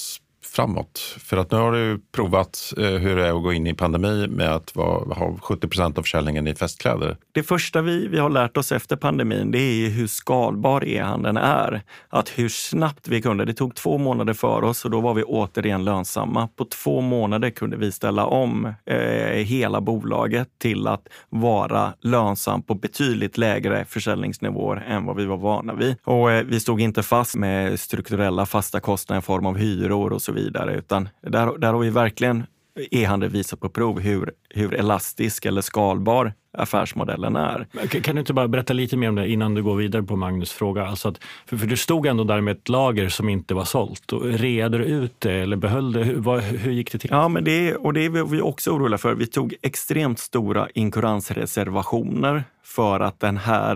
framåt? 0.55 1.17
För 1.19 1.37
att 1.37 1.51
nu 1.51 1.57
har 1.57 1.71
du 1.71 2.01
provat 2.11 2.73
eh, 2.77 2.83
hur 2.83 3.15
det 3.15 3.27
är 3.27 3.37
att 3.37 3.43
gå 3.43 3.53
in 3.53 3.67
i 3.67 3.73
pandemi 3.73 4.27
med 4.27 4.55
att 4.55 4.75
vara, 4.75 5.13
ha 5.13 5.37
70 5.41 5.67
procent 5.67 5.97
av 5.97 6.01
försäljningen 6.01 6.47
i 6.47 6.55
festkläder. 6.55 7.17
Det 7.31 7.43
första 7.43 7.81
vi, 7.81 8.07
vi 8.07 8.19
har 8.19 8.29
lärt 8.29 8.57
oss 8.57 8.71
efter 8.71 8.95
pandemin, 8.95 9.51
det 9.51 9.57
är 9.57 9.89
hur 9.89 10.07
skalbar 10.07 10.85
e-handeln 10.85 11.37
är. 11.37 11.81
Att 12.09 12.29
hur 12.29 12.49
snabbt 12.49 13.07
vi 13.07 13.21
kunde. 13.21 13.45
Det 13.45 13.53
tog 13.53 13.75
två 13.75 13.97
månader 13.97 14.33
för 14.33 14.63
oss 14.63 14.85
och 14.85 14.91
då 14.91 15.01
var 15.01 15.13
vi 15.13 15.23
återigen 15.23 15.83
lönsamma. 15.83 16.47
På 16.55 16.65
två 16.65 17.01
månader 17.01 17.49
kunde 17.49 17.77
vi 17.77 17.91
ställa 17.91 18.25
om 18.25 18.73
eh, 18.85 18.95
hela 19.43 19.81
bolaget 19.81 20.47
till 20.57 20.87
att 20.87 21.07
vara 21.29 21.93
lönsam 22.01 22.61
på 22.61 22.75
betydligt 22.75 23.37
lägre 23.37 23.85
försäljningsnivåer 23.85 24.85
än 24.87 25.05
vad 25.05 25.15
vi 25.15 25.25
var 25.25 25.37
vana 25.37 25.73
vid. 25.73 25.95
Och 26.03 26.31
eh, 26.31 26.43
vi 26.43 26.59
stod 26.59 26.81
inte 26.81 27.03
fast 27.03 27.35
med 27.35 27.79
strukturella 27.79 28.45
fasta 28.45 28.79
kostnader 28.79 29.19
i 29.19 29.23
form 29.23 29.45
av 29.45 29.57
hyror 29.57 30.13
och 30.13 30.21
så 30.21 30.31
vidare, 30.31 30.42
utan 30.49 31.09
där, 31.21 31.57
där 31.57 31.73
har 31.73 31.79
vi 31.79 31.89
verkligen 31.89 32.43
e-handel 32.91 33.29
visat 33.29 33.59
på 33.59 33.69
prov 33.69 33.99
hur, 33.99 34.31
hur 34.49 34.73
elastisk 34.73 35.45
eller 35.45 35.61
skalbar 35.61 36.33
affärsmodellen 36.53 37.35
är. 37.35 37.67
Kan 38.01 38.15
du 38.15 38.19
inte 38.19 38.33
bara 38.33 38.47
berätta 38.47 38.73
lite 38.73 38.97
mer 38.97 39.09
om 39.09 39.15
det 39.15 39.27
innan 39.27 39.53
du 39.53 39.63
går 39.63 39.75
vidare 39.75 40.03
på 40.03 40.15
Magnus 40.15 40.51
fråga? 40.51 40.87
Alltså 40.87 41.09
att, 41.09 41.23
för, 41.45 41.57
för, 41.57 41.67
du 41.67 41.77
stod 41.77 42.05
ändå 42.05 42.23
där 42.23 42.41
med 42.41 42.51
ett 42.57 42.69
lager 42.69 43.09
som 43.09 43.29
inte 43.29 43.53
var 43.53 43.65
sålt. 43.65 44.13
Och 44.13 44.23
reade 44.25 44.77
du 44.77 44.83
ut 44.83 45.15
det 45.19 45.33
eller 45.33 45.57
behöll 45.57 45.91
det? 45.91 46.03
Hur, 46.03 46.15
vad, 46.15 46.41
hur 46.41 46.71
gick 46.71 46.91
det 46.91 46.97
till? 46.97 47.09
Ja, 47.11 47.27
men 47.27 47.43
det, 47.43 47.75
och 47.75 47.93
det 47.93 48.05
är 48.05 48.09
vi 48.09 48.41
också 48.41 48.71
oroliga 48.71 48.97
för. 48.97 49.15
Vi 49.15 49.27
tog 49.27 49.55
extremt 49.61 50.19
stora 50.19 50.67
inkuransreservationer 50.73 52.43
för 52.63 52.99
att 52.99 53.19
det 53.19 53.31
här 53.31 53.75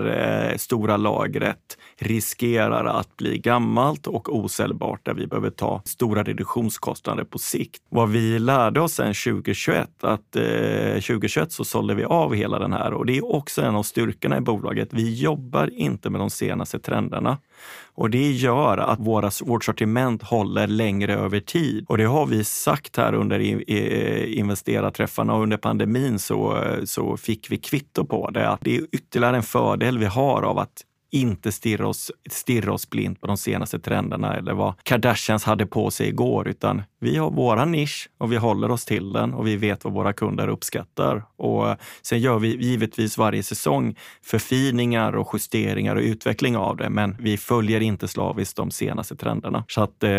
eh, 0.52 0.58
stora 0.58 0.98
lagret 0.98 1.78
riskerar 2.00 2.86
att 2.86 3.18
bli 3.18 3.38
gammalt 3.38 4.08
och 4.08 4.36
osäljbart 4.36 5.06
där 5.06 5.14
vi 5.14 5.28
behöver 5.28 5.50
ta 5.50 5.82
stora 5.86 6.24
reduktionskostnader 6.24 7.24
på 7.24 7.40
sikt. 7.40 7.82
Vad 7.90 8.10
vi 8.10 8.40
lärde 8.40 8.82
oss 8.82 8.94
sen 8.94 9.14
2021, 9.14 9.90
att 10.02 10.36
eh, 10.36 10.94
2021 10.94 11.52
så 11.52 11.66
sålde 11.66 11.96
vi 11.96 12.04
av 12.04 12.34
hela 12.34 12.60
den 12.60 12.67
här 12.74 12.94
och 12.94 13.06
det 13.06 13.18
är 13.18 13.36
också 13.36 13.62
en 13.62 13.76
av 13.76 13.84
styrkorna 13.84 14.38
i 14.38 14.42
bolaget. 14.42 14.90
Vi 14.92 15.14
jobbar 15.22 15.70
inte 15.74 16.10
med 16.10 16.22
de 16.22 16.30
senaste 16.30 16.80
trenderna. 16.80 17.38
Och 17.96 18.10
det 18.10 18.32
gör 18.32 18.78
att 18.78 19.00
våra, 19.00 19.32
vårt 19.46 19.64
sortiment 19.64 20.24
håller 20.24 20.68
längre 20.68 21.16
över 21.16 21.40
tid. 21.40 21.86
Och 21.90 21.98
det 21.98 22.06
har 22.06 22.26
vi 22.26 22.44
sagt 22.44 22.98
här 22.98 23.14
under 23.14 23.40
investerarträffarna 24.38 25.34
och 25.34 25.44
under 25.44 25.58
pandemin 25.58 26.20
så, 26.20 26.64
så 26.86 27.18
fick 27.18 27.52
vi 27.52 27.58
kvitto 27.58 28.06
på 28.06 28.30
det. 28.30 28.50
Att 28.50 28.62
det 28.62 28.78
är 28.78 28.82
ytterligare 28.92 29.38
en 29.38 29.44
fördel 29.44 29.98
vi 29.98 30.06
har 30.06 30.42
av 30.42 30.60
att 30.60 30.84
inte 31.12 31.52
stirra 31.52 31.88
oss, 31.88 32.12
stirra 32.30 32.74
oss 32.74 32.90
blint 32.90 33.22
på 33.22 33.28
de 33.28 33.38
senaste 33.38 33.80
trenderna 33.80 34.36
eller 34.36 34.54
vad 34.54 34.74
Kardashians 34.84 35.44
hade 35.44 35.66
på 35.66 35.92
sig 35.92 36.08
igår, 36.08 36.48
utan 36.48 36.84
vi 37.00 37.18
har 37.18 37.32
våra 37.32 37.66
nisch 37.66 38.10
och 38.18 38.32
vi 38.32 38.38
håller 38.38 38.72
oss 38.72 38.86
till 38.86 39.14
den 39.14 39.34
och 39.34 39.48
vi 39.48 39.56
vet 39.56 39.84
vad 39.84 39.94
våra 39.94 40.14
kunder 40.14 40.48
uppskattar. 40.48 41.24
Och 41.38 41.70
eh, 41.70 41.76
sen 42.02 42.20
gör 42.20 42.40
vi 42.40 42.56
givetvis 42.56 43.18
varje 43.18 43.44
säsong 43.44 43.96
förfiningar 44.24 45.16
och 45.16 45.30
justeringar 45.34 45.96
och 45.96 46.02
utveckling 46.02 46.58
av 46.58 46.78
det, 46.78 46.90
men 46.90 47.16
vi 47.20 47.38
följer 47.38 47.82
inte 47.82 48.08
slaviskt 48.08 48.58
de 48.58 48.72
senaste 48.72 49.16
trenderna. 49.16 49.64
Så 49.68 49.82
att 49.82 50.04
eh, 50.04 50.10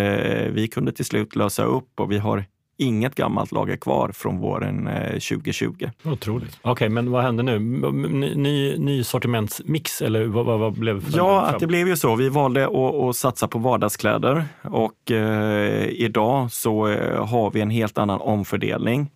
vi 0.50 0.68
kunde 0.72 0.92
till 0.92 1.04
slut 1.04 1.36
lösa 1.36 1.64
upp 1.64 2.00
och 2.00 2.12
vi 2.12 2.18
har 2.18 2.44
inget 2.78 3.14
gammalt 3.14 3.52
lager 3.52 3.76
kvar 3.76 4.12
från 4.12 4.38
våren 4.38 4.88
2020. 5.12 5.90
Eh, 6.04 6.12
Otroligt. 6.12 6.58
Okej, 6.62 6.72
okay, 6.72 6.88
men 6.88 7.10
vad 7.10 7.22
hände 7.22 7.42
nu? 7.42 7.58
Ny, 7.58 8.78
ny 8.78 9.04
sortimentsmix 9.04 10.02
eller 10.02 10.24
vad, 10.24 10.46
vad, 10.46 10.58
vad 10.58 10.72
blev 10.72 11.04
Ja, 11.14 11.46
att 11.46 11.60
det 11.60 11.66
blev 11.66 11.88
ju 11.88 11.96
så. 11.96 12.16
Vi 12.16 12.28
valde 12.28 12.66
att, 12.66 12.94
att 12.94 13.16
satsa 13.16 13.48
på 13.48 13.58
vardagskläder 13.58 14.44
och 14.62 15.10
eh, 15.10 15.86
idag 15.86 16.52
så 16.52 16.88
eh, 16.88 17.26
har 17.26 17.50
vi 17.50 17.60
en 17.60 17.70
helt 17.70 17.98
annan 17.98 18.20
omfördelning. 18.20 19.10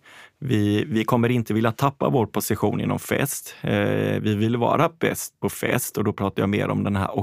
Vi, 0.45 0.85
vi 0.85 1.03
kommer 1.03 1.29
inte 1.29 1.53
vilja 1.53 1.71
tappa 1.71 2.09
vår 2.09 2.25
position 2.25 2.81
inom 2.81 2.99
fest. 2.99 3.55
Eh, 3.61 4.19
vi 4.21 4.35
vill 4.35 4.57
vara 4.57 4.89
bäst 4.99 5.39
på 5.39 5.49
fest 5.49 5.97
och 5.97 6.03
då 6.03 6.13
pratar 6.13 6.43
jag 6.43 6.49
mer 6.49 6.69
om 6.69 6.83
den 6.83 6.95
här 6.95 7.19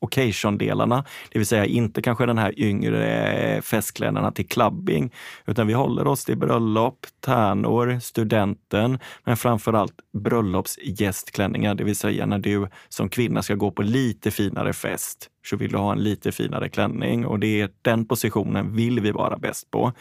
occasion-delarna. 0.00 0.98
Occasion 0.98 1.04
det 1.32 1.38
vill 1.38 1.46
säga 1.46 1.64
inte 1.64 2.02
kanske 2.02 2.26
den 2.26 2.38
här 2.38 2.60
yngre 2.60 3.62
festkläderna 3.62 4.32
till 4.32 4.48
clubbing, 4.48 5.12
utan 5.46 5.66
vi 5.66 5.72
håller 5.72 6.06
oss 6.06 6.24
till 6.24 6.38
bröllop, 6.38 7.06
tärnor, 7.20 7.98
studenten, 8.02 8.98
men 9.24 9.36
framför 9.36 9.72
allt 9.72 9.94
bröllopsgästklänningar, 10.12 11.74
det 11.74 11.84
vill 11.84 11.96
säga 11.96 12.26
när 12.26 12.38
du 12.38 12.68
som 12.88 13.08
kvinna 13.08 13.42
ska 13.42 13.54
gå 13.54 13.70
på 13.70 13.82
lite 13.82 14.30
finare 14.30 14.72
fest 14.72 15.30
så 15.44 15.56
vill 15.56 15.72
du 15.72 15.78
ha 15.78 15.92
en 15.92 16.02
lite 16.02 16.32
finare 16.32 16.68
klänning 16.68 17.26
och 17.26 17.38
det 17.38 17.60
är 17.60 17.70
den 17.82 18.06
positionen 18.06 18.76
vill 18.76 19.00
vi 19.00 19.10
vara 19.10 19.38
bäst 19.38 19.70
på. 19.70 19.92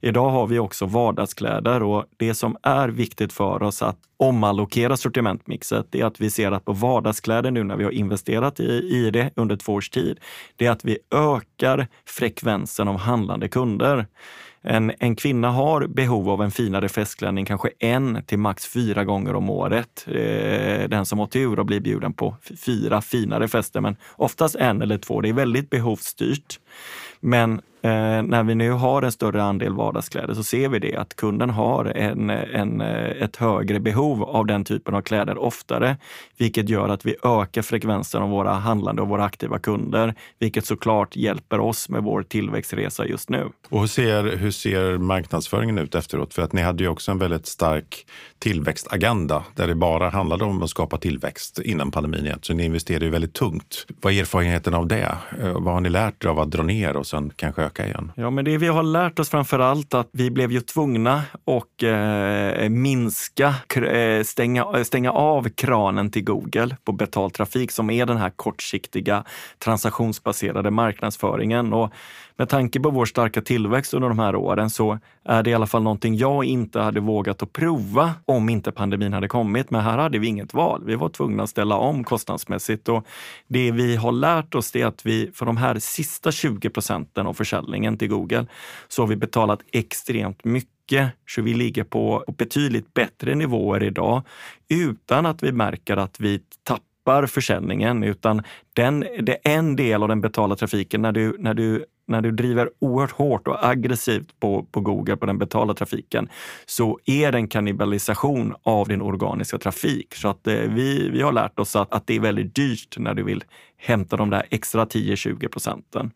Idag 0.00 0.30
har 0.30 0.46
vi 0.46 0.58
också 0.58 0.86
vardagskläder 0.86 1.82
och 1.82 2.04
det 2.16 2.34
som 2.34 2.56
är 2.62 2.88
viktigt 2.88 3.32
för 3.32 3.62
oss 3.62 3.82
att 3.82 3.98
omallokera 4.16 4.96
sortimentmixet, 4.96 5.86
det 5.90 6.00
är 6.00 6.04
att 6.04 6.20
vi 6.20 6.30
ser 6.30 6.52
att 6.52 6.64
på 6.64 6.72
vardagskläder 6.72 7.50
nu 7.50 7.64
när 7.64 7.76
vi 7.76 7.84
har 7.84 7.90
investerat 7.90 8.60
i, 8.60 8.64
i 8.68 9.10
det 9.10 9.30
under 9.36 9.56
två 9.56 9.72
års 9.72 9.90
tid, 9.90 10.20
det 10.56 10.66
är 10.66 10.70
att 10.70 10.84
vi 10.84 10.98
ökar 11.14 11.88
frekvensen 12.06 12.88
av 12.88 12.96
handlande 12.96 13.48
kunder. 13.48 14.06
En, 14.62 14.92
en 14.98 15.16
kvinna 15.16 15.50
har 15.50 15.86
behov 15.86 16.30
av 16.30 16.42
en 16.42 16.50
finare 16.50 16.88
festklänning 16.88 17.44
kanske 17.44 17.70
en 17.78 18.22
till 18.26 18.38
max 18.38 18.66
fyra 18.66 19.04
gånger 19.04 19.34
om 19.34 19.50
året. 19.50 20.06
Eh, 20.06 20.88
den 20.88 21.06
som 21.06 21.18
har 21.18 21.26
tur 21.26 21.58
och 21.58 21.66
blir 21.66 21.80
bjuden 21.80 22.12
på 22.12 22.36
fyra 22.66 23.00
finare 23.00 23.48
fester, 23.48 23.80
men 23.80 23.96
oftast 24.16 24.56
en 24.56 24.82
eller 24.82 24.98
två. 24.98 25.20
Det 25.20 25.28
är 25.28 25.32
väldigt 25.32 25.70
behovsstyrt. 25.70 26.60
Men 27.20 27.60
Eh, 27.82 28.22
när 28.22 28.42
vi 28.42 28.54
nu 28.54 28.70
har 28.70 29.02
en 29.02 29.12
större 29.12 29.42
andel 29.42 29.72
vardagskläder 29.72 30.34
så 30.34 30.44
ser 30.44 30.68
vi 30.68 30.78
det 30.78 30.96
att 30.96 31.16
kunden 31.16 31.50
har 31.50 31.84
en, 31.84 32.30
en, 32.30 32.80
eh, 32.80 33.22
ett 33.22 33.36
högre 33.36 33.80
behov 33.80 34.22
av 34.22 34.46
den 34.46 34.64
typen 34.64 34.94
av 34.94 35.02
kläder 35.02 35.38
oftare, 35.38 35.96
vilket 36.38 36.68
gör 36.68 36.88
att 36.88 37.06
vi 37.06 37.16
ökar 37.24 37.62
frekvensen 37.62 38.22
av 38.22 38.30
våra 38.30 38.52
handlande 38.52 39.02
och 39.02 39.08
våra 39.08 39.24
aktiva 39.24 39.58
kunder, 39.58 40.14
vilket 40.38 40.66
såklart 40.66 41.16
hjälper 41.16 41.60
oss 41.60 41.88
med 41.88 42.02
vår 42.02 42.22
tillväxtresa 42.22 43.06
just 43.06 43.28
nu. 43.28 43.48
Och 43.68 43.80
hur 43.80 43.86
ser, 43.86 44.36
hur 44.36 44.50
ser 44.50 44.98
marknadsföringen 44.98 45.78
ut 45.78 45.94
efteråt? 45.94 46.34
För 46.34 46.42
att 46.42 46.52
ni 46.52 46.62
hade 46.62 46.82
ju 46.82 46.88
också 46.88 47.10
en 47.10 47.18
väldigt 47.18 47.46
stark 47.46 48.06
tillväxtagenda 48.38 49.44
där 49.54 49.66
det 49.66 49.74
bara 49.74 50.08
handlade 50.08 50.44
om 50.44 50.62
att 50.62 50.70
skapa 50.70 50.98
tillväxt 50.98 51.58
innan 51.58 51.90
pandemin. 51.90 52.34
Så 52.42 52.54
ni 52.54 52.64
investerade 52.64 53.04
ju 53.04 53.10
väldigt 53.10 53.34
tungt. 53.34 53.86
Vad 54.00 54.12
är 54.12 54.20
erfarenheten 54.20 54.74
av 54.74 54.86
det? 54.86 55.16
Eh, 55.42 55.52
vad 55.52 55.74
har 55.74 55.80
ni 55.80 55.88
lärt 55.88 56.24
er 56.24 56.28
av 56.28 56.40
att 56.40 56.50
dra 56.50 56.62
ner 56.62 56.96
och 56.96 57.06
sen 57.06 57.32
kanske 57.36 57.69
öka 57.70 57.86
igen? 57.86 58.12
Ja, 58.16 58.30
men 58.30 58.44
det 58.44 58.58
vi 58.58 58.68
har 58.68 58.82
lärt 58.82 59.18
oss 59.18 59.30
framför 59.30 59.58
allt 59.58 59.94
att 59.94 60.08
vi 60.12 60.30
blev 60.30 60.52
ju 60.52 60.60
tvungna 60.60 61.22
att 61.46 61.82
eh, 61.82 62.68
minska, 62.68 63.54
eh, 63.76 64.22
stänga, 64.24 64.66
eh, 64.74 64.82
stänga 64.82 65.12
av 65.12 65.48
kranen 65.48 66.10
till 66.10 66.24
Google 66.24 66.76
på 66.84 66.92
betald 66.92 67.34
trafik 67.34 67.70
som 67.70 67.90
är 67.90 68.06
den 68.06 68.16
här 68.16 68.30
kortsiktiga 68.30 69.24
transaktionsbaserade 69.58 70.70
marknadsföringen. 70.70 71.72
Och 71.72 71.92
med 72.40 72.48
tanke 72.48 72.80
på 72.80 72.90
vår 72.90 73.04
starka 73.04 73.40
tillväxt 73.40 73.94
under 73.94 74.08
de 74.08 74.18
här 74.18 74.36
åren 74.36 74.70
så 74.70 74.98
är 75.24 75.42
det 75.42 75.50
i 75.50 75.54
alla 75.54 75.66
fall 75.66 75.82
någonting 75.82 76.16
jag 76.16 76.44
inte 76.44 76.80
hade 76.80 77.00
vågat 77.00 77.42
att 77.42 77.52
prova 77.52 78.14
om 78.24 78.48
inte 78.48 78.72
pandemin 78.72 79.12
hade 79.12 79.28
kommit. 79.28 79.70
Men 79.70 79.80
här 79.80 79.98
hade 79.98 80.18
vi 80.18 80.26
inget 80.26 80.54
val. 80.54 80.82
Vi 80.86 80.94
var 80.94 81.08
tvungna 81.08 81.42
att 81.42 81.50
ställa 81.50 81.76
om 81.76 82.04
kostnadsmässigt 82.04 82.88
och 82.88 83.06
det 83.48 83.70
vi 83.70 83.96
har 83.96 84.12
lärt 84.12 84.54
oss 84.54 84.76
är 84.76 84.86
att 84.86 85.06
vi 85.06 85.30
för 85.34 85.46
de 85.46 85.56
här 85.56 85.78
sista 85.78 86.32
20 86.32 86.70
procenten 86.70 87.26
av 87.26 87.34
försäljningen 87.34 87.59
till 87.98 88.08
Google 88.08 88.46
så 88.88 89.02
har 89.02 89.06
vi 89.06 89.16
betalat 89.16 89.60
extremt 89.72 90.44
mycket 90.44 91.08
så 91.26 91.42
vi 91.42 91.54
ligger 91.54 91.84
på 91.84 92.24
betydligt 92.38 92.94
bättre 92.94 93.34
nivåer 93.34 93.82
idag 93.82 94.22
utan 94.68 95.26
att 95.26 95.42
vi 95.42 95.52
märker 95.52 95.96
att 95.96 96.20
vi 96.20 96.40
tappar 96.62 97.26
försäljningen, 97.26 98.04
utan 98.04 98.42
den, 98.72 99.00
det 99.00 99.32
är 99.32 99.58
en 99.58 99.76
del 99.76 100.02
av 100.02 100.08
den 100.08 100.20
betalda 100.20 100.56
trafiken 100.56 101.02
när 101.02 101.12
du, 101.12 101.36
när 101.38 101.54
du 101.54 101.84
när 102.10 102.20
du 102.20 102.30
driver 102.30 102.70
oerhört 102.78 103.10
hårt 103.10 103.48
och 103.48 103.66
aggressivt 103.68 104.40
på, 104.40 104.66
på 104.70 104.80
Google, 104.80 105.16
på 105.16 105.26
den 105.26 105.38
betalda 105.38 105.74
trafiken, 105.74 106.28
så 106.66 106.98
är 107.04 107.32
det 107.32 107.38
en 107.38 107.48
kannibalisation 107.48 108.54
av 108.62 108.88
din 108.88 109.02
organiska 109.02 109.58
trafik. 109.58 110.14
Så 110.14 110.28
att 110.28 110.46
eh, 110.46 110.54
vi, 110.54 111.10
vi 111.10 111.22
har 111.22 111.32
lärt 111.32 111.58
oss 111.58 111.76
att, 111.76 111.92
att 111.92 112.06
det 112.06 112.16
är 112.16 112.20
väldigt 112.20 112.54
dyrt 112.54 112.98
när 112.98 113.14
du 113.14 113.22
vill 113.22 113.44
hämta 113.76 114.16
de 114.16 114.30
där 114.30 114.46
extra 114.50 114.84
10-20 114.84 115.48
procenten. 115.48 116.10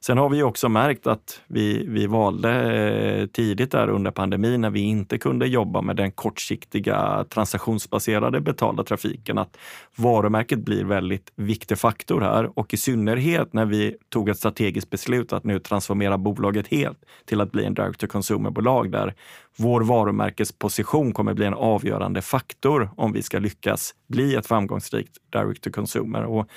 Sen 0.00 0.18
har 0.18 0.28
vi 0.28 0.42
också 0.42 0.68
märkt 0.68 1.06
att 1.06 1.40
vi, 1.46 1.86
vi 1.88 2.06
valde 2.06 2.50
eh, 2.50 3.26
tidigt 3.26 3.70
där 3.70 3.88
under 3.88 4.10
pandemin 4.10 4.60
när 4.60 4.70
vi 4.70 4.80
inte 4.80 5.18
kunde 5.18 5.46
jobba 5.46 5.80
med 5.80 5.96
den 5.96 6.12
kortsiktiga 6.12 7.24
transaktionsbaserade 7.30 8.40
betalda 8.40 8.84
trafiken 8.84 9.38
att 9.38 9.56
varumärket 9.96 10.58
blir 10.58 10.84
väldigt 10.84 11.32
viktig 11.36 11.78
faktor 11.78 12.20
här 12.20 12.58
och 12.58 12.74
i 12.74 12.76
synnerhet 12.76 13.52
när 13.52 13.64
vi 13.64 13.96
tog 14.08 14.28
ett 14.28 14.38
strategiskt 14.38 14.90
beslut 14.90 15.28
beslut 15.28 15.32
att 15.32 15.44
nu 15.44 15.58
transformera 15.58 16.18
bolaget 16.18 16.68
helt 16.68 16.98
till 17.26 17.40
att 17.40 17.52
bli 17.52 17.64
en 17.64 17.74
direct 17.74 18.00
to 18.00 18.06
consumer-bolag 18.06 18.90
där 18.90 19.14
vår 19.56 19.80
varumärkesposition 19.80 21.12
kommer 21.12 21.34
bli 21.34 21.46
en 21.46 21.54
avgörande 21.54 22.22
faktor 22.22 22.90
om 22.96 23.12
vi 23.12 23.22
ska 23.22 23.38
lyckas 23.38 23.94
bli 24.08 24.34
ett 24.34 24.46
framgångsrikt 24.46 25.18
direct 25.32 25.62
to 25.62 25.70
consumer. 25.70 26.24
Och 26.24 26.48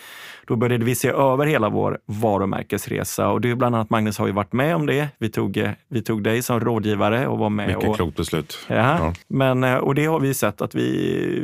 då 0.48 0.56
började 0.56 0.86
vi 0.86 0.96
se 0.96 1.10
över 1.10 1.46
hela 1.46 1.70
vår 1.70 2.00
varumärkesresa 2.06 3.31
och 3.32 3.42
det 3.42 3.50
är 3.50 3.56
bland 3.56 3.76
annat 3.76 3.90
Magnus 3.90 4.18
har 4.18 4.28
ju 4.28 4.34
varit 4.34 4.54
med 4.54 4.76
om 4.76 4.86
det. 4.86 5.08
Vi 5.18 5.30
tog, 5.30 5.74
vi 5.88 6.02
tog 6.02 6.24
dig 6.24 6.42
som 6.42 6.60
rådgivare 6.60 7.28
och 7.28 7.38
var 7.38 7.50
med. 7.50 7.68
Mycket 7.68 7.90
och, 7.90 7.96
klokt 7.96 8.18
beslut. 8.18 8.60
Ja, 8.68 8.76
ja. 8.76 9.14
Men, 9.28 9.64
eh, 9.64 9.76
och 9.76 9.96
det 9.96 10.06
har 10.06 10.20
vi 10.20 10.34
sett 10.34 10.62
att 10.62 10.76
vi, 10.76 10.90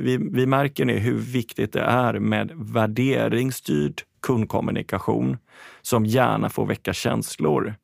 vi, 0.04 0.18
vi 0.32 0.46
märker 0.46 0.86
nu 0.86 0.98
hur 0.98 1.18
viktigt 1.18 1.74
det 1.74 1.82
är 1.82 2.20
med 2.20 2.52
värderingsstyrd 2.56 4.02
kundkommunikation 4.22 5.38
som 5.82 6.06
gärna 6.06 6.50
får 6.50 6.66
väcka 6.66 6.94
känslor. 6.94 7.76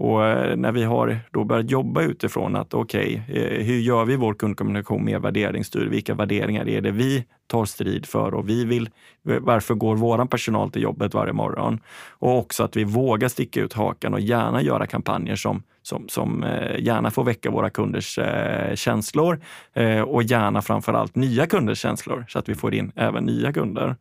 Och 0.00 0.26
eh, 0.26 0.56
när 0.56 0.72
vi 0.72 0.84
har 0.84 1.18
då 1.30 1.44
börjat 1.44 1.70
jobba 1.70 2.02
utifrån 2.02 2.56
att 2.56 2.74
okej, 2.74 3.22
okay, 3.28 3.62
hur 3.62 3.78
gör 3.78 4.04
vi 4.04 4.16
vår 4.16 4.34
kundkommunikation 4.34 5.04
mer 5.04 5.18
värderingsstyrd? 5.18 5.88
Vilka 5.88 6.14
värderingar 6.14 6.68
är 6.68 6.80
det 6.80 6.90
vi 6.90 7.24
tar 7.46 7.64
strid 7.64 8.06
för 8.06 8.34
och 8.34 8.48
vi 8.48 8.64
vill, 8.64 8.90
varför 9.22 9.74
går 9.74 9.96
vår 9.96 10.24
personal 10.24 10.70
till 10.70 10.82
jobbet 10.82 11.14
varje 11.14 11.32
morgon? 11.32 11.80
Och 12.08 12.38
också 12.38 12.64
att 12.64 12.76
vi 12.76 12.84
vågar 12.84 13.28
sticka 13.28 13.60
ut 13.60 13.72
hakan 13.72 14.14
och 14.14 14.20
gärna 14.20 14.62
göra 14.62 14.86
kampanjer 14.86 15.36
som, 15.36 15.62
som, 15.82 16.08
som 16.08 16.44
eh, 16.44 16.80
gärna 16.80 17.10
får 17.10 17.24
väcka 17.24 17.50
våra 17.50 17.70
kunders 17.70 18.18
eh, 18.18 18.74
känslor 18.74 19.40
eh, 19.74 20.00
och 20.00 20.22
gärna 20.22 20.62
framför 20.62 20.92
allt 20.92 21.14
nya 21.14 21.46
kunders 21.46 21.78
känslor 21.78 22.24
så 22.28 22.38
att 22.38 22.48
vi 22.48 22.54
får 22.54 22.74
in 22.74 22.92
även 22.96 23.24
nya 23.24 23.52
kunder. 23.52 23.96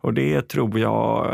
Och 0.00 0.14
det 0.14 0.48
tror 0.48 0.78
jag 0.78 1.26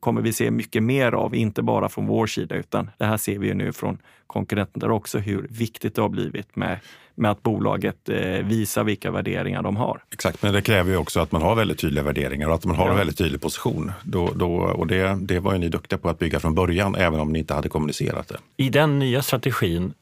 kommer 0.00 0.22
vi 0.22 0.32
se 0.32 0.50
mycket 0.50 0.82
mer 0.82 1.12
av, 1.12 1.34
inte 1.34 1.62
bara 1.62 1.88
från 1.88 2.06
vår 2.06 2.26
sida, 2.26 2.54
utan 2.56 2.90
det 2.98 3.04
här 3.04 3.16
ser 3.16 3.38
vi 3.38 3.46
ju 3.46 3.54
nu 3.54 3.72
från 3.72 3.98
konkurrenter 4.26 4.90
också, 4.90 5.18
hur 5.18 5.46
viktigt 5.50 5.94
det 5.94 6.02
har 6.02 6.08
blivit 6.08 6.56
med, 6.56 6.78
med 7.18 7.30
att 7.30 7.42
bolaget 7.42 8.08
eh, 8.08 8.18
visar 8.44 8.84
vilka 8.84 9.10
värderingar 9.10 9.62
de 9.62 9.76
har. 9.76 10.02
Exakt, 10.12 10.42
men 10.42 10.52
det 10.52 10.62
kräver 10.62 10.90
ju 10.90 10.96
också 10.96 11.20
att 11.20 11.32
man 11.32 11.42
har 11.42 11.54
väldigt 11.54 11.78
tydliga 11.78 12.04
värderingar 12.04 12.48
och 12.48 12.54
att 12.54 12.64
man 12.64 12.76
har 12.76 12.84
ja. 12.84 12.90
en 12.90 12.98
väldigt 12.98 13.18
tydlig 13.18 13.40
position. 13.40 13.92
Då, 14.02 14.30
då, 14.34 14.54
och 14.54 14.86
det, 14.86 15.18
det 15.20 15.40
var 15.40 15.52
ju 15.52 15.58
ni 15.58 15.68
duktiga 15.68 15.98
på 15.98 16.08
att 16.08 16.18
bygga 16.18 16.40
från 16.40 16.54
början, 16.54 16.94
även 16.94 17.20
om 17.20 17.32
ni 17.32 17.38
inte 17.38 17.54
hade 17.54 17.68
kommunicerat 17.68 18.28
det. 18.28 18.36
I 18.56 18.70
den 18.70 18.98
nya 18.98 19.22
strategin, 19.22 19.92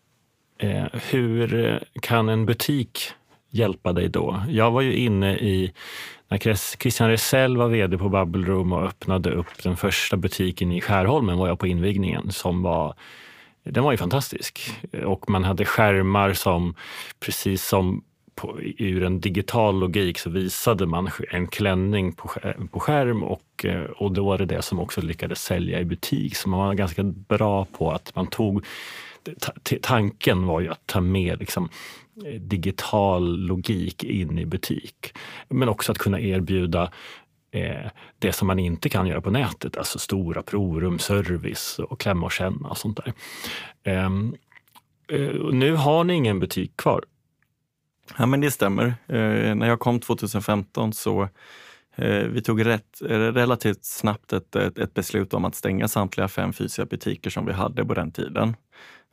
eh, 0.59 0.85
hur 1.11 1.81
kan 2.01 2.29
en 2.29 2.47
butik 2.47 2.99
hjälpa 3.51 3.93
dig 3.93 4.09
då? 4.09 4.43
Jag 4.49 4.71
var 4.71 4.81
ju 4.81 4.95
inne 4.95 5.37
i 5.37 5.73
när 6.29 6.39
Christian 6.79 7.09
Resell 7.09 7.57
var 7.57 7.69
vd 7.69 7.99
på 7.99 8.09
Bubble 8.09 8.47
Room 8.47 8.73
och 8.73 8.85
öppnade 8.85 9.31
upp 9.31 9.63
den 9.63 9.77
första 9.77 10.17
butiken 10.17 10.73
i 10.73 10.81
Skärholmen 10.81 11.39
var 11.39 11.49
jag 11.49 11.59
på 11.59 11.67
invigningen 11.67 12.33
som 12.33 12.63
var 12.63 12.95
den 13.67 13.85
var 13.85 13.93
ju 13.93 13.99
fantastisk. 13.99 14.71
Och 15.05 15.31
man 15.31 15.45
hade 15.45 15.65
skärmar 15.65 16.33
som, 16.33 16.75
precis 17.21 17.65
som 17.65 18.05
på, 18.35 18.61
ur 18.61 19.03
en 19.03 19.21
digital 19.21 19.79
logik 19.79 20.19
så 20.19 20.31
visade 20.31 20.87
man 20.87 21.11
en 21.31 21.47
klänning 21.47 22.13
på, 22.13 22.31
på 22.71 22.81
skärm 22.81 23.23
och, 23.23 23.65
eh, 23.65 23.83
och 23.83 24.13
då 24.13 24.25
var 24.25 24.39
det 24.39 24.47
det 24.47 24.63
som 24.63 24.81
också 24.81 25.01
lyckades 25.01 25.43
sälja 25.43 25.81
i 25.81 25.85
butik. 25.85 26.37
Så 26.37 26.49
man 26.49 26.61
var 26.61 26.75
ganska 26.75 27.03
bra 27.03 27.65
på 27.65 27.91
att 27.91 28.15
man 28.15 28.27
tog 28.27 28.65
tanken 29.81 30.47
var 30.47 30.61
ju 30.61 30.69
att 30.69 30.87
ta 30.87 31.01
med 31.01 31.39
liksom, 31.39 31.69
eh, 32.27 32.41
digital 32.41 33.39
logik 33.39 34.05
in 34.05 34.39
i 34.39 34.47
butik. 34.47 35.13
Men 35.49 35.69
också 35.69 35.93
att 35.93 35.99
kunna 35.99 36.21
erbjuda 36.21 36.91
eh, 37.57 37.91
det 38.19 38.33
som 38.33 38.47
man 38.47 38.59
inte 38.59 38.89
kan 38.89 39.07
göra 39.07 39.21
på 39.21 39.31
nätet, 39.31 39.77
alltså 39.77 39.99
stora 39.99 40.43
provrum, 40.43 40.99
service 40.99 41.79
och 41.79 42.01
klämma 42.01 42.27
och 42.27 42.33
känna 42.33 42.69
och 42.69 42.79
sånt 42.79 42.97
där. 43.05 43.13
Ehm, 43.85 44.37
eh, 45.09 45.35
nu 45.53 45.75
har 45.75 46.05
ni 46.05 46.15
ingen 46.15 46.41
butik 46.41 46.77
kvar. 46.77 47.05
Ja, 48.19 48.27
men 48.27 48.41
det 48.41 48.51
stämmer. 48.51 48.87
Eh, 48.87 49.55
när 49.55 49.67
jag 49.67 49.81
kom 49.81 50.01
2015 50.01 50.93
så 50.93 51.29
eh, 51.97 52.25
vi 52.25 52.43
tog 52.43 52.67
rätt, 52.67 53.03
eh, 53.03 53.19
relativt 53.19 53.85
snabbt 53.85 54.33
ett, 54.33 54.57
ett, 54.57 54.79
ett, 54.79 54.95
beslut 54.95 55.35
om 55.35 55.45
att 55.45 55.55
stänga 55.55 55.89
samtliga 55.89 56.29
fem 56.29 56.53
fysiska 56.53 56.85
butiker 56.85 57.31
som 57.31 57.47
vi 57.47 57.53
hade 57.53 57.85
på 57.85 57.95
den 57.95 58.13
tiden. 58.13 58.57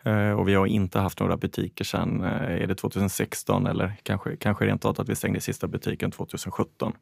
Eh, 0.03 0.31
och 0.31 0.47
vi 0.47 0.53
har 0.53 0.65
inte 0.65 0.99
haft 0.99 1.19
några 1.19 1.37
butiker 1.37 1.85
sedan, 1.85 2.21
är 2.23 2.67
det 2.67 2.75
2016 2.75 3.67
eller 3.67 3.93
kanske, 4.03 4.35
kanske 4.35 4.65
rent 4.65 4.85
av 4.85 5.01
att 5.01 5.09
vi 5.09 5.15
stängde 5.15 5.41
sista 5.41 5.67
butiken 5.67 6.11
2017. 6.11 6.93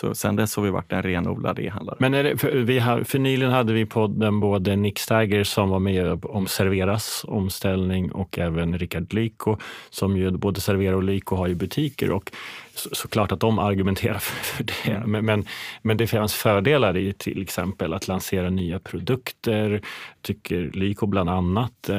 Så 0.00 0.14
sen 0.14 0.36
dess 0.36 0.56
har 0.56 0.62
vi 0.62 0.70
varit 0.70 0.92
en 0.92 1.02
renodlad 1.02 1.58
e-handlare. 1.58 1.96
Men 2.00 2.14
är 2.14 2.24
det, 2.24 2.36
för, 2.36 2.50
vi 2.50 2.78
har, 2.78 3.02
för 3.02 3.18
nyligen 3.18 3.52
hade 3.52 3.72
vi 3.72 3.86
podden 3.86 4.40
både 4.40 4.76
Nick 4.76 4.98
Stagger 4.98 5.44
som 5.44 5.68
var 5.68 5.78
med 5.78 6.24
om 6.24 6.46
Serveras 6.46 7.24
omställning 7.28 8.12
och 8.12 8.38
även 8.38 8.78
Rickard 8.78 9.12
Lyko 9.12 9.56
som 9.90 10.16
ju 10.16 10.30
både 10.30 10.60
Servera 10.60 10.96
och 10.96 11.02
Lyko 11.02 11.36
har 11.36 11.46
ju 11.46 11.54
butiker 11.54 12.10
och 12.10 12.32
så, 12.74 12.88
såklart 12.92 13.32
att 13.32 13.40
de 13.40 13.58
argumenterar 13.58 14.18
för 14.20 14.64
det. 14.64 14.90
Mm. 14.90 15.10
Men, 15.10 15.24
men, 15.24 15.44
men 15.82 15.96
det 15.96 16.06
finns 16.06 16.34
fördelar 16.34 16.96
i 16.96 17.12
till 17.12 17.42
exempel 17.42 17.94
att 17.94 18.08
lansera 18.08 18.50
nya 18.50 18.78
produkter, 18.78 19.80
tycker 20.22 20.70
Lyko 20.74 21.06
bland 21.06 21.30
annat. 21.30 21.90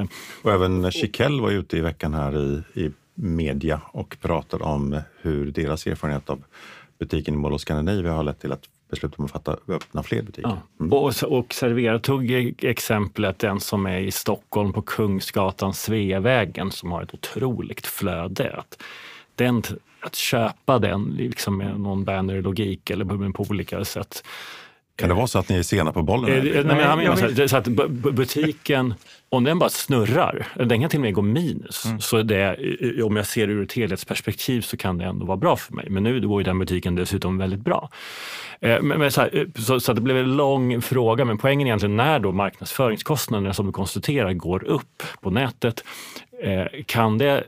Och 0.41 0.51
även 0.51 0.91
Chiquelle 0.91 1.41
var 1.41 1.51
ute 1.51 1.77
i 1.77 1.81
veckan 1.81 2.13
här 2.13 2.37
i, 2.37 2.81
i 2.81 2.91
media 3.15 3.81
och 3.85 4.17
pratade 4.21 4.63
om 4.63 5.01
hur 5.21 5.51
deras 5.51 5.87
erfarenhet 5.87 6.29
av 6.29 6.43
butiken 6.99 7.33
i 7.33 7.37
Mall 7.37 7.53
of 7.53 7.61
Scandinavia 7.61 8.13
har 8.13 8.23
lett 8.23 8.39
till 8.39 8.51
att 8.51 8.69
beslut 8.89 9.13
om 9.15 9.25
att 9.25 9.31
fatta, 9.31 9.57
öppna 9.67 10.03
fler 10.03 10.21
butiker. 10.21 10.49
Ja. 10.49 10.57
Mm. 10.79 10.93
Och, 10.93 11.23
och 11.23 11.53
Servera 11.53 11.99
tog 11.99 12.31
exemplet 12.59 13.39
den 13.39 13.59
som 13.59 13.85
är 13.85 13.99
i 13.99 14.11
Stockholm 14.11 14.73
på 14.73 14.81
Kungsgatan, 14.81 15.73
Sveavägen, 15.73 16.71
som 16.71 16.91
har 16.91 17.03
ett 17.03 17.13
otroligt 17.13 17.87
flöde. 17.87 18.55
Att, 18.57 18.83
den, 19.35 19.63
att 20.01 20.15
köpa 20.15 20.79
den 20.79 21.03
liksom 21.17 21.57
med 21.57 21.79
någon 21.79 22.03
bannerlogik 22.03 22.89
eller 22.89 23.31
på 23.31 23.45
olika 23.49 23.85
sätt 23.85 24.23
kan 24.97 25.09
det 25.09 25.15
vara 25.15 25.27
så 25.27 25.39
att 25.39 25.49
ni 25.49 25.57
är 25.57 25.63
sena 25.63 25.91
på 25.91 26.01
bollen? 26.01 26.31
Eh, 26.31 26.43
nej, 26.43 26.63
men 26.63 26.79
jag 26.79 26.97
menar 26.97 27.15
så, 27.15 27.47
så 27.47 27.57
att 27.57 27.67
butiken, 27.87 28.93
om 29.29 29.43
den 29.43 29.59
bara 29.59 29.69
snurrar, 29.69 30.47
den 30.55 30.81
kan 30.81 30.89
till 30.89 30.99
och 30.99 31.01
med 31.01 31.13
gå 31.13 31.21
minus. 31.21 31.85
Mm. 31.85 31.99
Så 31.99 32.21
det, 32.21 32.57
om 33.03 33.15
jag 33.15 33.27
ser 33.27 33.47
det 33.47 33.53
ur 33.53 33.63
ett 33.63 33.73
helhetsperspektiv 33.73 34.61
så 34.61 34.77
kan 34.77 34.97
det 34.97 35.05
ändå 35.05 35.25
vara 35.25 35.37
bra 35.37 35.55
för 35.55 35.73
mig. 35.73 35.85
Men 35.89 36.03
nu 36.03 36.27
går 36.27 36.41
ju 36.41 36.43
den 36.43 36.59
butiken 36.59 36.95
dessutom 36.95 37.37
väldigt 37.37 37.59
bra. 37.59 37.89
Eh, 38.59 38.81
men, 38.81 38.99
men 38.99 39.11
så, 39.11 39.21
här, 39.21 39.37
eh, 39.37 39.61
så, 39.61 39.79
så, 39.79 39.93
det 39.93 40.01
blev 40.01 40.17
en 40.17 40.37
lång 40.37 40.81
fråga, 40.81 41.25
men 41.25 41.37
poängen 41.37 41.67
är 41.67 41.69
egentligen 41.69 41.95
när 41.95 42.19
då 42.19 42.31
marknadsföringskostnaderna 42.31 43.53
som 43.53 43.65
du 43.65 43.71
konstaterar 43.71 44.33
går 44.33 44.63
upp 44.63 45.03
på 45.21 45.29
nätet, 45.29 45.83
kan 46.85 47.17
det 47.17 47.43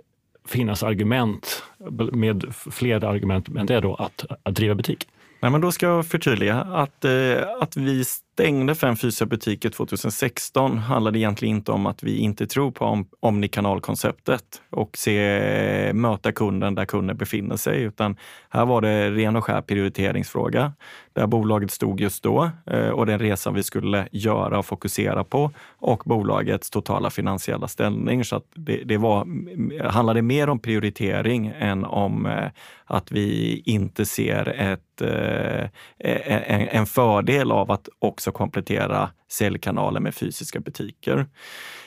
finnas 0.48 0.84
argument, 0.84 1.64
med 2.12 2.54
fler 2.72 3.04
argument 3.04 3.48
än 3.48 3.66
det 3.66 3.80
då, 3.80 3.96
att, 3.96 4.26
att 4.44 4.56
driva 4.56 4.76
butik? 4.76 5.08
Nej, 5.40 5.52
men 5.52 5.62
då 5.62 5.72
ska 5.72 5.86
jag 5.86 6.06
förtydliga 6.06 6.56
att, 6.56 7.06
eh, 7.06 7.38
att 7.62 7.78
vi 7.78 8.06
stängde 8.40 8.76
fem 8.76 8.96
fysiska 8.96 9.26
butiker 9.26 9.70
2016 9.70 10.78
handlade 10.78 11.20
egentligen 11.20 11.56
inte 11.56 11.72
om 11.72 11.86
att 11.86 12.04
vi 12.04 12.18
inte 12.18 12.48
tror 12.48 12.72
på 12.72 12.86
om, 12.86 13.08
omnikanalkonceptet 13.20 14.62
och 14.70 14.98
se, 14.98 15.94
möta 15.94 16.32
kunden 16.32 16.76
där 16.76 16.86
kunden 16.86 17.18
befinner 17.18 17.58
sig, 17.58 17.82
utan 17.82 18.18
här 18.50 18.66
var 18.66 18.82
det 18.82 19.12
ren 19.12 19.36
och 19.36 19.44
skär 19.44 19.62
prioriteringsfråga 19.62 20.74
där 21.20 21.28
bolaget 21.28 21.72
stod 21.72 22.02
just 22.02 22.24
då 22.24 22.50
eh, 22.66 22.90
och 22.90 23.06
den 23.06 23.20
resan 23.20 23.54
vi 23.54 23.64
skulle 23.64 24.08
göra 24.12 24.60
och 24.60 24.66
fokusera 24.66 25.24
på 25.24 25.52
och 25.80 26.04
bolagets 26.06 26.70
totala 26.70 27.10
finansiella 27.10 27.68
ställning. 27.68 28.26
Så 28.26 28.36
att 28.36 28.46
det, 28.56 28.84
det 28.86 28.98
var, 28.98 29.22
mm, 29.22 29.72
handlade 29.86 30.22
mer 30.22 30.50
om 30.50 30.60
prioritering 30.60 31.54
än 31.60 31.86
om 31.86 32.26
eh, 32.26 32.50
att 32.86 33.12
vi 33.12 33.62
inte 33.66 34.06
ser 34.06 34.48
ett, 34.48 35.02
eh, 35.02 35.70
en, 35.98 36.68
en 36.68 36.86
fördel 36.86 37.52
av 37.52 37.72
att 37.72 37.90
också 38.00 38.29
komplettera 38.34 39.10
säljkanaler 39.30 40.00
med 40.00 40.16
fysiska 40.16 40.60
butiker. 40.60 41.26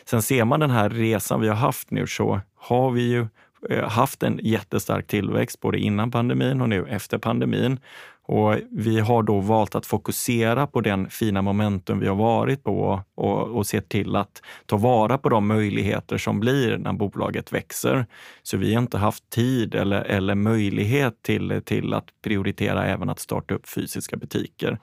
Sen 0.05 0.23
ser 0.23 0.45
man 0.45 0.61
den 0.61 0.71
här 0.71 0.91
resan 0.91 1.41
vi 1.41 1.49
har 1.49 1.57
haft 1.57 1.91
nu 1.91 2.07
så 2.07 2.41
har 2.57 2.91
vi 2.91 3.03
ju 3.03 3.27
eh, 3.71 3.89
haft 3.89 4.23
en 4.23 4.41
jättestark 4.43 5.07
tillväxt 5.07 5.61
både 5.61 5.79
innan 5.79 6.11
pandemin 6.11 6.61
och 6.61 6.69
nu 6.69 6.87
efter 6.89 7.19
pandemin. 7.19 7.81
Och 8.25 8.57
vi 8.71 9.01
har 9.01 9.23
då 9.23 9.41
valt 9.41 9.75
att 9.75 9.87
fokusera 9.87 10.67
på 10.67 10.81
den 10.81 11.11
fina 11.11 11.43
momentum 11.43 11.99
vi 11.99 12.09
har 12.09 12.15
varit 12.15 12.65
på 12.65 13.03
och, 13.15 13.49
och 13.49 13.67
se 13.67 13.81
till 13.81 14.17
att 14.17 14.43
ta 14.67 14.77
vara 14.77 15.19
på 15.19 15.29
de 15.29 15.47
möjligheter 15.47 16.19
som 16.19 16.41
blir 16.41 16.79
när 16.79 16.93
bolaget 16.93 17.53
växer. 17.53 18.07
Så 18.43 18.57
vi 18.57 18.75
har 18.75 18.83
inte 18.83 18.99
haft 18.99 19.31
tid 19.31 19.75
eller, 19.75 20.03
eller 20.03 20.35
möjlighet 20.35 21.23
till, 21.23 21.63
till 21.65 21.95
att 21.95 22.07
prioritera 22.25 22.87
även 22.87 23.09
att 23.09 23.19
starta 23.19 23.55
upp 23.55 23.69
fysiska 23.69 24.17
butiker. 24.17 24.79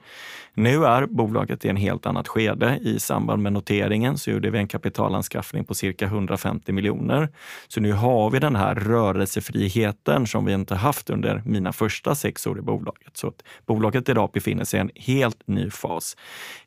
Nu 0.60 0.84
är 0.84 1.06
bolaget 1.06 1.64
i 1.64 1.68
en 1.68 1.76
helt 1.76 2.06
annat 2.06 2.28
skede. 2.28 2.78
I 2.82 3.00
samband 3.00 3.42
med 3.42 3.52
noteringen 3.52 4.18
så 4.18 4.30
gjorde 4.30 4.50
vi 4.50 4.58
en 4.58 4.68
kapitalanskaffning 4.68 5.64
på 5.64 5.74
cirka 5.74 6.04
150 6.04 6.72
miljoner. 6.72 7.28
Så 7.68 7.80
nu 7.80 7.92
har 7.92 8.30
vi 8.30 8.38
den 8.38 8.56
här 8.56 8.74
rörelsefriheten 8.74 10.26
som 10.26 10.44
vi 10.44 10.52
inte 10.52 10.74
haft 10.74 11.10
under 11.10 11.42
mina 11.44 11.72
första 11.72 12.14
sex 12.14 12.46
år 12.46 12.58
i 12.58 12.62
bolaget. 12.62 13.16
Så 13.16 13.28
att 13.28 13.42
bolaget 13.66 14.08
idag 14.08 14.30
befinner 14.32 14.64
sig 14.64 14.78
i 14.78 14.80
en 14.80 14.90
helt 14.94 15.48
ny 15.48 15.70
fas. 15.70 16.16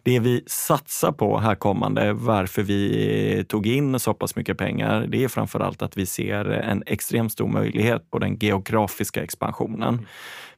Det 0.03 0.19
vi 0.19 0.43
satsar 0.47 1.12
på 1.12 1.38
här 1.38 1.56
kommande, 1.56 2.13
varför 2.13 2.63
vi 2.63 3.45
tog 3.49 3.67
in 3.67 3.99
så 3.99 4.13
pass 4.13 4.36
mycket 4.36 4.58
pengar, 4.58 5.06
det 5.08 5.23
är 5.23 5.27
framför 5.27 5.60
allt 5.60 5.82
att 5.82 5.97
vi 5.97 6.06
ser 6.06 6.45
en 6.45 6.84
extremt 6.86 7.32
stor 7.32 7.47
möjlighet 7.47 8.12
på 8.12 8.19
den 8.19 8.36
geografiska 8.36 9.23
expansionen. 9.23 10.06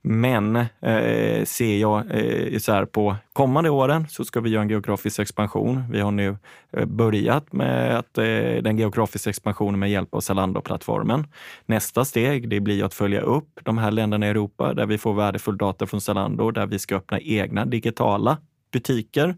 Men 0.07 0.55
eh, 0.55 1.45
ser 1.45 1.77
jag 1.77 2.03
eh, 2.11 2.59
så 2.59 2.71
här 2.71 2.85
på 2.85 3.15
kommande 3.33 3.69
åren 3.69 4.07
så 4.09 4.25
ska 4.25 4.41
vi 4.41 4.49
göra 4.49 4.61
en 4.61 4.69
geografisk 4.69 5.19
expansion. 5.19 5.83
Vi 5.91 5.99
har 5.99 6.11
nu 6.11 6.37
eh, 6.71 6.85
börjat 6.85 7.53
med 7.53 7.97
att, 7.97 8.17
eh, 8.17 8.23
den 8.61 8.77
geografiska 8.77 9.29
expansionen 9.29 9.79
med 9.79 9.91
hjälp 9.91 10.13
av 10.13 10.19
Zalando-plattformen. 10.19 11.27
Nästa 11.65 12.05
steg 12.05 12.49
det 12.49 12.59
blir 12.59 12.83
att 12.83 12.93
följa 12.93 13.21
upp 13.21 13.59
de 13.63 13.77
här 13.77 13.91
länderna 13.91 14.27
i 14.27 14.29
Europa 14.29 14.73
där 14.73 14.85
vi 14.85 14.97
får 14.97 15.13
värdefull 15.13 15.57
data 15.57 15.85
från 15.85 16.01
Zalando, 16.01 16.51
där 16.51 16.65
vi 16.65 16.79
ska 16.79 16.95
öppna 16.95 17.19
egna 17.19 17.65
digitala 17.65 18.37
butiker. 18.75 19.35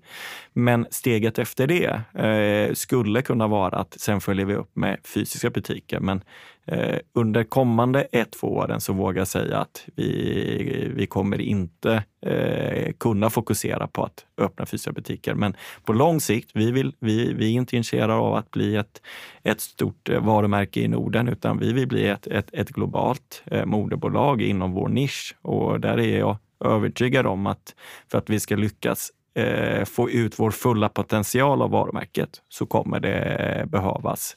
Men 0.53 0.87
steget 0.89 1.39
efter 1.39 1.67
det 1.67 2.01
eh, 2.23 2.73
skulle 2.73 3.21
kunna 3.21 3.47
vara 3.47 3.77
att 3.77 3.95
sen 3.99 4.21
följer 4.21 4.45
vi 4.45 4.55
upp 4.55 4.75
med 4.75 4.97
fysiska 5.03 5.49
butiker. 5.49 5.99
Men 5.99 6.23
eh, 6.65 6.97
under 7.13 7.43
kommande 7.43 8.01
ett, 8.11 8.31
två 8.31 8.47
åren 8.47 8.81
så 8.81 8.93
vågar 8.93 9.21
jag 9.21 9.27
säga 9.27 9.57
att 9.57 9.85
vi, 9.95 10.91
vi 10.95 11.07
kommer 11.07 11.41
inte 11.41 12.03
eh, 12.25 12.93
kunna 12.99 13.29
fokusera 13.29 13.87
på 13.87 14.03
att 14.03 14.25
öppna 14.37 14.65
fysiska 14.65 14.91
butiker. 14.91 15.33
Men 15.33 15.55
på 15.85 15.93
lång 15.93 16.19
sikt, 16.21 16.51
vi, 16.53 16.71
vill, 16.71 16.93
vi, 16.99 17.33
vi 17.33 17.45
är 17.45 17.51
inte 17.51 17.77
intresserade 17.77 18.13
av 18.13 18.35
att 18.35 18.51
bli 18.51 18.75
ett, 18.75 19.01
ett 19.43 19.61
stort 19.61 20.09
eh, 20.09 20.25
varumärke 20.25 20.79
i 20.79 20.87
Norden, 20.87 21.27
utan 21.27 21.59
vi 21.59 21.73
vill 21.73 21.87
bli 21.87 22.07
ett, 22.07 22.27
ett, 22.27 22.49
ett 22.53 22.69
globalt 22.69 23.43
eh, 23.45 23.65
moderbolag 23.65 24.41
inom 24.41 24.71
vår 24.71 24.89
nisch. 24.89 25.35
Och 25.41 25.79
där 25.79 25.99
är 25.99 26.19
jag 26.19 26.37
övertygad 26.65 27.27
om 27.27 27.47
att 27.47 27.75
för 28.11 28.17
att 28.17 28.29
vi 28.29 28.39
ska 28.39 28.55
lyckas 28.55 29.11
eh, 29.37 29.85
få 29.85 30.09
ut 30.09 30.39
vår 30.39 30.51
fulla 30.51 30.89
potential 30.89 31.61
av 31.61 31.71
varumärket 31.71 32.29
så 32.49 32.65
kommer 32.65 32.99
det 32.99 33.63
behövas 33.67 34.35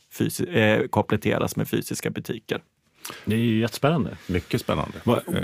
eh, 0.49 0.87
kompletteras 0.87 1.57
med 1.57 1.69
fysiska 1.69 2.11
butiker. 2.11 2.63
Det 3.25 3.35
är 3.35 3.39
ju 3.39 3.61
jättespännande. 3.61 4.17
Mycket 4.27 4.61
spännande. 4.61 4.99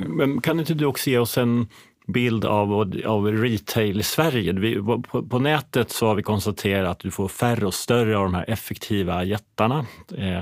Men 0.09 0.41
kan 0.41 0.61
inte 0.61 0.75
du 0.75 0.87
också 0.87 1.11
ge 1.11 1.19
oss 1.19 1.39
en 1.39 1.69
bild 2.07 2.45
av, 2.45 2.73
av 3.07 3.27
retail 3.33 4.01
i 4.01 4.03
Sverige. 4.03 4.53
Vi, 4.53 4.75
på, 4.83 5.03
på, 5.03 5.39
nätet 5.39 5.91
så 5.91 6.07
har 6.07 6.15
vi 6.15 6.23
konstaterat 6.23 6.91
att 6.91 6.99
du 6.99 7.11
får 7.11 7.29
färre 7.29 7.67
och 7.67 7.75
större 7.75 8.19
av 8.19 8.25
de 8.25 8.35
här 8.35 8.51
effektiva 8.51 9.25
jättarna. 9.25 9.87
Eh, 10.19 10.41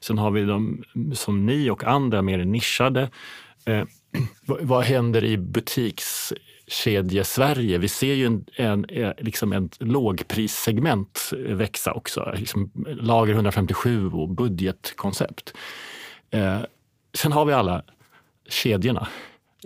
sen 0.00 0.18
har 0.18 0.30
vi 0.30 0.44
de 0.44 0.84
som 1.14 1.46
ni 1.46 1.70
och 1.70 1.84
andra 1.84 2.22
mer 2.22 2.44
nischade. 2.44 3.10
Eh, 3.66 3.84
vad, 4.46 4.60
vad 4.60 4.84
händer 4.84 5.24
i 5.24 5.36
butiks 5.36 6.32
kedje-Sverige. 6.66 7.78
Vi 7.78 7.88
ser 7.88 8.14
ju 8.14 8.26
en, 8.26 8.44
en, 8.56 8.84
eh, 8.84 9.12
liksom 9.18 9.52
ett 9.52 9.76
lågprissegment 9.80 11.30
växa 11.48 11.92
också. 11.92 12.34
Liksom 12.36 12.70
lager 12.86 13.34
157 13.34 14.10
och 14.10 14.28
budgetkoncept. 14.28 15.54
Eh, 16.30 16.58
sen 17.14 17.32
har 17.32 17.44
vi 17.44 17.52
alla 17.52 17.82
kedjorna. 18.48 19.08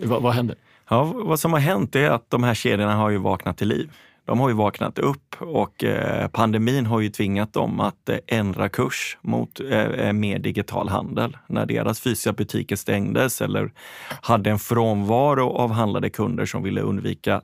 Va, 0.03 0.19
vad 0.19 0.33
händer? 0.33 0.55
Ja, 0.89 1.03
vad 1.03 1.39
som 1.39 1.53
har 1.53 1.59
hänt 1.59 1.95
är 1.95 2.09
att 2.09 2.29
de 2.29 2.43
här 2.43 2.53
kedjorna 2.53 2.95
har 2.95 3.09
ju 3.09 3.17
vaknat 3.17 3.57
till 3.57 3.67
liv 3.67 3.89
de 4.29 4.39
har 4.39 4.49
ju 4.49 4.55
vaknat 4.55 4.99
upp 4.99 5.35
och 5.39 5.83
eh, 5.83 6.27
pandemin 6.27 6.85
har 6.85 6.99
ju 6.99 7.09
tvingat 7.09 7.53
dem 7.53 7.79
att 7.79 8.09
eh, 8.09 8.17
ändra 8.27 8.69
kurs 8.69 9.17
mot 9.21 9.59
eh, 9.59 9.79
eh, 9.79 10.13
mer 10.13 10.39
digital 10.39 10.89
handel. 10.89 11.37
När 11.47 11.65
deras 11.65 11.99
fysiska 12.01 12.33
butiker 12.33 12.75
stängdes 12.75 13.41
eller 13.41 13.71
hade 14.21 14.49
en 14.49 14.59
frånvaro 14.59 15.49
av 15.49 15.71
handlade 15.71 16.09
kunder 16.09 16.45
som 16.45 16.63
ville 16.63 16.81
undvika, 16.81 17.41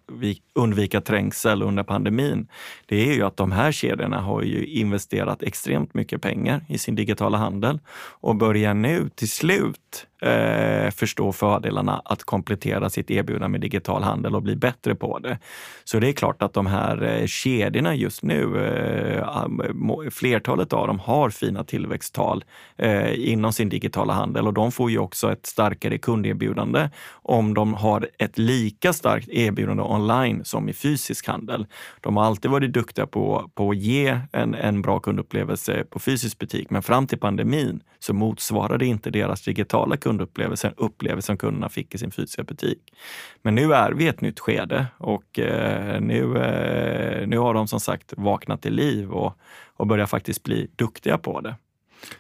undvika 0.56 1.02
trängsel 1.02 1.62
under 1.62 1.84
pandemin. 1.84 2.48
Det 2.86 3.10
är 3.10 3.13
ju 3.13 3.24
att 3.24 3.38
de 3.38 3.52
här 3.52 3.71
kedjorna 3.71 4.21
har 4.21 4.41
ju 4.41 4.65
investerat 4.65 5.43
extremt 5.43 5.93
mycket 5.93 6.21
pengar 6.21 6.65
i 6.69 6.78
sin 6.78 6.95
digitala 6.95 7.38
handel 7.38 7.80
och 8.21 8.36
börjar 8.36 8.74
nu 8.74 9.10
till 9.15 9.30
slut 9.30 10.08
eh, 10.26 10.92
förstå 10.92 11.32
fördelarna 11.32 12.02
att 12.06 12.24
komplettera 12.24 12.90
sitt 12.90 13.12
erbjudande 13.12 13.48
med 13.48 13.62
digital 13.62 14.04
handel 14.04 14.36
och 14.36 14.44
bli 14.44 14.56
bättre 14.56 14.96
på 14.96 15.20
det. 15.20 15.38
Så 15.84 16.00
det 16.00 16.10
är 16.10 16.14
klart 16.14 16.42
att 16.42 16.54
de 16.54 16.66
här 16.66 17.04
eh, 17.04 17.26
kedjorna 17.26 17.96
just 17.96 18.24
nu, 18.24 18.66
eh, 18.66 20.10
flertalet 20.12 20.74
av 20.74 20.88
dem 20.88 21.00
har 21.00 21.30
fina 21.30 21.64
tillväxttal 21.64 22.44
eh, 22.78 23.30
inom 23.32 23.54
sin 23.54 23.70
digitala 23.70 24.14
handel 24.14 24.48
och 24.48 24.54
de 24.54 24.72
får 24.72 24.92
ju 24.92 24.98
också 24.98 25.32
ett 25.32 25.46
starkare 25.46 25.98
kunderbjudande 25.98 26.90
om 27.12 27.54
de 27.54 27.74
har 27.74 28.10
ett 28.18 28.38
lika 28.38 28.94
starkt 28.94 29.30
erbjudande 29.30 29.84
online 29.84 30.46
som 30.46 30.70
i 30.70 30.74
fysisk 30.74 31.28
handel. 31.28 31.66
De 32.02 32.18
har 32.18 32.24
alltid 32.24 32.52
varit 32.52 32.74
duktiga 32.74 33.08
på, 33.08 33.52
på 33.56 33.70
att 33.70 33.78
ge 33.78 34.20
en, 34.32 34.54
en 34.54 34.82
bra 34.82 35.00
kundupplevelse 35.00 35.84
på 35.90 36.00
fysisk 36.00 36.40
butik, 36.40 36.70
men 36.70 36.84
fram 36.84 37.08
till 37.08 37.20
pandemin 37.20 37.82
så 38.00 38.14
motsvarade 38.14 38.86
inte 38.86 39.10
deras 39.10 39.42
digitala 39.42 39.98
kundupplevelsen 40.15 40.73
upplevelsen 40.78 41.38
kunderna 41.38 41.69
fick 41.69 41.95
i 41.95 41.97
sin 41.97 42.12
fysiska 42.12 42.43
butik. 42.43 42.93
Men 43.41 43.56
nu 43.56 43.73
är 43.73 43.91
vi 43.91 44.04
i 44.04 44.08
ett 44.08 44.21
nytt 44.21 44.39
skede 44.39 44.88
och 44.97 45.39
eh, 45.39 46.01
nu, 46.01 46.38
eh, 46.38 47.28
nu 47.28 47.38
har 47.38 47.54
de 47.54 47.67
som 47.67 47.80
sagt 47.80 48.13
vaknat 48.17 48.62
till 48.62 48.73
liv 48.73 49.12
och, 49.12 49.38
och 49.78 49.88
börjar 49.88 50.06
faktiskt 50.06 50.43
bli 50.43 50.67
duktiga 50.75 51.17
på 51.17 51.41
det. 51.41 51.56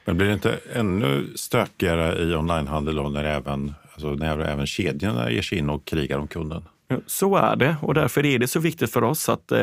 Men 0.05 0.17
blir 0.17 0.27
det 0.27 0.33
inte 0.33 0.59
ännu 0.73 1.27
stökigare 1.35 2.23
i 2.23 2.35
onlinehandel 2.35 3.11
när 3.11 3.23
även, 3.23 3.73
alltså 3.93 4.07
när 4.07 4.39
även 4.39 4.65
kedjorna 4.65 5.31
ger 5.31 5.41
sig 5.41 5.57
in 5.57 5.69
och 5.69 5.85
krigar 5.85 6.19
om 6.19 6.27
kunden? 6.27 6.63
Så 7.05 7.35
är 7.35 7.55
det 7.55 7.75
och 7.81 7.93
därför 7.93 8.25
är 8.25 8.39
det 8.39 8.47
så 8.47 8.59
viktigt 8.59 8.91
för 8.91 9.03
oss 9.03 9.29
att 9.29 9.51
eh, 9.51 9.59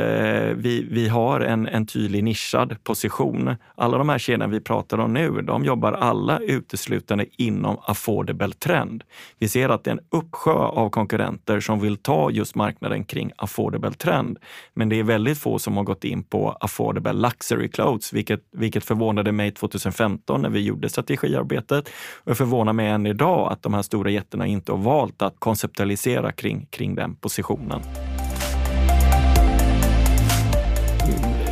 vi, 0.55 0.87
vi 0.91 1.09
har 1.09 1.41
en, 1.41 1.69
en 1.69 1.87
tydlig 1.87 2.25
nischad 2.25 2.77
position. 2.85 3.57
Alla 3.75 3.99
de 3.99 4.09
här 4.09 4.19
kedjorna 4.19 4.47
vi 4.47 4.61
pratar 4.61 4.99
om 4.99 5.13
nu, 5.13 5.43
de 5.43 5.65
jobbar 5.65 5.93
alla 5.93 6.39
uteslutande 6.39 7.27
inom 7.37 7.77
affordable 7.87 8.53
trend. 8.53 9.05
Vi 9.39 9.49
ser 9.49 9.69
att 9.69 9.85
det 9.85 9.91
är 9.91 9.93
en 9.93 10.05
uppsjö 10.11 10.53
av 10.53 10.91
konkurrenter 10.91 11.61
som 11.61 11.81
vill 11.81 11.97
ta 11.97 12.31
just 12.31 12.55
marknaden 12.55 13.05
kring 13.05 13.33
affordable 13.37 13.93
trend. 13.93 14.39
Men 14.75 14.89
det 14.89 14.99
är 14.99 15.03
väldigt 15.03 15.39
få 15.39 15.59
som 15.59 15.77
har 15.77 15.85
gått 15.85 16.05
in 16.05 16.25
på 16.25 16.57
affordable 16.61 17.13
luxury 17.13 17.69
clothes, 17.69 18.13
vilket, 18.13 18.41
vilket 18.53 18.85
förvånade 18.85 19.33
mig 19.33 19.51
2015 19.51 20.43
när 20.43 20.51
vi 20.51 20.61
gjorde 20.61 20.89
strategiarbetet. 20.89 21.91
Och 22.25 22.37
förvånar 22.37 22.73
mig 22.73 22.89
än 22.89 23.07
idag 23.07 23.53
att 23.53 23.63
de 23.63 23.75
här 23.75 23.83
stora 23.83 24.11
jättarna 24.11 24.47
inte 24.47 24.73
har 24.73 24.79
valt 24.79 25.23
att 25.23 25.35
konceptualisera 25.39 26.33
kring, 26.33 26.67
kring 26.71 26.95
den 26.95 27.12
positionen. 27.21 27.83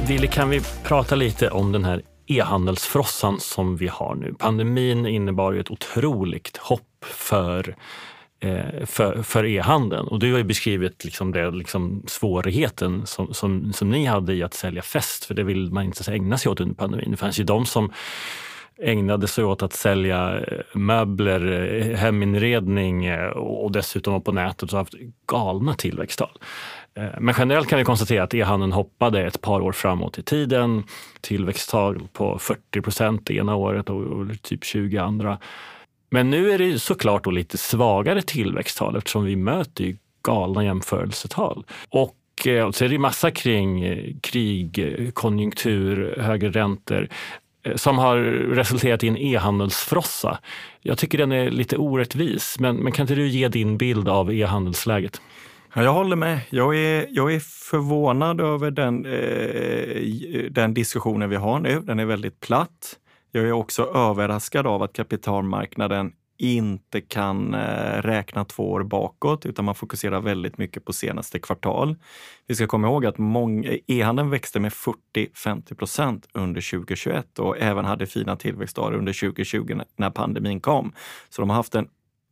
Ville, 0.08 0.26
kan 0.26 0.50
vi 0.50 0.60
prata 0.84 1.14
lite 1.14 1.50
om 1.50 1.72
den 1.72 1.84
här 1.84 2.02
e-handelsfrossan 2.26 3.40
som 3.40 3.76
vi 3.76 3.88
har 3.88 4.14
nu? 4.14 4.34
Pandemin 4.38 5.06
innebar 5.06 5.52
ju 5.52 5.60
ett 5.60 5.70
otroligt 5.70 6.56
hopp 6.56 7.04
för 7.04 7.74
eh, 8.40 8.86
för, 8.86 9.22
för 9.22 9.44
e-handeln. 9.44 10.08
Och 10.08 10.18
du 10.18 10.32
har 10.32 10.38
ju 10.38 10.44
beskrivit 10.44 11.04
liksom 11.04 11.32
det, 11.32 11.50
liksom 11.50 12.02
svårigheten 12.06 13.06
som, 13.06 13.34
som, 13.34 13.72
som 13.72 13.90
ni 13.90 14.04
hade 14.04 14.34
i 14.34 14.42
att 14.42 14.54
sälja 14.54 14.82
fest, 14.82 15.24
för 15.24 15.34
det 15.34 15.42
vill 15.42 15.72
man 15.72 15.84
inte 15.84 16.12
ägna 16.12 16.38
sig 16.38 16.52
åt 16.52 16.60
under 16.60 16.74
pandemin. 16.74 17.10
Det 17.10 17.16
fanns 17.16 17.40
ju 17.40 17.44
de 17.44 17.66
som 17.66 17.92
ägnade 18.82 19.26
sig 19.26 19.44
åt 19.44 19.62
att 19.62 19.72
sälja 19.72 20.38
eh, 20.38 20.58
möbler, 20.74 21.72
eh, 21.74 21.96
heminredning 21.96 23.04
eh, 23.04 23.28
och 23.28 23.72
dessutom 23.72 24.12
var 24.12 24.20
på 24.20 24.32
nätet 24.32 24.72
och 24.72 24.78
haft 24.78 24.94
galna 25.26 25.74
tillväxttal. 25.74 26.38
Men 27.18 27.34
generellt 27.38 27.68
kan 27.68 27.78
vi 27.78 27.84
konstatera 27.84 28.22
att 28.22 28.34
e-handeln 28.34 28.72
hoppade 28.72 29.26
ett 29.26 29.40
par 29.40 29.60
år 29.60 29.72
framåt 29.72 30.18
i 30.18 30.22
tiden. 30.22 30.84
Tillväxttal 31.20 32.08
på 32.12 32.38
40 32.38 32.80
procent 32.80 33.30
ena 33.30 33.54
året 33.54 33.90
och 33.90 34.42
typ 34.42 34.64
20 34.64 34.98
andra. 34.98 35.38
Men 36.10 36.30
nu 36.30 36.50
är 36.50 36.58
det 36.58 36.78
såklart 36.78 37.24
då 37.24 37.30
lite 37.30 37.58
svagare 37.58 38.22
tillväxttal 38.22 38.96
eftersom 38.96 39.24
vi 39.24 39.36
möter 39.36 39.96
galna 40.22 40.64
jämförelsetal. 40.64 41.64
Och 41.88 42.16
så 42.72 42.84
är 42.84 42.88
det 42.88 42.98
massa 42.98 43.30
kring 43.30 43.84
krig, 44.20 45.10
konjunktur, 45.14 46.16
högre 46.20 46.50
räntor. 46.50 47.08
Eh, 47.62 47.76
som 47.76 47.98
har 47.98 48.16
resulterat 48.54 49.04
i 49.04 49.08
en 49.08 49.16
e-handelsfrossa. 49.16 50.38
Jag 50.80 50.98
tycker 50.98 51.18
den 51.18 51.32
är 51.32 51.50
lite 51.50 51.76
orättvis, 51.76 52.56
men, 52.60 52.76
men 52.76 52.92
kan 52.92 53.02
inte 53.04 53.14
du 53.14 53.28
ge 53.28 53.48
din 53.48 53.78
bild 53.78 54.08
av 54.08 54.32
e-handelsläget? 54.32 55.20
Ja, 55.74 55.82
jag 55.82 55.92
håller 55.92 56.16
med. 56.16 56.40
Jag 56.50 56.76
är, 56.76 57.06
jag 57.10 57.34
är 57.34 57.40
förvånad 57.40 58.40
över 58.40 58.70
den, 58.70 59.06
eh, 59.06 60.50
den 60.50 60.74
diskussionen 60.74 61.30
vi 61.30 61.36
har 61.36 61.60
nu. 61.60 61.80
Den 61.80 61.98
är 61.98 62.04
väldigt 62.04 62.40
platt. 62.40 62.96
Jag 63.32 63.44
är 63.44 63.52
också 63.52 63.82
överraskad 63.82 64.66
av 64.66 64.82
att 64.82 64.92
kapitalmarknaden 64.92 66.12
inte 66.40 67.00
kan 67.00 67.54
eh, 67.54 68.02
räkna 68.02 68.44
två 68.44 68.70
år 68.70 68.82
bakåt, 68.82 69.46
utan 69.46 69.64
man 69.64 69.74
fokuserar 69.74 70.20
väldigt 70.20 70.58
mycket 70.58 70.84
på 70.84 70.92
senaste 70.92 71.38
kvartal. 71.38 71.96
Vi 72.46 72.54
ska 72.54 72.66
komma 72.66 72.88
ihåg 72.88 73.06
att 73.06 73.16
e-handeln 73.86 74.30
växte 74.30 74.60
med 74.60 74.72
40-50 74.72 75.74
procent 75.74 76.28
under 76.32 76.70
2021 76.70 77.38
och 77.38 77.58
även 77.58 77.84
hade 77.84 78.06
fina 78.06 78.36
tillväxtdagar 78.36 78.98
under 78.98 79.12
2020 79.12 79.80
när 79.96 80.10
pandemin 80.10 80.60
kom. 80.60 80.92
Så 81.28 81.42
de 81.42 81.50
har 81.50 81.56
haft 81.56 81.74
en 81.74 81.88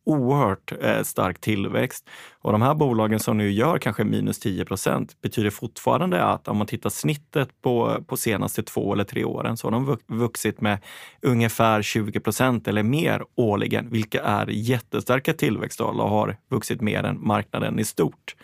oerhört 0.09 0.73
eh, 0.81 1.03
stark 1.03 1.41
tillväxt. 1.41 2.09
Och 2.41 2.51
de 2.51 2.61
här 2.61 2.73
bolagen 2.73 3.19
som 3.19 3.37
nu 3.37 3.51
gör 3.51 3.77
kanske 3.77 4.03
minus 4.03 4.39
10 4.39 4.65
procent 4.65 5.21
betyder 5.21 5.49
fortfarande 5.49 6.23
att 6.23 6.47
om 6.47 6.57
man 6.57 6.67
tittar 6.67 6.89
snittet 6.89 7.61
på, 7.61 8.03
på 8.07 8.17
senaste 8.17 8.63
två 8.63 8.93
eller 8.93 9.03
tre 9.03 9.23
åren 9.23 9.57
så 9.57 9.67
har 9.67 9.71
de 9.71 9.97
vuxit 10.07 10.61
med 10.61 10.77
ungefär 11.21 11.81
20 11.81 12.19
procent 12.19 12.67
eller 12.67 12.83
mer 12.83 13.23
årligen, 13.35 13.89
vilka 13.89 14.21
är 14.21 14.47
jättestarka 14.47 15.33
tillväxttal 15.33 16.01
och 16.01 16.09
har 16.09 16.37
vuxit 16.49 16.81
mer 16.81 17.03
än 17.03 17.27
marknaden 17.27 17.79
i 17.79 17.85
stort. 17.85 18.35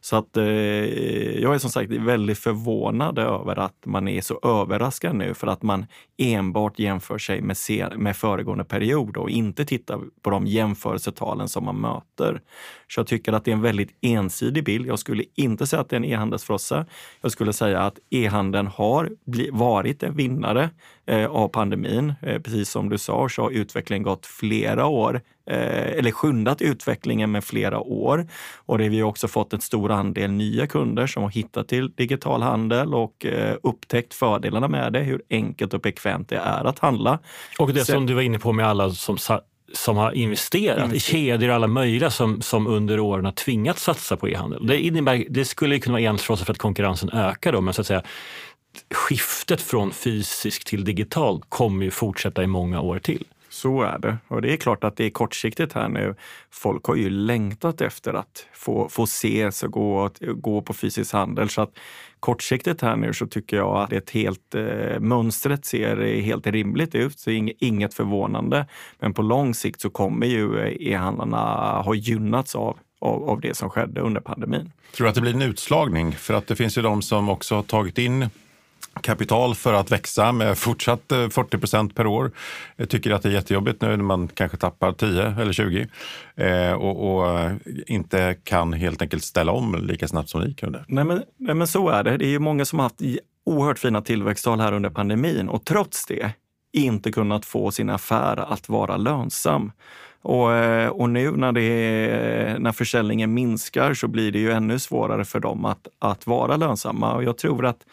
Så 0.00 0.16
att 0.16 0.36
eh, 0.36 0.44
jag 0.44 1.54
är 1.54 1.58
som 1.58 1.70
sagt 1.70 1.90
väldigt 1.90 2.38
förvånad 2.38 3.18
över 3.18 3.58
att 3.58 3.86
man 3.86 4.08
är 4.08 4.20
så 4.20 4.40
överraskad 4.42 5.16
nu 5.16 5.34
för 5.34 5.46
att 5.46 5.62
man 5.62 5.86
enbart 6.18 6.78
jämför 6.78 7.18
sig 7.18 7.40
med, 7.40 7.56
med 7.96 8.16
föregående 8.16 8.64
period 8.64 9.16
och 9.16 9.30
inte 9.30 9.64
tittar 9.64 10.00
på 10.22 10.30
de 10.30 10.46
jämförelser 10.46 11.12
jämförelsetalen 11.14 11.48
som 11.48 11.64
man 11.64 11.80
möter. 11.80 12.40
Så 12.88 13.00
jag 13.00 13.06
tycker 13.06 13.32
att 13.32 13.44
det 13.44 13.50
är 13.50 13.54
en 13.54 13.62
väldigt 13.62 13.98
ensidig 14.02 14.64
bild. 14.64 14.86
Jag 14.86 14.98
skulle 14.98 15.24
inte 15.36 15.66
säga 15.66 15.80
att 15.80 15.88
det 15.88 15.96
är 15.96 16.00
en 16.00 16.04
e-handelsfrossa. 16.04 16.86
Jag 17.22 17.32
skulle 17.32 17.52
säga 17.52 17.80
att 17.80 17.98
e-handeln 18.10 18.66
har 18.66 19.10
varit 19.52 20.02
en 20.02 20.16
vinnare 20.16 20.70
eh, 21.06 21.26
av 21.26 21.48
pandemin. 21.48 22.14
Eh, 22.22 22.40
precis 22.42 22.70
som 22.70 22.88
du 22.88 22.98
sa 22.98 23.28
så 23.28 23.42
har 23.42 23.50
utvecklingen 23.50 24.02
gått 24.02 24.26
flera 24.26 24.86
år 24.86 25.20
eh, 25.50 25.98
eller 25.98 26.10
skyndat 26.10 26.62
utvecklingen 26.62 27.30
med 27.30 27.44
flera 27.44 27.78
år. 27.80 28.26
Och 28.66 28.78
det 28.78 28.88
vi 28.88 29.02
också 29.02 29.28
fått 29.28 29.52
en 29.52 29.60
stor 29.60 29.90
andel 29.90 30.30
nya 30.30 30.66
kunder 30.66 31.06
som 31.06 31.22
har 31.22 31.30
hittat 31.30 31.68
till 31.68 31.90
digital 31.96 32.42
handel 32.42 32.94
och 32.94 33.26
upptäckt 33.62 34.14
fördelarna 34.14 34.68
med 34.68 34.92
det, 34.92 35.04
hur 35.04 35.22
enkelt 35.30 35.74
och 35.74 35.80
bekvämt 35.80 36.28
det 36.28 36.36
är 36.36 36.64
att 36.64 36.78
handla. 36.78 37.18
Och 37.58 37.72
det 37.72 37.84
Sen, 37.84 37.94
som 37.94 38.06
du 38.06 38.14
var 38.14 38.22
inne 38.22 38.38
på 38.38 38.52
med 38.52 38.66
alla 38.66 38.90
som 38.90 39.18
som 39.76 39.96
har 39.96 40.12
investerat 40.12 40.92
i 40.92 41.00
kedjor 41.00 41.50
alla 41.50 41.66
möjliga 41.66 42.10
som, 42.10 42.42
som 42.42 42.66
under 42.66 43.00
åren 43.00 43.24
har 43.24 43.32
tvingats 43.32 43.82
satsa 43.82 44.16
på 44.16 44.28
e-handel. 44.28 44.66
Det, 44.66 44.80
innebär, 44.80 45.24
det 45.30 45.44
skulle 45.44 45.78
kunna 45.78 45.92
vara 45.92 46.02
en 46.02 46.18
för 46.18 46.50
att 46.50 46.58
konkurrensen 46.58 47.10
ökar 47.10 47.52
då, 47.52 47.60
men 47.60 47.74
så 47.74 47.80
att 47.80 47.86
säga 47.86 48.02
skiftet 48.90 49.60
från 49.60 49.92
fysiskt 49.92 50.66
till 50.66 50.84
digitalt 50.84 51.44
kommer 51.48 51.84
ju 51.84 51.90
fortsätta 51.90 52.42
i 52.42 52.46
många 52.46 52.80
år 52.80 52.98
till. 52.98 53.24
Så 53.54 53.82
är 53.82 53.98
det. 53.98 54.16
Och 54.28 54.42
det 54.42 54.52
är 54.52 54.56
klart 54.56 54.84
att 54.84 54.96
det 54.96 55.04
är 55.04 55.10
kortsiktigt 55.10 55.72
här 55.72 55.88
nu. 55.88 56.14
Folk 56.50 56.84
har 56.84 56.94
ju 56.94 57.10
längtat 57.10 57.80
efter 57.80 58.14
att 58.14 58.46
få, 58.52 58.88
få 58.88 59.02
ses 59.02 59.62
och 59.62 59.70
gå, 59.70 60.10
gå 60.20 60.62
på 60.62 60.74
fysisk 60.74 61.12
handel. 61.12 61.48
Så 61.48 61.62
att 61.62 61.78
kortsiktigt 62.20 62.82
här 62.82 62.96
nu 62.96 63.12
så 63.12 63.26
tycker 63.26 63.56
jag 63.56 63.76
att 63.76 63.90
det 63.90 64.10
helt, 64.10 64.54
eh, 64.54 65.00
mönstret 65.00 65.64
ser 65.64 66.20
helt 66.20 66.46
rimligt 66.46 66.94
ut, 66.94 67.18
så 67.18 67.30
inget 67.30 67.94
förvånande. 67.94 68.66
Men 68.98 69.14
på 69.14 69.22
lång 69.22 69.54
sikt 69.54 69.80
så 69.80 69.90
kommer 69.90 70.26
ju 70.26 70.58
eh, 70.58 70.92
e-handlarna 70.92 71.38
ha 71.82 71.94
gynnats 71.94 72.54
av 72.54 72.78
av, 73.00 73.30
av 73.30 73.40
det 73.40 73.56
som 73.56 73.70
skedde 73.70 74.00
under 74.00 74.20
pandemin. 74.20 74.72
Tror 74.96 75.04
du 75.04 75.08
att 75.08 75.14
det 75.14 75.20
blir 75.20 75.34
en 75.34 75.42
utslagning? 75.42 76.12
För 76.12 76.34
att 76.34 76.46
det 76.46 76.56
finns 76.56 76.78
ju 76.78 76.82
de 76.82 77.02
som 77.02 77.28
också 77.28 77.54
har 77.54 77.62
tagit 77.62 77.98
in 77.98 78.30
kapital 79.00 79.54
för 79.54 79.72
att 79.72 79.92
växa 79.92 80.32
med 80.32 80.58
fortsatt 80.58 81.12
eh, 81.12 81.28
40 81.28 81.58
procent 81.58 81.94
per 81.94 82.06
år. 82.06 82.30
Jag 82.76 82.88
tycker 82.88 83.10
att 83.10 83.22
det 83.22 83.28
är 83.28 83.32
jättejobbigt 83.32 83.82
nu 83.82 83.88
när 83.88 83.96
man 83.96 84.28
kanske 84.28 84.56
tappar 84.56 84.92
10 84.92 85.22
eller 85.22 85.52
20 85.52 85.86
eh, 86.36 86.72
och, 86.72 87.16
och, 87.16 87.40
eh, 87.40 87.52
inte 87.86 88.36
kan 88.44 88.72
helt 88.72 89.02
enkelt 89.02 89.24
ställa 89.24 89.52
om 89.52 89.74
lika 89.74 90.08
snabbt 90.08 90.28
som 90.28 90.40
ni 90.40 90.54
kunde. 90.54 90.84
Nej 90.88 91.04
men, 91.04 91.22
nej 91.36 91.54
men 91.54 91.66
så 91.66 91.88
är 91.88 92.04
det. 92.04 92.16
Det 92.16 92.24
är 92.24 92.30
ju 92.30 92.38
många 92.38 92.64
som 92.64 92.78
har 92.78 92.84
haft 92.84 93.00
oerhört 93.46 93.78
fina 93.78 94.02
tillväxttal 94.02 94.60
här 94.60 94.72
under 94.72 94.90
pandemin 94.90 95.48
och 95.48 95.64
trots 95.64 96.06
det 96.06 96.30
inte 96.72 97.12
kunnat 97.12 97.44
få 97.44 97.70
sin 97.70 97.90
affär 97.90 98.52
att 98.52 98.68
vara 98.68 98.96
lönsam. 98.96 99.72
Och, 100.22 100.52
eh, 100.52 100.88
och 100.88 101.10
nu 101.10 101.30
när, 101.30 101.52
det, 101.52 102.56
när 102.58 102.72
försäljningen 102.72 103.34
minskar 103.34 103.94
så 103.94 104.08
blir 104.08 104.32
det 104.32 104.38
ju 104.38 104.52
ännu 104.52 104.78
svårare 104.78 105.24
för 105.24 105.40
dem 105.40 105.64
att, 105.64 105.88
att 105.98 106.26
vara 106.26 106.56
lönsamma. 106.56 107.14
Och 107.14 107.24
jag 107.24 107.38
tror 107.38 107.66
att 107.66 107.86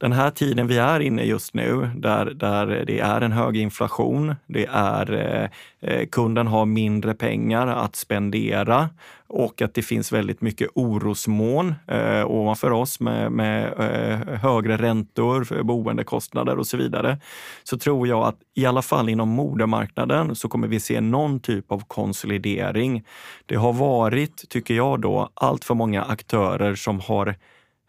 den 0.00 0.12
här 0.12 0.30
tiden 0.30 0.66
vi 0.66 0.78
är 0.78 1.00
inne 1.00 1.24
just 1.24 1.54
nu, 1.54 1.90
där, 1.96 2.26
där 2.26 2.84
det 2.86 3.00
är 3.00 3.20
en 3.20 3.32
hög 3.32 3.56
inflation, 3.56 4.34
det 4.46 4.66
är 4.72 5.12
eh, 5.12 5.50
eh, 5.90 6.06
kunden 6.06 6.46
har 6.46 6.66
mindre 6.66 7.14
pengar 7.14 7.66
att 7.66 7.96
spendera 7.96 8.88
och 9.26 9.62
att 9.62 9.74
det 9.74 9.82
finns 9.82 10.12
väldigt 10.12 10.40
mycket 10.40 10.68
orosmoln 10.74 11.74
eh, 11.86 12.26
ovanför 12.26 12.70
oss 12.70 13.00
med, 13.00 13.32
med 13.32 13.64
eh, 13.78 14.38
högre 14.38 14.76
räntor, 14.76 15.62
boendekostnader 15.62 16.58
och 16.58 16.66
så 16.66 16.76
vidare. 16.76 17.20
Så 17.64 17.78
tror 17.78 18.08
jag 18.08 18.26
att 18.26 18.38
i 18.54 18.66
alla 18.66 18.82
fall 18.82 19.08
inom 19.08 19.28
modemarknaden 19.28 20.34
så 20.34 20.48
kommer 20.48 20.68
vi 20.68 20.80
se 20.80 21.00
någon 21.00 21.40
typ 21.40 21.72
av 21.72 21.82
konsolidering. 21.86 23.04
Det 23.46 23.56
har 23.56 23.72
varit, 23.72 24.48
tycker 24.48 24.74
jag 24.74 25.00
då, 25.00 25.30
allt 25.34 25.64
för 25.64 25.74
många 25.74 26.02
aktörer 26.02 26.74
som 26.74 27.00
har 27.00 27.34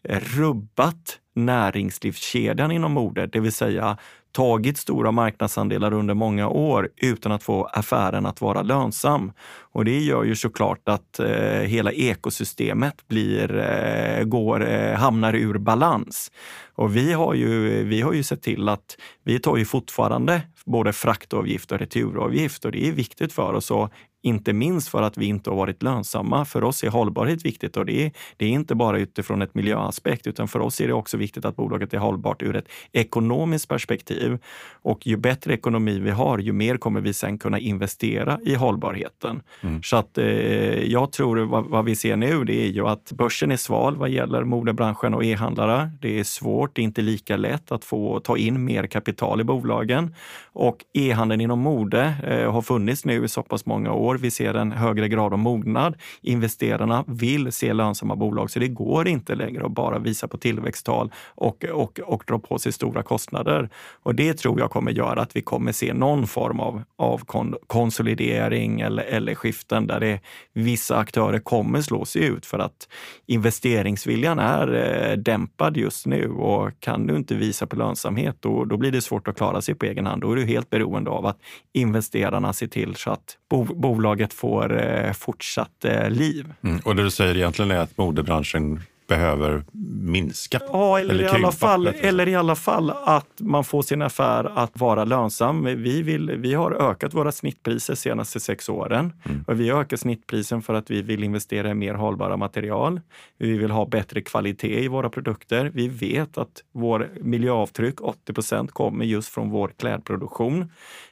eh, 0.03 0.19
rubbat 0.19 1.20
näringslivskedjan 1.35 2.71
inom 2.71 2.91
mode, 2.91 3.27
det 3.27 3.39
vill 3.39 3.51
säga 3.51 3.97
tagit 4.31 4.77
stora 4.77 5.11
marknadsandelar 5.11 5.93
under 5.93 6.13
många 6.13 6.47
år 6.49 6.89
utan 6.97 7.31
att 7.31 7.43
få 7.43 7.63
affären 7.63 8.25
att 8.25 8.41
vara 8.41 8.61
lönsam. 8.61 9.31
Och 9.59 9.85
det 9.85 9.99
gör 9.99 10.23
ju 10.23 10.35
såklart 10.35 10.89
att 10.89 11.19
eh, 11.19 11.61
hela 11.61 11.91
ekosystemet 11.91 13.07
blir, 13.07 13.55
eh, 13.57 14.23
går, 14.23 14.69
eh, 14.69 14.97
hamnar 14.97 15.33
ur 15.33 15.57
balans. 15.57 16.31
Och 16.75 16.95
vi 16.95 17.13
har, 17.13 17.33
ju, 17.33 17.83
vi 17.83 18.01
har 18.01 18.13
ju 18.13 18.23
sett 18.23 18.41
till 18.41 18.69
att 18.69 18.97
vi 19.23 19.39
tar 19.39 19.57
ju 19.57 19.65
fortfarande 19.65 20.41
både 20.65 20.93
fraktavgift 20.93 21.71
och 21.71 21.79
returavgift 21.79 22.65
och 22.65 22.71
det 22.71 22.87
är 22.87 22.91
viktigt 22.91 23.33
för 23.33 23.53
oss 23.53 23.71
att 23.71 23.91
inte 24.21 24.53
minst 24.53 24.87
för 24.87 25.01
att 25.01 25.17
vi 25.17 25.25
inte 25.25 25.49
har 25.49 25.57
varit 25.57 25.83
lönsamma. 25.83 26.45
För 26.45 26.63
oss 26.63 26.83
är 26.83 26.89
hållbarhet 26.89 27.45
viktigt 27.45 27.77
och 27.77 27.85
det 27.85 28.05
är, 28.05 28.11
det 28.37 28.45
är 28.45 28.49
inte 28.49 28.75
bara 28.75 28.99
utifrån 28.99 29.41
ett 29.41 29.55
miljöaspekt, 29.55 30.27
utan 30.27 30.47
för 30.47 30.59
oss 30.59 30.81
är 30.81 30.87
det 30.87 30.93
också 30.93 31.17
viktigt 31.17 31.45
att 31.45 31.55
bolaget 31.55 31.93
är 31.93 31.97
hållbart 31.97 32.41
ur 32.41 32.55
ett 32.55 32.67
ekonomiskt 32.91 33.67
perspektiv. 33.67 34.37
Och 34.83 35.07
ju 35.07 35.17
bättre 35.17 35.53
ekonomi 35.53 35.99
vi 35.99 36.09
har, 36.09 36.37
ju 36.37 36.53
mer 36.53 36.77
kommer 36.77 37.01
vi 37.01 37.13
sen 37.13 37.37
kunna 37.37 37.59
investera 37.59 38.39
i 38.45 38.55
hållbarheten. 38.55 39.41
Mm. 39.61 39.83
Så 39.83 39.97
att 39.97 40.17
eh, 40.17 40.83
jag 40.83 41.11
tror 41.11 41.37
vad, 41.37 41.65
vad, 41.65 41.85
vi 41.85 41.95
ser 41.95 42.15
nu, 42.15 42.43
det 42.43 42.65
är 42.65 42.69
ju 42.69 42.87
att 42.87 43.11
börsen 43.11 43.51
är 43.51 43.57
sval 43.57 43.95
vad 43.95 44.09
gäller 44.09 44.43
modebranschen 44.43 45.13
och 45.13 45.23
e-handlare. 45.23 45.91
Det 46.01 46.19
är 46.19 46.23
svårt, 46.23 46.75
det 46.75 46.81
är 46.81 46.83
inte 46.83 47.01
lika 47.01 47.37
lätt 47.37 47.71
att 47.71 47.85
få 47.85 48.19
ta 48.19 48.37
in 48.37 48.65
mer 48.65 48.87
kapital 48.87 49.41
i 49.41 49.43
bolagen. 49.43 50.15
Och 50.53 50.77
e-handeln 50.93 51.41
inom 51.41 51.59
mode 51.59 52.13
eh, 52.27 52.51
har 52.51 52.61
funnits 52.61 53.05
nu 53.05 53.25
i 53.25 53.27
så 53.27 53.43
pass 53.43 53.65
många 53.65 53.93
år. 53.93 54.10
Vi 54.15 54.31
ser 54.31 54.53
en 54.53 54.71
högre 54.71 55.07
grad 55.07 55.33
av 55.33 55.39
mognad. 55.39 55.95
Investerarna 56.21 57.03
vill 57.07 57.51
se 57.51 57.73
lönsamma 57.73 58.15
bolag, 58.15 58.51
så 58.51 58.59
det 58.59 58.67
går 58.67 59.07
inte 59.07 59.35
längre 59.35 59.65
att 59.65 59.71
bara 59.71 59.99
visa 59.99 60.27
på 60.27 60.37
tillväxttal 60.37 61.11
och, 61.35 61.65
och, 61.65 61.99
och 61.99 62.23
dra 62.27 62.39
på 62.39 62.59
sig 62.59 62.71
stora 62.71 63.03
kostnader. 63.03 63.69
Och 64.03 64.15
det 64.15 64.33
tror 64.33 64.59
jag 64.59 64.71
kommer 64.71 64.91
göra 64.91 65.21
att 65.21 65.35
vi 65.35 65.41
kommer 65.41 65.71
se 65.71 65.93
någon 65.93 66.27
form 66.27 66.59
av, 66.59 66.83
av 66.95 67.21
konsolidering 67.67 68.81
eller, 68.81 69.03
eller 69.03 69.35
skiften 69.35 69.87
där 69.87 69.99
det, 69.99 70.19
vissa 70.53 70.97
aktörer 70.97 71.39
kommer 71.39 71.81
slå 71.81 72.05
sig 72.05 72.23
ut 72.23 72.45
för 72.45 72.59
att 72.59 72.87
investeringsviljan 73.25 74.39
är 74.39 74.73
eh, 74.73 75.17
dämpad 75.17 75.77
just 75.77 76.05
nu 76.05 76.31
och 76.31 76.69
kan 76.79 77.07
du 77.07 77.15
inte 77.15 77.35
visa 77.35 77.67
på 77.67 77.75
lönsamhet, 77.75 78.37
då, 78.39 78.65
då 78.65 78.77
blir 78.77 78.91
det 78.91 79.01
svårt 79.01 79.27
att 79.27 79.37
klara 79.37 79.61
sig 79.61 79.75
på 79.75 79.85
egen 79.85 80.05
hand. 80.05 80.21
Då 80.21 80.31
är 80.31 80.35
du 80.35 80.45
helt 80.45 80.69
beroende 80.69 81.09
av 81.09 81.25
att 81.25 81.37
investerarna 81.73 82.53
ser 82.53 82.67
till 82.67 82.95
så 82.95 83.11
att 83.11 83.37
bo, 83.49 83.63
bolaget 84.01 84.33
får 84.33 84.81
eh, 84.81 85.13
fortsatt 85.13 85.85
eh, 85.85 86.09
liv. 86.09 86.53
Mm. 86.63 86.79
Och 86.85 86.95
det 86.95 87.03
du 87.03 87.11
säger 87.11 87.35
egentligen 87.35 87.71
är 87.71 87.77
att 87.77 87.97
modebranschen 87.97 88.81
behöver 89.07 89.63
minska? 90.01 90.59
Ja, 90.67 90.99
eller, 90.99 91.13
eller, 91.13 91.23
i 91.23 91.27
alla 91.27 91.51
fall, 91.51 91.87
eller 91.87 92.27
i 92.27 92.35
alla 92.35 92.55
fall 92.55 92.89
att 92.89 93.27
man 93.39 93.63
får 93.63 93.81
sin 93.81 94.01
affär 94.01 94.51
att 94.55 94.79
vara 94.79 95.03
lönsam. 95.03 95.63
Vi, 95.63 96.01
vill, 96.01 96.31
vi 96.31 96.53
har 96.53 96.71
ökat 96.71 97.13
våra 97.13 97.31
snittpriser 97.31 97.93
de 97.93 97.97
senaste 97.97 98.39
sex 98.39 98.69
åren. 98.69 99.13
Mm. 99.23 99.43
Och 99.47 99.59
vi 99.59 99.71
ökat 99.71 99.99
snittprisen 99.99 100.61
för 100.61 100.73
att 100.73 100.91
vi 100.91 101.01
vill 101.01 101.23
investera 101.23 101.69
i 101.69 101.73
mer 101.73 101.93
hållbara 101.93 102.37
material. 102.37 103.01
Vi 103.37 103.57
vill 103.57 103.71
ha 103.71 103.85
bättre 103.85 104.21
kvalitet 104.21 104.83
i 104.83 104.87
våra 104.87 105.09
produkter. 105.09 105.71
Vi 105.73 105.87
vet 105.87 106.37
att 106.37 106.63
vår 106.71 107.09
miljöavtryck, 107.21 108.01
80 108.01 108.33
procent, 108.33 108.71
kommer 108.71 109.05
just 109.05 109.29
från 109.29 109.49
vår 109.49 109.71
klädproduktion. 109.77 110.71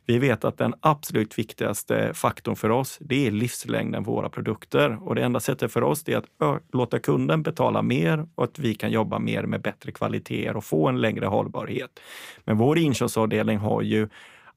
Vi 0.10 0.20
vet 0.20 0.46
att 0.46 0.58
den 0.58 0.74
absolut 0.82 1.40
viktigaste 1.40 2.14
faktorn 2.14 2.56
för 2.56 2.70
oss, 2.70 2.98
det 3.02 3.28
är 3.28 3.32
livslängden 3.32 4.04
på 4.04 4.12
våra 4.12 4.30
produkter. 4.30 5.08
Och 5.08 5.16
det 5.16 5.24
enda 5.24 5.40
sättet 5.40 5.72
för 5.74 5.84
oss 5.84 6.08
är 6.08 6.18
att 6.18 6.26
låta 6.74 7.00
kunden 7.00 7.44
betala 7.44 7.82
mer 7.82 8.28
och 8.36 8.44
att 8.44 8.60
vi 8.60 8.76
kan 8.76 8.92
jobba 8.92 9.20
mer 9.20 9.44
med 9.44 9.62
bättre 9.62 9.92
kvaliteter 9.92 10.58
och 10.58 10.64
få 10.64 10.88
en 10.88 11.02
längre 11.02 11.26
hållbarhet. 11.26 12.00
Men 12.46 12.58
vår 12.58 12.78
inköpsavdelning 12.78 13.58
har 13.58 13.82
ju 13.82 14.10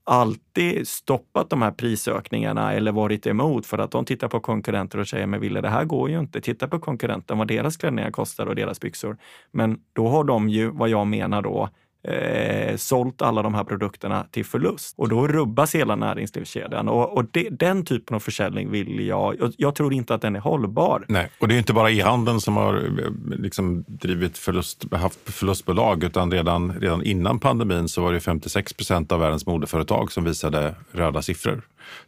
alltid 0.05 0.89
stoppat 0.89 1.51
de 1.51 1.63
här 1.63 1.71
prisökningarna 1.71 2.73
eller 2.73 2.93
varit 2.93 3.27
emot 3.27 3.67
för 3.67 3.79
att 3.79 3.91
de 3.91 4.05
tittar 4.05 4.29
på 4.29 4.41
konkurrenter 4.41 4.99
och 4.99 5.09
säger, 5.09 5.27
men 5.27 5.41
Ville, 5.41 5.61
det 5.61 5.69
här 5.69 5.85
går 5.85 6.11
ju 6.11 6.19
inte. 6.19 6.41
Titta 6.41 6.69
på 6.69 6.79
konkurrenten, 6.79 7.39
vad 7.39 7.49
deras 7.49 7.77
klänningar 7.77 8.11
kostar 8.11 8.47
och 8.47 8.55
deras 8.55 8.81
byxor. 8.81 9.17
Men 9.51 9.81
då 9.93 10.09
har 10.09 10.25
de 10.25 10.49
ju, 10.49 10.71
vad 10.71 10.89
jag 10.89 11.07
menar 11.07 11.43
då, 11.43 11.69
eh, 12.05 12.77
sålt 12.77 13.23
alla 13.23 13.43
de 13.43 13.55
här 13.55 13.65
produkterna 13.65 14.27
till 14.31 14.45
förlust. 14.45 14.95
Och 14.99 15.09
då 15.09 15.29
rubbas 15.29 15.75
hela 15.75 15.97
näringslivskedjan. 15.97 16.89
Och, 16.89 17.17
och 17.17 17.25
det, 17.31 17.49
den 17.51 17.85
typen 17.85 18.15
av 18.15 18.21
försäljning 18.21 18.71
vill 18.71 19.07
jag, 19.07 19.37
jag... 19.39 19.53
Jag 19.57 19.75
tror 19.75 19.95
inte 19.95 20.15
att 20.15 20.23
den 20.23 20.37
är 20.37 20.41
hållbar. 20.41 21.05
Nej, 21.09 21.31
och 21.39 21.49
det 21.49 21.55
är 21.55 21.59
inte 21.59 21.73
bara 21.73 21.91
e-handeln 21.91 22.41
som 22.41 22.57
har 22.57 22.75
eh, 22.75 23.39
liksom 23.39 23.85
drivit 23.89 24.39
förlust, 24.39 24.93
haft 24.93 25.19
förlustbolag, 25.25 26.05
utan 26.05 26.33
redan, 26.33 26.81
redan 26.81 27.03
innan 27.03 27.39
pandemin 27.39 27.89
så 27.89 28.03
var 28.03 28.13
det 28.13 28.21
56 28.21 28.73
procent 28.73 29.13
av 29.13 29.21
världens 29.21 29.47
modeföretag 29.47 30.13
som 30.13 30.25
visade 30.25 30.75
röda 30.93 31.23
siffror. 31.23 31.63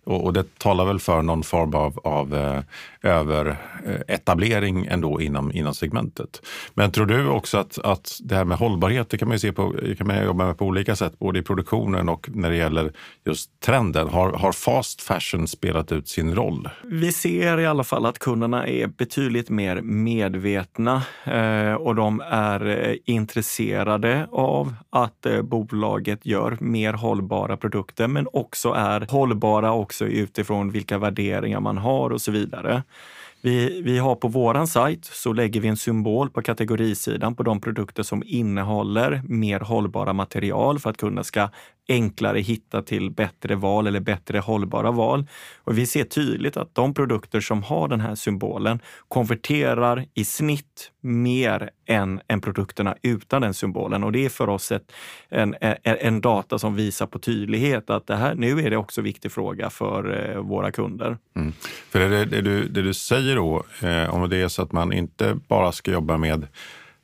Och, 0.05 0.25
och, 0.25 0.33
det 0.33 0.59
talar 0.59 0.85
väl 0.85 1.01
för 1.01 1.23
någon 1.23 1.43
form 1.43 1.75
av, 1.75 1.99
av 2.05 2.35
eh, 2.35 2.61
överetablering 3.03 4.87
ändå 4.87 5.21
inom, 5.21 5.53
inom 5.53 5.75
segmentet. 5.75 6.47
Men 6.75 6.91
tror 6.91 7.07
du 7.07 7.29
också 7.29 7.59
att, 7.59 7.79
att 7.79 8.19
det 8.23 8.35
här 8.35 8.45
med 8.45 8.59
hållbarhet, 8.59 9.11
det 9.11 9.19
kan 9.19 9.29
man 9.29 9.35
ju 9.35 9.39
se 9.39 9.53
på, 9.53 9.75
kan 9.99 10.07
man 10.07 10.25
jobba 10.25 10.47
med 10.47 10.59
på 10.59 10.65
olika 10.65 10.97
sätt, 10.97 11.19
både 11.19 11.39
i 11.39 11.43
produktionen 11.43 12.09
och 12.09 12.29
när 12.35 12.51
det 12.51 12.57
gäller 12.57 12.93
just 13.25 13.61
trenden. 13.61 14.09
Har, 14.09 14.33
har 14.33 14.53
fast 14.53 15.03
fashion 15.03 15.49
spelat 15.49 15.93
ut 15.93 16.09
sin 16.09 16.35
roll? 16.35 16.69
Vi 16.85 17.13
ser 17.13 17.61
i 17.61 17.67
alla 17.67 17.85
fall 17.85 18.07
att 18.07 18.19
kunderna 18.19 18.67
är 18.67 18.87
betydligt 18.87 19.51
mer 19.51 19.81
medvetna 19.83 21.03
eh, 21.25 21.75
och 21.75 21.95
de 21.95 22.21
är 22.31 22.67
eh, 22.67 22.97
intresserade 23.05 24.29
av 24.33 24.75
att 24.91 25.27
eh, 25.27 25.43
bolaget 25.43 26.27
gör 26.27 26.57
mer 26.61 26.93
hållbara 26.93 27.57
produkter, 27.57 28.09
men 28.09 28.29
också 28.33 28.73
är 28.73 29.07
hållbara 29.11 29.73
också 29.75 30.05
utifrån 30.05 30.71
vilka 30.71 30.99
värderingar 30.99 31.61
man 31.61 31.79
har 31.79 32.11
och 32.11 32.21
så 32.21 32.31
vidare. 32.31 32.83
Vi, 33.45 33.83
vi 33.83 33.99
har 33.99 34.15
på 34.15 34.29
våran 34.29 34.67
sajt 34.67 35.05
så 35.05 35.33
lägger 35.33 35.61
vi 35.61 35.69
en 35.69 35.77
symbol 35.77 36.31
på 36.31 36.43
kategorisidan 36.43 37.35
på 37.35 37.43
de 37.43 37.61
produkter 37.61 38.03
som 38.03 38.23
innehåller 38.27 39.23
mer 39.25 39.61
hållbara 39.61 40.13
material 40.13 40.79
för 40.79 40.91
att 40.91 40.97
kunden 40.97 41.25
ska 41.25 41.49
enklare 41.89 42.41
hitta 42.41 42.83
till 42.83 43.11
bättre 43.11 43.55
val 43.55 43.87
eller 43.87 44.01
bättre 44.01 44.39
hållbara 44.39 44.91
val. 44.91 45.27
Och 45.65 45.79
vi 45.79 45.87
ser 45.87 46.05
tydligt 46.05 46.57
att 46.57 46.75
de 46.75 46.95
produkter 46.95 47.41
som 47.41 47.63
har 47.63 47.89
den 47.89 48.01
här 48.01 48.15
symbolen 48.15 48.81
konverterar 49.09 50.07
i 50.15 50.25
snitt 50.25 50.91
mer 51.05 51.71
än, 51.87 52.21
än 52.29 52.41
produkterna 52.41 52.97
utan 53.03 53.43
den 53.43 53.55
symbolen. 53.55 54.05
Och 54.05 54.13
det 54.13 54.25
är 54.25 54.29
för 54.29 54.49
oss 54.49 54.73
ett, 54.73 54.93
en, 55.29 55.55
en, 55.61 55.77
en 55.83 56.21
data 56.21 56.59
som 56.59 56.77
visar 56.77 57.07
på 57.07 57.19
tydlighet 57.19 57.91
att 57.91 58.07
det 58.07 58.17
här, 58.17 58.35
nu 58.35 58.61
är 58.61 58.71
det 58.71 58.77
också 58.77 59.01
en 59.01 59.05
viktig 59.05 59.33
fråga 59.33 59.71
för 59.71 60.31
eh, 60.35 60.41
våra 60.41 60.73
kunder. 60.73 61.19
Mm. 61.37 61.53
För 61.91 61.99
det, 61.99 62.25
det, 62.25 62.41
du, 62.41 62.69
det 62.69 62.83
du 62.83 62.95
säger 62.95 63.37
då, 63.37 63.65
eh, 63.83 64.15
om 64.15 64.29
det 64.29 64.37
är 64.37 64.49
så 64.49 64.63
att 64.63 64.73
man 64.73 64.93
inte 64.93 65.39
bara 65.49 65.73
ska 65.73 65.91
jobba 65.91 66.17
med 66.17 66.47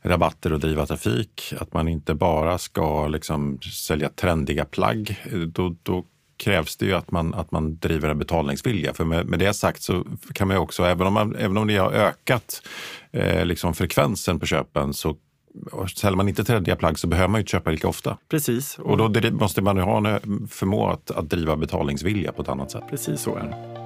rabatter 0.03 0.53
och 0.53 0.61
driva 0.61 0.87
trafik, 0.87 1.55
att 1.59 1.73
man 1.73 1.89
inte 1.89 2.15
bara 2.15 2.59
ska 2.59 3.09
liksom 3.09 3.59
sälja 3.61 4.09
trendiga 4.09 4.65
plagg, 4.65 5.21
eh, 5.33 5.39
då, 5.39 5.77
då 5.83 6.05
krävs 6.41 6.77
det 6.77 6.87
ju 6.87 6.95
att 6.95 7.11
man, 7.11 7.35
att 7.35 7.51
man 7.51 7.79
driver 7.79 8.09
en 8.09 8.19
betalningsvilja. 8.19 8.95
För 8.95 9.05
med, 9.05 9.27
med 9.27 9.39
det 9.39 9.55
sagt 9.55 9.83
så 9.83 10.05
kan 10.33 10.49
man 10.49 10.57
ju 10.57 10.61
också, 10.61 10.85
även 10.85 11.07
om, 11.07 11.13
man, 11.13 11.37
även 11.37 11.57
om 11.57 11.67
det 11.67 11.77
har 11.77 11.93
ökat 11.93 12.63
eh, 13.13 13.45
liksom 13.45 13.75
frekvensen 13.75 14.41
på 14.41 14.47
köpen, 14.47 14.95
så 14.95 15.17
säljer 15.97 16.17
man 16.17 16.29
inte 16.29 16.45
trendiga 16.45 16.77
plagg 16.77 16.99
så 16.99 17.07
behöver 17.07 17.29
man 17.29 17.39
ju 17.39 17.43
inte 17.43 17.51
köpa 17.51 17.71
lika 17.71 17.89
ofta. 17.89 18.17
Precis. 18.29 18.79
Och 18.79 18.97
då 18.97 19.31
måste 19.31 19.63
man 19.63 19.77
ju 19.77 19.83
ha 19.83 19.97
en 20.09 20.49
förmå 20.49 20.89
att, 20.89 21.11
att 21.11 21.31
driva 21.31 21.57
betalningsvilja 21.57 22.33
på 22.33 22.43
ett 22.43 22.49
annat 22.49 22.71
sätt. 22.71 22.85
Precis 22.91 23.21
så 23.21 23.37
är 23.37 23.43
det. 23.43 23.81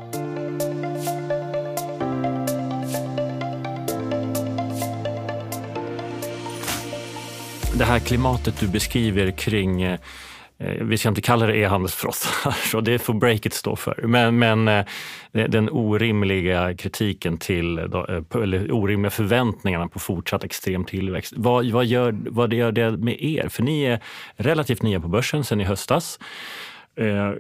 det 7.79 7.85
här 7.85 7.99
klimatet 7.99 8.61
du 8.61 8.69
beskriver 8.69 9.31
kring 9.31 9.83
eh, 9.83 9.99
Eh, 10.65 10.85
vi 10.85 10.99
ska 10.99 11.09
inte 11.09 11.21
kalla 11.21 11.47
det 11.47 11.57
e-handelsfrossar, 11.57 12.51
så 12.71 12.81
det 12.81 12.99
får 12.99 13.15
breaket 13.15 13.55
stå 13.55 13.77
för. 13.77 14.01
Men, 14.07 14.39
men 14.39 14.69
eh, 14.69 14.85
den 15.33 15.69
orimliga 15.71 16.77
kritiken 16.77 17.39
till, 17.39 17.79
eh, 17.79 17.85
eller 18.35 18.73
orimliga 18.73 19.11
förväntningarna 19.11 19.89
på 19.89 19.99
fortsatt 19.99 20.45
extrem 20.45 20.85
tillväxt. 20.85 21.33
Vad, 21.37 21.71
vad, 21.71 21.87
gör, 21.87 22.17
vad 22.31 22.53
gör 22.53 22.73
det 22.73 22.91
med 22.91 23.23
er? 23.23 23.49
För 23.49 23.63
ni 23.63 23.83
är 23.83 24.01
relativt 24.37 24.83
nya 24.83 25.01
på 25.01 25.09
börsen 25.09 25.45
sedan 25.45 25.61
i 25.61 25.65
höstas. 25.65 26.19
Eh, 26.97 27.33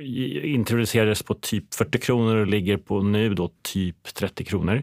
introducerades 0.54 1.22
på 1.22 1.34
typ 1.34 1.74
40 1.74 1.98
kronor 1.98 2.36
och 2.36 2.46
ligger 2.46 2.76
på 2.76 3.02
nu 3.02 3.34
då 3.34 3.50
typ 3.62 4.14
30 4.14 4.44
kronor. 4.44 4.82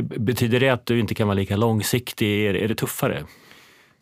Betyder 0.00 0.60
det 0.60 0.68
att 0.68 0.86
du 0.86 1.00
inte 1.00 1.14
kan 1.14 1.28
vara 1.28 1.34
lika 1.34 1.56
långsiktig? 1.56 2.46
Är, 2.46 2.54
är 2.54 2.68
det 2.68 2.74
tuffare? 2.74 3.24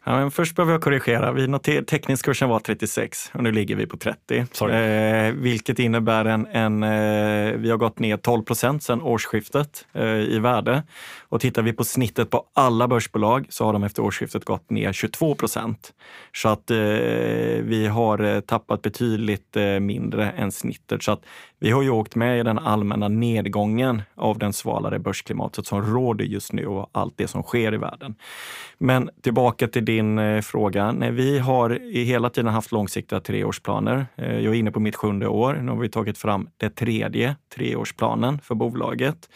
Ja, 0.09 0.19
men 0.19 0.31
först 0.31 0.57
behöver 0.57 0.73
jag 0.73 0.83
korrigera. 0.83 1.33
Vi 1.33 1.49
noter, 1.49 1.83
teckningskursen 1.83 2.49
var 2.49 2.59
36 2.59 3.31
och 3.35 3.43
nu 3.43 3.53
ligger 3.53 3.77
vi 3.77 3.87
på 3.87 3.97
30. 3.97 4.47
Eh, 4.71 5.33
vilket 5.33 5.79
innebär 5.79 6.25
en, 6.25 6.47
en 6.47 6.83
eh, 6.83 7.53
vi 7.57 7.71
har 7.71 7.77
gått 7.77 7.99
ner 7.99 8.17
12 8.17 8.43
procent 8.43 8.83
sedan 8.83 9.03
årsskiftet 9.03 9.87
eh, 9.93 10.05
i 10.05 10.39
värde. 10.39 10.83
Och 11.31 11.41
tittar 11.41 11.63
vi 11.63 11.73
på 11.73 11.85
snittet 11.85 12.31
på 12.31 12.45
alla 12.55 12.89
börsbolag 12.89 13.47
så 13.49 13.65
har 13.65 13.73
de 13.73 13.85
efter 13.85 14.03
årsskiftet 14.03 14.45
gått 14.45 14.71
ner 14.71 14.93
22 14.93 15.35
procent. 15.35 15.93
Så 16.33 16.49
att 16.49 16.71
eh, 16.71 16.77
vi 17.63 17.87
har 17.93 18.25
eh, 18.25 18.41
tappat 18.41 18.83
betydligt 18.83 19.57
eh, 19.57 19.81
mindre 19.81 20.31
än 20.31 20.53
snittet. 20.53 21.03
Så 21.03 21.13
att 21.13 21.21
vi 21.59 21.71
har 21.71 21.83
ju 21.83 21.91
åkt 21.91 22.15
med 22.15 22.41
i 22.41 22.43
den 22.43 22.59
allmänna 22.59 23.09
nedgången 23.09 24.03
av 24.15 24.39
den 24.39 24.53
svalare 24.53 24.99
börsklimatet 24.99 25.67
som 25.67 25.83
råder 25.95 26.25
just 26.25 26.53
nu 26.53 26.67
och 26.67 26.91
allt 26.93 27.15
det 27.17 27.29
som 27.29 27.43
sker 27.43 27.75
i 27.75 27.77
världen. 27.77 28.15
Men 28.79 29.11
tillbaka 29.23 29.69
till 29.69 29.85
din 29.85 30.19
eh, 30.19 30.41
fråga. 30.41 30.93
Nej, 30.93 31.11
vi 31.11 31.39
har 31.39 31.71
hela 32.05 32.31
tiden 32.31 32.53
haft 32.53 32.73
långsiktiga 32.73 33.21
treårsplaner. 33.21 34.07
Eh, 34.17 34.39
jag 34.39 34.55
är 34.55 34.59
inne 34.59 34.71
på 34.71 34.81
mitt 34.81 34.97
sjunde 34.97 35.29
år. 35.29 35.55
Nu 35.55 35.71
har 35.71 35.79
vi 35.79 35.89
tagit 35.89 36.19
fram 36.19 36.49
det 36.57 36.71
tredje 36.71 37.37
treårsplanen 37.55 38.39
för 38.39 38.55
bolaget. 38.55 39.29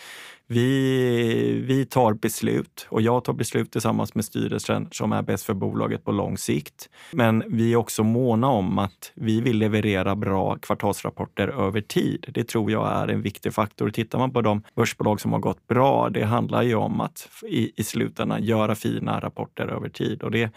Vi, 0.52 1.64
vi 1.66 1.86
tar 1.86 2.12
beslut 2.12 2.86
och 2.90 3.02
jag 3.02 3.24
tar 3.24 3.32
beslut 3.32 3.72
tillsammans 3.72 4.14
med 4.14 4.24
styrelsen 4.24 4.88
som 4.90 5.12
är 5.12 5.22
bäst 5.22 5.44
för 5.44 5.54
bolaget 5.54 6.04
på 6.04 6.12
lång 6.12 6.38
sikt. 6.38 6.88
Men 7.12 7.42
vi 7.46 7.72
är 7.72 7.76
också 7.76 8.02
måna 8.02 8.48
om 8.48 8.78
att 8.78 9.12
vi 9.14 9.40
vill 9.40 9.58
leverera 9.58 10.16
bra 10.16 10.56
kvartalsrapporter 10.56 11.48
över 11.48 11.80
tid. 11.80 12.30
Det 12.34 12.44
tror 12.44 12.70
jag 12.70 12.92
är 12.92 13.08
en 13.08 13.22
viktig 13.22 13.54
faktor. 13.54 13.90
Tittar 13.90 14.18
man 14.18 14.32
på 14.32 14.40
de 14.40 14.62
börsbolag 14.76 15.20
som 15.20 15.32
har 15.32 15.40
gått 15.40 15.66
bra, 15.66 16.10
det 16.10 16.24
handlar 16.24 16.62
ju 16.62 16.74
om 16.74 17.00
att 17.00 17.28
i, 17.48 17.72
i 17.76 17.84
slutändan 17.84 18.42
göra 18.42 18.74
fina 18.74 19.20
rapporter 19.20 19.66
över 19.66 19.88
tid. 19.88 20.22
Och 20.22 20.30
det, 20.30 20.50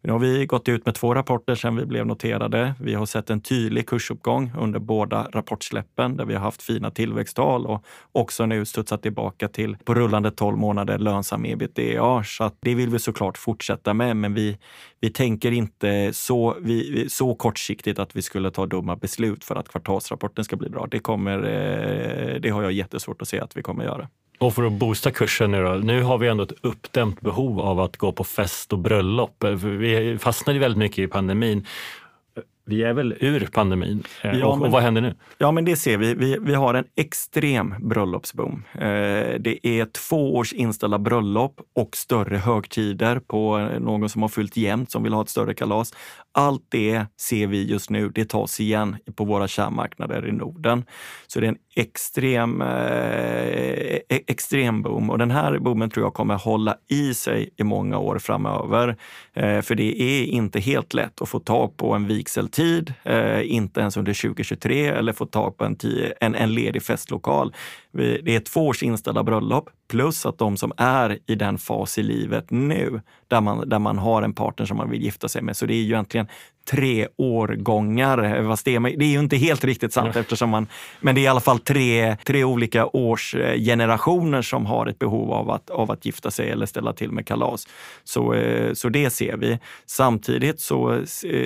nu 0.00 0.12
har 0.12 0.18
vi 0.18 0.46
gått 0.46 0.68
ut 0.68 0.86
med 0.86 0.94
två 0.94 1.14
rapporter 1.14 1.54
sedan 1.54 1.76
vi 1.76 1.86
blev 1.86 2.06
noterade. 2.06 2.74
Vi 2.80 2.94
har 2.94 3.06
sett 3.06 3.30
en 3.30 3.40
tydlig 3.40 3.88
kursuppgång 3.88 4.52
under 4.58 4.80
båda 4.80 5.28
rapportsläppen 5.32 6.16
där 6.16 6.24
vi 6.24 6.34
har 6.34 6.40
haft 6.40 6.62
fina 6.62 6.90
tillväxttal 6.90 7.66
och 7.66 7.84
också 8.12 8.46
nu 8.46 8.64
studsat 8.64 9.02
tillbaka 9.02 9.39
tillbaka 9.48 9.76
till 9.76 9.84
på 9.84 9.94
rullande 9.94 10.30
12 10.30 10.58
månader 10.58 10.98
lönsam 10.98 11.44
ebitda. 11.44 12.24
Så 12.24 12.44
att 12.44 12.54
det 12.60 12.74
vill 12.74 12.90
vi 12.90 12.98
såklart 12.98 13.38
fortsätta 13.38 13.94
med, 13.94 14.16
men 14.16 14.34
vi, 14.34 14.58
vi 15.00 15.10
tänker 15.10 15.52
inte 15.52 16.12
så, 16.12 16.56
vi, 16.60 17.06
så 17.08 17.34
kortsiktigt 17.34 17.98
att 17.98 18.16
vi 18.16 18.22
skulle 18.22 18.50
ta 18.50 18.66
dumma 18.66 18.96
beslut 18.96 19.44
för 19.44 19.56
att 19.56 19.68
kvartalsrapporten 19.68 20.44
ska 20.44 20.56
bli 20.56 20.70
bra. 20.70 20.86
Det, 20.90 21.00
kommer, 21.00 21.38
eh, 21.38 22.40
det 22.40 22.50
har 22.50 22.62
jag 22.62 22.72
jättesvårt 22.72 23.22
att 23.22 23.28
se 23.28 23.40
att 23.40 23.56
vi 23.56 23.62
kommer 23.62 23.84
göra. 23.84 24.08
Och 24.40 24.54
för 24.54 24.66
att 24.66 24.72
boosta 24.72 25.10
kursen 25.10 25.50
nu 25.50 25.62
då, 25.62 25.74
nu 25.74 26.02
har 26.02 26.18
vi 26.18 26.28
ändå 26.28 26.42
ett 26.42 26.52
uppdämt 26.62 27.20
behov 27.20 27.60
av 27.60 27.80
att 27.80 27.96
gå 27.96 28.12
på 28.12 28.24
fest 28.24 28.72
och 28.72 28.78
bröllop. 28.78 29.44
Vi 29.62 30.18
fastnade 30.18 30.58
väldigt 30.58 30.78
mycket 30.78 30.98
i 30.98 31.06
pandemin 31.06 31.66
vi 32.70 32.82
är 32.82 32.92
väl 32.92 33.14
ur 33.20 33.48
pandemin. 33.52 34.02
Eh, 34.22 34.38
ja, 34.38 34.46
och, 34.46 34.58
men, 34.58 34.66
och, 34.66 34.72
vad 34.72 34.82
händer 34.82 35.00
nu? 35.00 35.14
Ja, 35.38 35.52
men 35.52 35.64
det 35.64 35.76
ser 35.76 35.96
vi. 35.98 36.14
Vi, 36.14 36.38
vi 36.40 36.54
har 36.54 36.74
en 36.74 36.84
extrem 36.96 37.74
bröllopsboom. 37.80 38.64
Eh, 38.74 38.80
det 39.40 39.66
är 39.66 39.84
två 40.08 40.36
års 40.36 40.52
inställda 40.52 40.98
bröllop 40.98 41.60
och 41.74 41.96
större 41.96 42.36
högtider 42.36 43.20
på 43.20 43.58
någon 43.80 44.08
som 44.08 44.22
har 44.22 44.28
fyllt 44.28 44.56
jämnt 44.56 44.90
som 44.90 45.02
vill 45.02 45.12
ha 45.12 45.22
ett 45.22 45.28
större 45.28 45.54
kalas. 45.54 45.94
Allt 46.32 46.66
det 46.68 47.06
ser 47.20 47.46
vi 47.46 47.66
just 47.66 47.90
nu. 47.90 48.08
Det 48.08 48.28
tas 48.28 48.60
igen 48.60 48.96
på 49.14 49.24
våra 49.24 49.48
kärnmarknader 49.48 50.28
i 50.28 50.32
Norden. 50.32 50.84
Så 51.26 51.40
det 51.40 51.46
är 51.46 51.48
en 51.48 51.58
extrem, 51.76 52.62
eh, 52.62 52.68
e-, 52.68 54.22
extrem 54.26 54.82
boom 54.82 55.10
och 55.10 55.18
den 55.18 55.30
här 55.30 55.58
boomen 55.58 55.90
tror 55.90 56.06
jag 56.06 56.14
kommer 56.14 56.34
hålla 56.34 56.76
i 56.88 57.14
sig 57.14 57.50
i 57.56 57.64
många 57.64 57.98
år 57.98 58.18
framöver. 58.18 58.96
Eh, 59.34 59.60
för 59.60 59.74
det 59.74 60.02
är 60.02 60.24
inte 60.24 60.60
helt 60.60 60.94
lätt 60.94 61.22
att 61.22 61.28
få 61.28 61.38
tag 61.38 61.76
på 61.76 61.94
en 61.94 62.06
vigseltid, 62.06 62.59
eh, 63.04 63.52
inte 63.52 63.80
ens 63.80 63.96
under 63.96 64.22
2023 64.22 64.86
eller 64.86 65.12
få 65.12 65.26
tag 65.26 65.56
på 65.56 65.64
en, 65.64 65.76
en, 66.20 66.34
en 66.34 66.54
ledig 66.54 66.82
festlokal. 66.82 67.54
Det 67.92 68.34
är 68.34 68.40
två 68.40 68.66
års 68.66 68.82
inställda 68.82 69.22
bröllop 69.22 69.70
plus 69.90 70.26
att 70.26 70.38
de 70.38 70.56
som 70.56 70.72
är 70.76 71.18
i 71.26 71.34
den 71.34 71.58
fas 71.58 71.98
i 71.98 72.02
livet 72.02 72.50
nu 72.50 73.00
där 73.28 73.40
man, 73.40 73.68
där 73.68 73.78
man 73.78 73.98
har 73.98 74.22
en 74.22 74.34
partner 74.34 74.66
som 74.66 74.76
man 74.76 74.90
vill 74.90 75.02
gifta 75.02 75.28
sig 75.28 75.42
med. 75.42 75.56
Så 75.56 75.66
det 75.66 75.74
är 75.74 75.82
ju 75.82 75.84
egentligen 75.84 76.26
tre 76.70 77.08
årgångar. 77.16 78.48
Fast 78.48 78.64
det, 78.64 78.74
är, 78.74 78.80
det 78.80 79.04
är 79.04 79.08
ju 79.08 79.18
inte 79.18 79.36
helt 79.36 79.64
riktigt 79.64 79.92
sant 79.92 80.16
eftersom 80.16 80.50
man, 80.50 80.66
men 81.00 81.14
det 81.14 81.20
är 81.20 81.22
i 81.22 81.28
alla 81.28 81.40
fall 81.40 81.58
tre, 81.58 82.16
tre 82.24 82.44
olika 82.44 82.86
årsgenerationer 82.86 84.42
som 84.42 84.66
har 84.66 84.86
ett 84.86 84.98
behov 84.98 85.32
av 85.32 85.50
att, 85.50 85.70
av 85.70 85.90
att 85.90 86.06
gifta 86.06 86.30
sig 86.30 86.50
eller 86.50 86.66
ställa 86.66 86.92
till 86.92 87.10
med 87.10 87.26
kalas. 87.26 87.66
Så, 88.04 88.34
eh, 88.34 88.72
så 88.72 88.88
det 88.88 89.10
ser 89.10 89.36
vi. 89.36 89.58
Samtidigt 89.86 90.60
så 90.60 90.92
eh, 90.92 91.02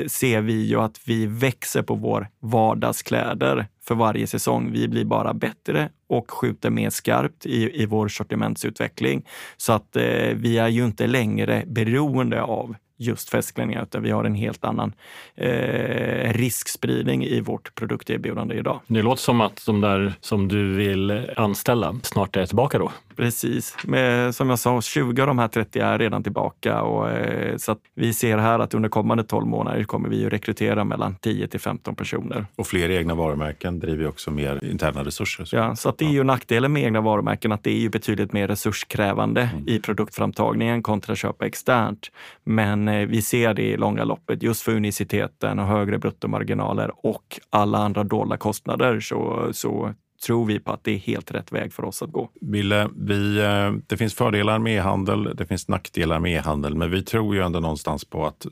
ser 0.07 0.41
vi 0.41 0.67
ju 0.67 0.81
att 0.81 1.01
vi 1.05 1.27
växer 1.27 1.83
på 1.83 1.95
vår 1.95 2.29
vardagskläder 2.41 3.67
för 3.89 3.95
varje 3.95 4.27
säsong. 4.27 4.73
Vi 4.73 4.89
blir 4.89 5.05
bara 5.05 5.35
bättre 5.35 5.89
och 6.09 6.31
skjuter 6.31 6.71
mer 6.71 6.91
skarpt 6.91 7.47
i, 7.47 7.83
i 7.83 7.87
vår 7.87 8.09
sortimentsutveckling. 8.09 9.25
Så 9.57 9.73
att 9.73 9.97
eh, 9.97 10.03
vi 10.35 10.59
är 10.59 10.69
ju 10.69 10.85
inte 10.85 11.07
längre 11.07 11.65
beroende 11.67 12.43
av 12.43 12.77
just 12.97 13.31
festklänningar, 13.31 13.83
utan 13.83 14.03
vi 14.03 14.11
har 14.11 14.25
en 14.25 14.35
helt 14.35 14.65
annan 14.65 14.93
eh, 15.35 16.33
riskspridning 16.33 17.25
i 17.25 17.41
vårt 17.41 17.75
produkterbjudande 17.75 18.55
idag. 18.55 18.81
Det 18.87 19.03
låter 19.03 19.23
som 19.23 19.41
att 19.41 19.67
de 19.67 19.81
där 19.81 20.15
som 20.21 20.49
du 20.49 20.75
vill 20.75 21.27
anställa 21.37 21.97
snart 22.03 22.37
är 22.37 22.47
tillbaka 22.47 22.79
då? 22.79 22.93
Precis. 23.17 23.77
Med, 23.85 24.35
som 24.35 24.51
jag 24.51 24.59
sa, 24.59 24.81
20 24.81 25.23
av 25.23 25.27
de 25.27 25.39
här 25.39 25.49
30 25.49 25.79
är 25.79 25.99
redan 25.99 26.23
tillbaka. 26.23 26.83
Och, 26.83 27.11
eh, 27.11 27.57
så 27.57 27.77
vi 27.95 28.15
ser 28.15 28.39
här 28.39 28.59
att 28.59 28.75
under 28.75 28.89
kommande 28.89 29.25
12 29.25 29.47
månader 29.47 29.85
kommer 29.85 30.09
vi 30.09 30.27
att 30.27 30.33
rekrytera 30.33 30.85
mellan 30.85 31.17
10 31.17 31.49
till 31.49 31.61
15 31.61 31.95
personer. 31.95 32.47
Och 32.57 32.67
fler 32.67 32.91
egna 32.91 33.15
varumärken 33.15 33.79
driver 33.81 34.09
också 34.09 34.31
mer 34.31 34.65
interna 34.65 35.05
resurser. 35.05 35.45
Så. 35.45 35.57
Ja, 35.57 35.77
så 35.77 35.89
att 35.89 35.99
det 35.99 36.05
är 36.05 36.11
ju 36.11 36.25
nackdelen 36.25 36.73
med 36.73 36.83
egna 36.83 37.01
varumärken 37.01 37.53
att 37.53 37.65
det 37.65 37.71
är 37.71 37.81
ju 37.81 37.89
betydligt 37.89 38.33
mer 38.33 38.49
resurskrävande 38.49 39.43
mm. 39.43 39.69
i 39.69 39.79
produktframtagningen 39.79 40.83
kontra 40.83 41.13
att 41.13 41.19
köpa 41.19 41.47
externt. 41.47 42.11
Men 42.45 42.84
men 42.85 43.01
eh, 43.01 43.07
vi 43.07 43.23
ser 43.23 43.55
det 43.55 43.63
i 43.63 43.77
långa 43.77 44.05
loppet 44.05 44.43
just 44.43 44.63
för 44.63 44.73
uniciteten 44.73 45.59
och 45.59 45.67
högre 45.67 45.99
bruttomarginaler 45.99 46.91
och 47.07 47.41
alla 47.51 47.79
andra 47.79 48.05
dolda 48.05 48.37
kostnader. 48.37 49.01
Så, 49.01 49.49
så 49.53 49.95
tror 50.27 50.45
vi 50.47 50.61
på 50.61 50.73
att 50.73 50.85
det 50.85 50.93
är 50.93 50.99
helt 50.99 51.31
rätt 51.31 51.53
väg 51.53 51.73
för 51.73 51.85
oss 51.85 52.03
att 52.03 52.11
gå. 52.11 52.31
Ville, 52.41 52.89
vi, 52.97 53.39
eh, 53.39 53.73
det 53.87 53.97
finns 53.97 54.15
fördelar 54.15 54.59
med 54.59 54.77
e-handel, 54.77 55.37
det 55.37 55.47
finns 55.47 55.69
nackdelar 55.69 56.21
med 56.21 56.33
e-handel, 56.33 56.75
men 56.75 56.91
vi 56.91 57.03
tror 57.03 57.35
ju 57.35 57.43
ändå 57.43 57.61
någonstans 57.61 58.05
på 58.05 58.27
att 58.27 58.47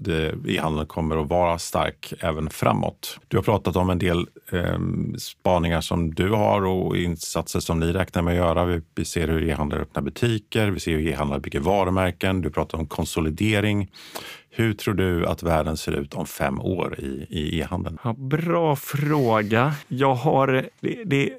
e-handeln 0.47 0.87
kommer 0.87 1.17
att 1.17 1.29
vara 1.29 1.59
stark 1.59 2.13
även 2.21 2.51
framåt. 2.51 3.19
Du 3.29 3.37
har 3.37 3.45
pratat 3.45 3.77
om 3.77 3.91
en 3.91 3.99
del 3.99 4.27
eh, 4.53 4.79
spaningar 5.19 5.81
som 5.81 6.15
du 6.15 6.31
har 6.31 6.65
och 6.65 6.97
insatser 6.97 7.61
som 7.61 7.81
ni 7.81 7.93
räknar 7.93 8.23
med 8.23 8.33
att 8.33 8.37
göra. 8.37 8.65
Vi, 8.65 8.81
vi 8.95 9.05
ser 9.05 9.29
hur 9.29 9.49
e-handlare 9.49 9.83
öppnar 9.83 10.03
butiker, 10.03 10.71
vi 10.71 10.81
ser 10.81 10.93
hur 10.93 11.07
e-handlare 11.07 11.41
bygger 11.41 11.61
varumärken. 11.61 12.41
Du 12.41 12.51
pratar 12.51 12.79
om 12.79 12.87
konsolidering. 12.87 13.89
Hur 14.55 14.75
tror 14.75 14.95
du 14.95 15.27
att 15.27 15.43
världen 15.43 15.77
ser 15.77 15.93
ut 15.93 16.15
om 16.15 16.27
fem 16.27 16.61
år 16.61 17.01
i 17.01 17.61
e-handeln? 17.61 17.99
Ja, 18.05 18.13
bra 18.13 18.77
fråga. 18.77 19.75
Jag 19.89 20.15
har, 20.15 20.69
det, 20.81 21.05
det, 21.05 21.33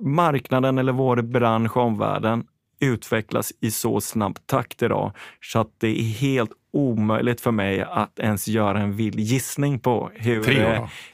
marknaden 0.00 0.78
eller 0.78 0.92
vår 0.92 1.22
bransch, 1.22 1.76
omvärlden, 1.76 2.44
utvecklas 2.80 3.52
i 3.60 3.70
så 3.70 4.00
snabb 4.00 4.38
takt 4.46 4.82
idag 4.82 5.12
så 5.40 5.58
att 5.58 5.70
det 5.78 6.00
är 6.00 6.04
helt 6.04 6.50
omöjligt 6.72 7.40
för 7.40 7.50
mig 7.50 7.82
att 7.82 8.18
ens 8.18 8.48
göra 8.48 8.80
en 8.80 8.96
vild 8.96 9.20
gissning 9.20 9.78
på 9.78 10.10
hur, 10.14 10.42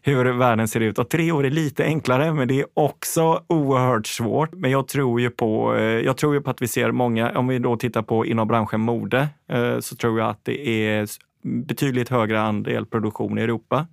hur 0.02 0.24
världen 0.32 0.68
ser 0.68 0.80
ut. 0.80 0.98
Och 0.98 1.08
tre 1.08 1.32
år 1.32 1.46
är 1.46 1.50
lite 1.50 1.84
enklare, 1.84 2.32
men 2.32 2.48
det 2.48 2.60
är 2.60 2.66
också 2.74 3.42
oerhört 3.46 4.06
svårt. 4.06 4.52
Men 4.52 4.70
jag 4.70 4.88
tror 4.88 5.20
ju 5.20 5.30
på, 5.30 5.76
eh, 5.76 5.82
jag 5.82 6.16
tror 6.16 6.34
ju 6.34 6.40
på 6.40 6.50
att 6.50 6.62
vi 6.62 6.68
ser 6.68 6.90
många, 6.90 7.38
om 7.38 7.48
vi 7.48 7.58
då 7.58 7.76
tittar 7.76 8.02
på 8.02 8.26
inom 8.26 8.48
branschen 8.48 8.80
mode, 8.80 9.28
eh, 9.48 9.78
så 9.80 9.96
tror 9.96 10.18
jag 10.18 10.30
att 10.30 10.44
det 10.44 10.68
är 10.68 11.06
betydligt 11.46 12.08
högre 12.08 12.40
andel 12.40 12.86
produktion 12.86 13.38
i 13.38 13.42
Europa. 13.42 13.86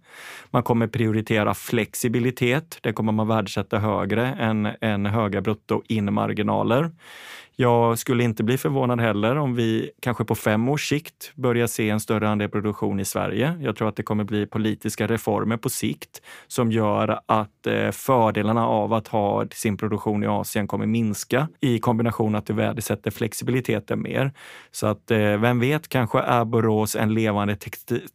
Man 0.52 0.64
kommer 0.64 0.88
prioritera 0.88 1.54
flexibilitet. 1.54 2.78
Det 2.82 2.94
kommer 2.94 3.12
man 3.12 3.28
värdesätta 3.28 3.80
högre 3.80 4.28
än, 4.28 4.70
än 4.82 5.06
höga 5.06 5.42
bruttoinmarginaler. 5.42 6.92
Jag 7.56 8.00
skulle 8.00 8.24
inte 8.24 8.44
bli 8.44 8.58
förvånad 8.58 9.02
heller 9.02 9.36
om 9.36 9.56
vi 9.56 9.92
kanske 10.02 10.26
på 10.26 10.36
fem 10.36 10.70
års 10.70 10.90
sikt 10.90 11.32
börjar 11.36 11.68
se 11.68 11.90
en 11.90 12.00
större 12.00 12.30
andel 12.30 12.50
produktion 12.50 13.00
i 13.00 13.06
Sverige. 13.06 13.58
Jag 13.62 13.76
tror 13.76 13.90
att 13.90 13.96
det 13.96 14.04
kommer 14.04 14.24
bli 14.24 14.46
politiska 14.46 15.08
reformer 15.08 15.58
på 15.58 15.70
sikt 15.70 16.22
som 16.48 16.72
gör 16.72 17.20
att 17.26 17.68
eh, 17.68 17.92
fördelarna 17.92 18.68
av 18.68 18.94
att 18.94 19.08
ha 19.08 19.46
sin 19.52 19.78
produktion 19.78 20.24
i 20.24 20.28
Asien 20.28 20.68
kommer 20.68 20.86
minska 20.86 21.48
i 21.60 21.80
kombination 21.80 22.36
att 22.36 22.46
du 22.46 22.54
värdesätter 22.54 23.12
flexibiliteten 23.12 24.02
mer. 24.02 24.32
Så 24.72 24.88
att 24.88 25.12
eh, 25.12 25.18
vem 25.18 25.60
vet, 25.60 25.90
kanske 25.90 26.20
är 26.20 26.46
Borås 26.46 26.96
en 26.96 27.14
levande 27.14 27.58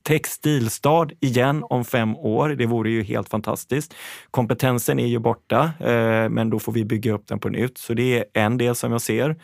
textilstad 0.02 1.08
igen 1.20 1.64
om 1.70 1.84
fem 1.84 2.16
år. 2.16 2.48
Det 2.48 2.66
vore 2.66 2.90
ju 2.90 3.02
helt 3.02 3.28
fantastiskt. 3.28 3.94
Kompetensen 4.30 4.98
är 4.98 5.06
ju 5.06 5.18
borta, 5.18 5.70
eh, 5.80 6.28
men 6.28 6.50
då 6.50 6.58
får 6.58 6.72
vi 6.72 6.84
bygga 6.84 7.12
upp 7.12 7.26
den 7.26 7.38
på 7.38 7.48
nytt. 7.48 7.78
Så 7.78 7.94
det 7.94 8.18
är 8.18 8.24
en 8.34 8.58
del 8.58 8.74
som 8.74 8.92
jag 8.92 9.00
ser 9.00 9.27
grejer. 9.28 9.36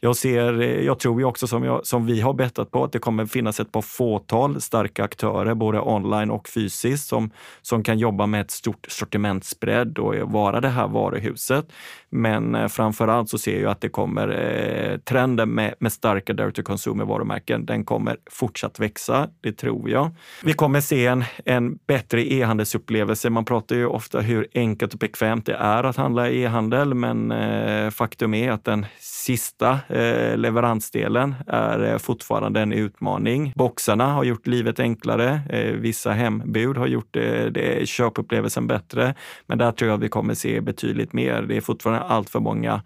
Jag, 0.00 0.16
ser, 0.16 0.52
jag 0.62 0.98
tror 0.98 1.20
ju 1.20 1.24
också 1.24 1.46
som, 1.46 1.64
jag, 1.64 1.86
som 1.86 2.06
vi 2.06 2.20
har 2.20 2.32
bettat 2.32 2.70
på 2.70 2.84
att 2.84 2.92
det 2.92 2.98
kommer 2.98 3.26
finnas 3.26 3.60
ett 3.60 3.72
par 3.72 3.82
fåtal 3.82 4.60
starka 4.60 5.04
aktörer, 5.04 5.54
både 5.54 5.80
online 5.80 6.30
och 6.30 6.48
fysiskt, 6.48 7.08
som, 7.08 7.30
som 7.62 7.82
kan 7.82 7.98
jobba 7.98 8.26
med 8.26 8.40
ett 8.40 8.50
stort 8.50 8.86
sortimentsbredd 8.88 9.98
och 9.98 10.14
vara 10.14 10.60
det 10.60 10.68
här 10.68 10.88
varuhuset. 10.88 11.72
Men 12.10 12.54
eh, 12.54 12.68
framför 12.68 13.08
allt 13.08 13.28
så 13.28 13.38
ser 13.38 13.62
jag 13.62 13.70
att 13.70 13.80
det 13.80 13.88
kommer 13.88 14.28
eh, 14.28 14.98
trenden 14.98 15.54
med, 15.54 15.74
med 15.78 15.92
starka 15.92 16.32
direct 16.32 16.56
to 16.56 16.62
consumer 16.62 17.04
varumärken. 17.04 17.66
Den 17.66 17.84
kommer 17.84 18.16
fortsatt 18.30 18.80
växa, 18.80 19.28
det 19.40 19.52
tror 19.52 19.90
jag. 19.90 20.10
Vi 20.44 20.52
kommer 20.52 20.80
se 20.80 21.06
en, 21.06 21.24
en 21.44 21.78
bättre 21.86 22.32
e-handelsupplevelse. 22.32 23.30
Man 23.30 23.44
pratar 23.44 23.76
ju 23.76 23.86
ofta 23.86 24.20
hur 24.20 24.48
enkelt 24.54 24.92
och 24.92 24.98
bekvämt 24.98 25.46
det 25.46 25.54
är 25.54 25.84
att 25.84 25.96
handla 25.96 26.30
e-handel, 26.30 26.94
men 26.94 27.32
eh, 27.32 27.90
faktum 27.90 28.34
är 28.34 28.50
att 28.50 28.64
den 28.64 28.86
sista 29.00 29.78
eh, 29.96 30.36
leveransdelen 30.36 31.34
är 31.46 31.92
eh, 31.92 31.98
fortfarande 31.98 32.60
en 32.60 32.72
utmaning. 32.72 33.52
Boxarna 33.56 34.12
har 34.12 34.24
gjort 34.24 34.46
livet 34.46 34.80
enklare. 34.80 35.40
Eh, 35.50 35.72
vissa 35.72 36.10
hembud 36.10 36.76
har 36.76 36.86
gjort 36.86 37.08
det, 37.10 37.50
det, 37.50 37.88
köpupplevelsen 37.88 38.66
bättre. 38.66 39.14
Men 39.46 39.58
där 39.58 39.72
tror 39.72 39.90
jag 39.90 39.98
vi 39.98 40.08
kommer 40.08 40.34
se 40.34 40.60
betydligt 40.60 41.12
mer. 41.12 41.42
Det 41.42 41.56
är 41.56 41.60
fortfarande 41.60 42.02
allt 42.02 42.30
för 42.30 42.40
många 42.40 42.82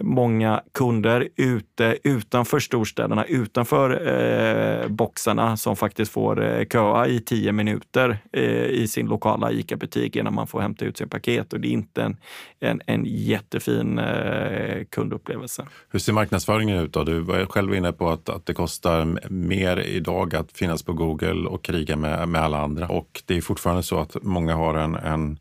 många 0.00 0.62
kunder 0.72 1.28
ute 1.36 1.98
utanför 2.04 2.58
storstäderna, 2.58 3.24
utanför 3.24 4.08
eh, 4.08 4.88
boxarna 4.88 5.56
som 5.56 5.76
faktiskt 5.76 6.12
får 6.12 6.44
eh, 6.44 6.66
köa 6.66 7.06
i 7.06 7.20
tio 7.20 7.52
minuter 7.52 8.18
eh, 8.32 8.64
i 8.64 8.88
sin 8.88 9.06
lokala 9.06 9.52
ICA-butik 9.52 10.16
innan 10.16 10.34
man 10.34 10.46
får 10.46 10.60
hämta 10.60 10.84
ut 10.84 10.96
sin 10.96 11.08
paket. 11.08 11.52
Och 11.52 11.60
det 11.60 11.68
är 11.68 11.72
inte 11.72 12.02
en, 12.02 12.16
en, 12.60 12.80
en 12.86 13.04
jättefin 13.04 13.98
eh, 13.98 14.84
kundupplevelse. 14.90 15.66
Hur 15.90 15.98
ser 15.98 16.12
marknadsföringen 16.12 16.78
ut? 16.78 16.92
Då? 16.92 17.04
Du 17.04 17.20
var 17.20 17.46
själv 17.46 17.74
inne 17.74 17.92
på 17.92 18.08
att, 18.08 18.28
att 18.28 18.46
det 18.46 18.54
kostar 18.54 19.30
mer 19.30 19.76
idag 19.76 20.34
att 20.34 20.52
finnas 20.52 20.82
på 20.82 20.92
Google 20.92 21.48
och 21.48 21.64
kriga 21.64 21.96
med, 21.96 22.28
med 22.28 22.40
alla 22.40 22.58
andra. 22.58 22.88
Och 22.88 23.22
det 23.26 23.36
är 23.36 23.40
fortfarande 23.40 23.82
så 23.82 23.98
att 23.98 24.16
många 24.22 24.54
har 24.54 24.74
en, 24.74 24.94
en 24.94 25.38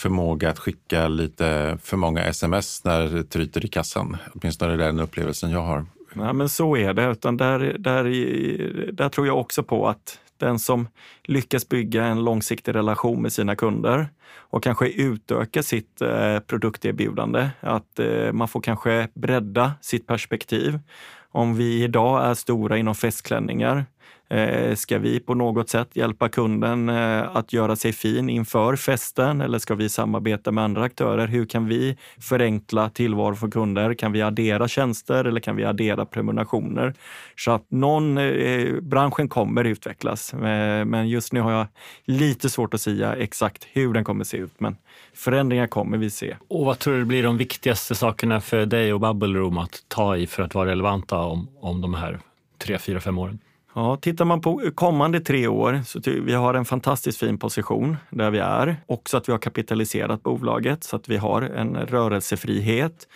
förmåga 0.00 0.50
att 0.50 0.58
skicka 0.58 1.08
lite 1.08 1.78
för 1.82 1.96
många 1.96 2.24
sms 2.24 2.84
när 2.84 3.02
det 3.08 3.24
tryter 3.24 3.64
i 3.64 3.68
kassan. 3.68 4.16
Åtminstone 4.34 4.72
är 4.72 4.76
det 4.76 4.84
den 4.84 5.00
upplevelsen 5.00 5.50
jag 5.50 5.62
har. 5.62 5.86
Ja, 6.14 6.32
men 6.32 6.48
så 6.48 6.76
är 6.76 6.94
det. 6.94 7.10
Utan 7.10 7.36
där, 7.36 7.76
där, 7.78 8.04
där 8.92 9.08
tror 9.08 9.26
jag 9.26 9.38
också 9.38 9.62
på 9.62 9.88
att 9.88 10.18
den 10.36 10.58
som 10.58 10.88
lyckas 11.24 11.68
bygga 11.68 12.04
en 12.04 12.24
långsiktig 12.24 12.74
relation 12.74 13.22
med 13.22 13.32
sina 13.32 13.56
kunder 13.56 14.08
och 14.36 14.62
kanske 14.62 14.88
utöka 14.88 15.62
sitt 15.62 16.02
eh, 16.02 16.38
produkterbjudande, 16.38 17.50
att 17.60 17.98
eh, 17.98 18.32
man 18.32 18.48
får 18.48 18.60
kanske 18.60 19.08
bredda 19.14 19.72
sitt 19.80 20.06
perspektiv. 20.06 20.78
Om 21.32 21.54
vi 21.54 21.82
idag 21.84 22.24
är 22.24 22.34
stora 22.34 22.78
inom 22.78 22.94
festklänningar 22.94 23.84
Eh, 24.30 24.74
ska 24.74 24.98
vi 24.98 25.20
på 25.20 25.34
något 25.34 25.68
sätt 25.68 25.88
hjälpa 25.92 26.28
kunden 26.28 26.88
eh, 26.88 27.36
att 27.36 27.52
göra 27.52 27.76
sig 27.76 27.92
fin 27.92 28.30
inför 28.30 28.76
festen 28.76 29.40
eller 29.40 29.58
ska 29.58 29.74
vi 29.74 29.88
samarbeta 29.88 30.52
med 30.52 30.64
andra 30.64 30.82
aktörer? 30.82 31.26
Hur 31.26 31.46
kan 31.46 31.66
vi 31.68 31.96
förenkla 32.20 32.90
tillvaro 32.90 33.34
för 33.34 33.50
kunder? 33.50 33.94
Kan 33.94 34.12
vi 34.12 34.22
addera 34.22 34.68
tjänster 34.68 35.24
eller 35.24 35.40
kan 35.40 35.56
vi 35.56 35.64
addera 35.64 36.06
prenumerationer? 36.06 36.94
Så 37.36 37.50
att 37.50 37.70
någon, 37.70 38.18
eh, 38.18 38.80
branschen 38.80 39.28
kommer 39.28 39.64
utvecklas, 39.64 40.34
men 40.34 41.08
just 41.08 41.32
nu 41.32 41.40
har 41.40 41.52
jag 41.52 41.66
lite 42.04 42.50
svårt 42.50 42.74
att 42.74 42.80
säga 42.80 43.14
exakt 43.14 43.66
hur 43.72 43.92
den 43.92 44.04
kommer 44.04 44.24
se 44.24 44.36
ut. 44.36 44.60
Men 44.60 44.76
förändringar 45.14 45.66
kommer 45.66 45.98
vi 45.98 46.10
se. 46.10 46.36
Och 46.48 46.64
vad 46.64 46.78
tror 46.78 46.98
du 46.98 47.04
blir 47.04 47.22
de 47.22 47.36
viktigaste 47.36 47.94
sakerna 47.94 48.40
för 48.40 48.66
dig 48.66 48.92
och 48.92 49.00
Bubble 49.00 49.38
Room 49.38 49.58
att 49.58 49.84
ta 49.88 50.16
i 50.16 50.26
för 50.26 50.42
att 50.42 50.54
vara 50.54 50.70
relevanta 50.70 51.18
om, 51.18 51.48
om 51.60 51.80
de 51.80 51.94
här 51.94 52.18
tre, 52.58 52.78
fyra, 52.78 53.00
fem 53.00 53.18
åren? 53.18 53.38
Ja, 53.74 53.96
tittar 53.96 54.24
man 54.24 54.40
på 54.40 54.62
kommande 54.74 55.20
tre 55.20 55.46
år 55.46 55.82
så 55.86 56.00
vi 56.04 56.34
har 56.34 56.54
en 56.54 56.64
fantastiskt 56.64 57.18
fin 57.18 57.38
position 57.38 57.96
där 58.10 58.30
vi 58.30 58.38
är. 58.38 58.76
Också 58.86 59.16
att 59.16 59.28
vi 59.28 59.32
har 59.32 59.38
kapitaliserat 59.38 60.22
bolaget 60.22 60.84
så 60.84 60.96
att 60.96 61.08
vi 61.08 61.16
har 61.16 61.42
en 61.42 61.76
rörelsefrihet 61.76 63.08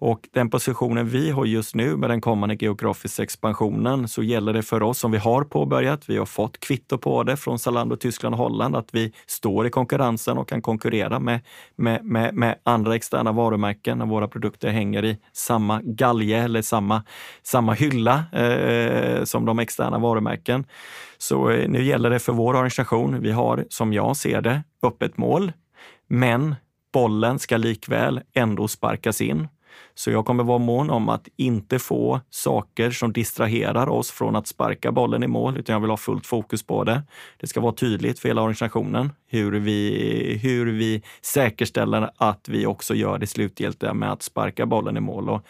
och 0.00 0.28
den 0.32 0.50
positionen 0.50 1.08
vi 1.08 1.30
har 1.30 1.44
just 1.44 1.74
nu 1.74 1.96
med 1.96 2.10
den 2.10 2.20
kommande 2.20 2.54
geografiska 2.60 3.22
expansionen 3.22 4.08
så 4.08 4.22
gäller 4.22 4.52
det 4.52 4.62
för 4.62 4.82
oss 4.82 4.98
som 4.98 5.10
vi 5.10 5.18
har 5.18 5.44
påbörjat, 5.44 6.08
vi 6.08 6.16
har 6.16 6.26
fått 6.26 6.60
kvitto 6.60 6.98
på 6.98 7.22
det 7.22 7.36
från 7.36 7.58
Zalando, 7.58 7.96
Tyskland 7.96 8.34
och 8.34 8.38
Holland, 8.38 8.76
att 8.76 8.88
vi 8.92 9.12
står 9.26 9.66
i 9.66 9.70
konkurrensen 9.70 10.38
och 10.38 10.48
kan 10.48 10.62
konkurrera 10.62 11.18
med, 11.20 11.40
med, 11.76 12.04
med, 12.04 12.34
med 12.34 12.58
andra 12.62 12.94
externa 12.94 13.32
varumärken 13.32 13.98
när 13.98 14.06
våra 14.06 14.28
produkter 14.28 14.68
hänger 14.68 15.04
i 15.04 15.18
samma 15.32 15.80
galge 15.84 16.36
eller 16.36 16.62
samma, 16.62 17.04
samma 17.42 17.72
hylla 17.72 18.24
eh, 18.32 19.24
som 19.24 19.44
de 19.44 19.58
externa 19.58 19.98
varumärken. 19.98 20.64
Så 21.18 21.50
eh, 21.50 21.68
nu 21.68 21.84
gäller 21.84 22.10
det 22.10 22.18
för 22.18 22.32
vår 22.32 22.54
organisation, 22.54 23.20
vi 23.20 23.30
har 23.30 23.64
som 23.68 23.92
jag 23.92 24.16
ser 24.16 24.40
det 24.40 24.62
öppet 24.82 25.16
mål, 25.16 25.52
men 26.08 26.54
bollen 26.92 27.38
ska 27.38 27.56
likväl 27.56 28.20
ändå 28.34 28.68
sparkas 28.68 29.20
in. 29.20 29.48
Så 29.94 30.10
jag 30.10 30.26
kommer 30.26 30.44
vara 30.44 30.58
mån 30.58 30.90
om 30.90 31.08
att 31.08 31.28
inte 31.36 31.78
få 31.78 32.20
saker 32.30 32.90
som 32.90 33.12
distraherar 33.12 33.88
oss 33.88 34.10
från 34.10 34.36
att 34.36 34.46
sparka 34.46 34.92
bollen 34.92 35.22
i 35.22 35.26
mål, 35.26 35.58
utan 35.58 35.72
jag 35.72 35.80
vill 35.80 35.90
ha 35.90 35.96
fullt 35.96 36.26
fokus 36.26 36.62
på 36.62 36.84
det. 36.84 37.02
Det 37.36 37.46
ska 37.46 37.60
vara 37.60 37.72
tydligt 37.72 38.18
för 38.18 38.28
hela 38.28 38.42
organisationen 38.42 39.12
hur 39.26 39.52
vi, 39.52 40.40
hur 40.42 40.66
vi 40.66 41.02
säkerställer 41.22 42.10
att 42.16 42.48
vi 42.48 42.66
också 42.66 42.94
gör 42.94 43.18
det 43.18 43.26
slutgiltiga 43.26 43.94
med 43.94 44.12
att 44.12 44.22
sparka 44.22 44.66
bollen 44.66 44.96
i 44.96 45.00
mål. 45.00 45.28
Och 45.28 45.46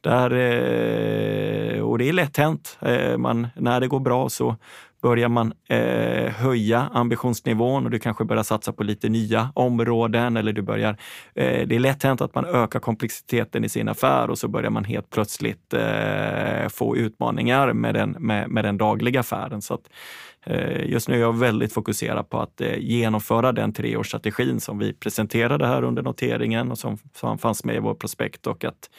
där, 0.00 0.30
eh, 0.30 1.80
och 1.80 1.98
det 1.98 2.08
är 2.08 2.12
lätt 2.12 2.36
hänt. 2.36 2.78
Eh, 2.80 3.18
man, 3.18 3.48
när 3.56 3.80
det 3.80 3.88
går 3.88 4.00
bra 4.00 4.28
så 4.28 4.56
börjar 5.02 5.28
man 5.28 5.52
eh, 5.68 6.32
höja 6.32 6.80
ambitionsnivån 6.92 7.84
och 7.84 7.90
du 7.90 7.98
kanske 7.98 8.24
börjar 8.24 8.42
satsa 8.42 8.72
på 8.72 8.84
lite 8.84 9.08
nya 9.08 9.52
områden 9.54 10.36
eller 10.36 10.52
du 10.52 10.62
börjar, 10.62 10.96
eh, 11.34 11.66
det 11.66 11.74
är 11.74 11.78
lätt 11.78 12.02
hänt 12.02 12.20
att 12.20 12.34
man 12.34 12.44
ökar 12.44 12.80
komplexiteten 12.80 13.64
i 13.64 13.68
sin 13.68 13.88
affär 13.88 14.30
och 14.30 14.38
så 14.38 14.48
börjar 14.48 14.70
man 14.70 14.84
helt 14.84 15.10
plötsligt 15.10 15.74
eh, 15.74 16.68
få 16.68 16.96
utmaningar 16.96 17.72
med 17.72 17.94
den, 17.94 18.10
med, 18.10 18.50
med 18.50 18.64
den 18.64 18.78
dagliga 18.78 19.20
affären. 19.20 19.62
Så 19.62 19.74
att, 19.74 19.90
eh, 20.46 20.90
Just 20.90 21.08
nu 21.08 21.14
är 21.14 21.20
jag 21.20 21.38
väldigt 21.38 21.72
fokuserad 21.72 22.30
på 22.30 22.40
att 22.40 22.60
eh, 22.60 22.78
genomföra 22.78 23.52
den 23.52 23.72
treårsstrategin 23.72 24.60
som 24.60 24.78
vi 24.78 24.92
presenterade 24.92 25.66
här 25.66 25.82
under 25.84 26.02
noteringen 26.02 26.70
och 26.70 26.78
som 26.78 26.98
fanns 27.38 27.64
med 27.64 27.76
i 27.76 27.78
vår 27.78 27.94
prospekt 27.94 28.46
och 28.46 28.64
att 28.64 28.90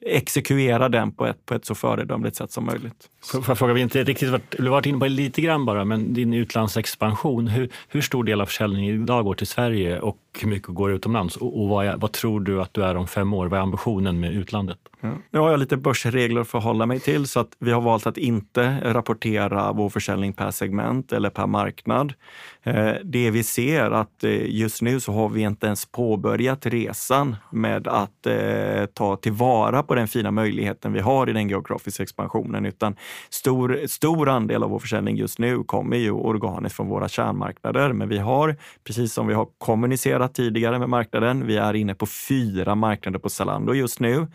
exekvera 0.00 0.88
den 0.88 1.12
på 1.12 1.26
ett, 1.26 1.46
på 1.46 1.54
ett 1.54 1.64
så 1.64 1.74
föredömligt 1.74 2.36
sätt 2.36 2.52
som 2.52 2.64
möjligt. 2.64 3.08
Får 3.32 3.44
jag 3.48 3.58
fråga, 3.58 3.72
vi 3.72 3.80
inte 3.80 4.04
riktigt 4.04 4.28
varit, 4.28 4.58
har 4.58 4.68
varit 4.68 4.86
inne 4.86 4.98
på 4.98 5.06
lite 5.06 5.40
grann 5.40 5.64
bara, 5.64 5.84
men 5.84 6.14
din 6.14 6.34
utlandsexpansion, 6.34 7.48
hur, 7.48 7.70
hur 7.88 8.00
stor 8.00 8.24
del 8.24 8.40
av 8.40 8.46
försäljningen 8.46 9.02
idag 9.02 9.24
går 9.24 9.34
till 9.34 9.46
Sverige 9.46 10.00
och 10.00 10.18
hur 10.40 10.48
mycket 10.48 10.68
går 10.68 10.92
utomlands? 10.92 11.36
Och, 11.36 11.62
och 11.62 11.68
vad, 11.68 11.86
är, 11.86 11.96
vad, 11.96 12.12
tror 12.12 12.40
du 12.40 12.62
att 12.62 12.74
du 12.74 12.84
är 12.84 12.96
om 12.96 13.08
fem 13.08 13.34
år? 13.34 13.46
Vad 13.46 13.58
är 13.58 13.62
ambitionen 13.62 14.20
med 14.20 14.32
utlandet? 14.32 14.78
Ja. 15.00 15.12
Nu 15.30 15.38
har 15.38 15.50
jag 15.50 15.60
lite 15.60 15.76
börsregler 15.76 16.40
att 16.40 16.48
förhålla 16.48 16.86
mig 16.86 17.00
till 17.00 17.26
så 17.26 17.40
att 17.40 17.56
vi 17.58 17.70
har 17.70 17.80
valt 17.80 18.06
att 18.06 18.18
inte 18.18 18.92
rapportera 18.92 19.72
vår 19.72 19.88
försäljning 19.88 20.32
per 20.32 20.50
segment 20.50 21.12
eller 21.12 21.30
per 21.30 21.46
marknad. 21.46 22.14
Eh, 22.68 22.94
det 23.04 23.30
vi 23.30 23.42
ser 23.42 23.90
att 23.90 24.24
eh, 24.24 24.46
just 24.46 24.82
nu 24.82 25.00
så 25.00 25.12
har 25.12 25.28
vi 25.28 25.40
inte 25.40 25.66
ens 25.66 25.86
påbörjat 25.86 26.66
resan 26.66 27.36
med 27.50 27.88
att 27.88 28.26
eh, 28.26 28.86
ta 28.94 29.16
tillvara 29.16 29.82
på 29.82 29.94
den 29.94 30.08
fina 30.08 30.30
möjligheten 30.30 30.92
vi 30.92 31.00
har 31.00 31.28
i 31.28 31.32
den 31.32 31.48
geografiska 31.48 32.02
expansionen, 32.02 32.66
utan 32.66 32.96
stor, 33.30 33.86
stor 33.86 34.28
andel 34.28 34.62
av 34.62 34.70
vår 34.70 34.78
försäljning 34.78 35.16
just 35.16 35.38
nu 35.38 35.64
kommer 35.64 35.96
ju 35.96 36.10
organiskt 36.10 36.76
från 36.76 36.88
våra 36.88 37.08
kärnmarknader. 37.08 37.92
Men 37.92 38.08
vi 38.08 38.18
har, 38.18 38.56
precis 38.84 39.12
som 39.12 39.26
vi 39.26 39.34
har 39.34 39.48
kommunicerat 39.58 40.34
tidigare 40.34 40.78
med 40.78 40.88
marknaden, 40.88 41.46
vi 41.46 41.56
är 41.56 41.74
inne 41.74 41.94
på 41.94 42.06
fyra 42.06 42.74
marknader 42.74 43.18
på 43.18 43.28
Zalando 43.28 43.74
just 43.74 44.00
nu. 44.00 44.26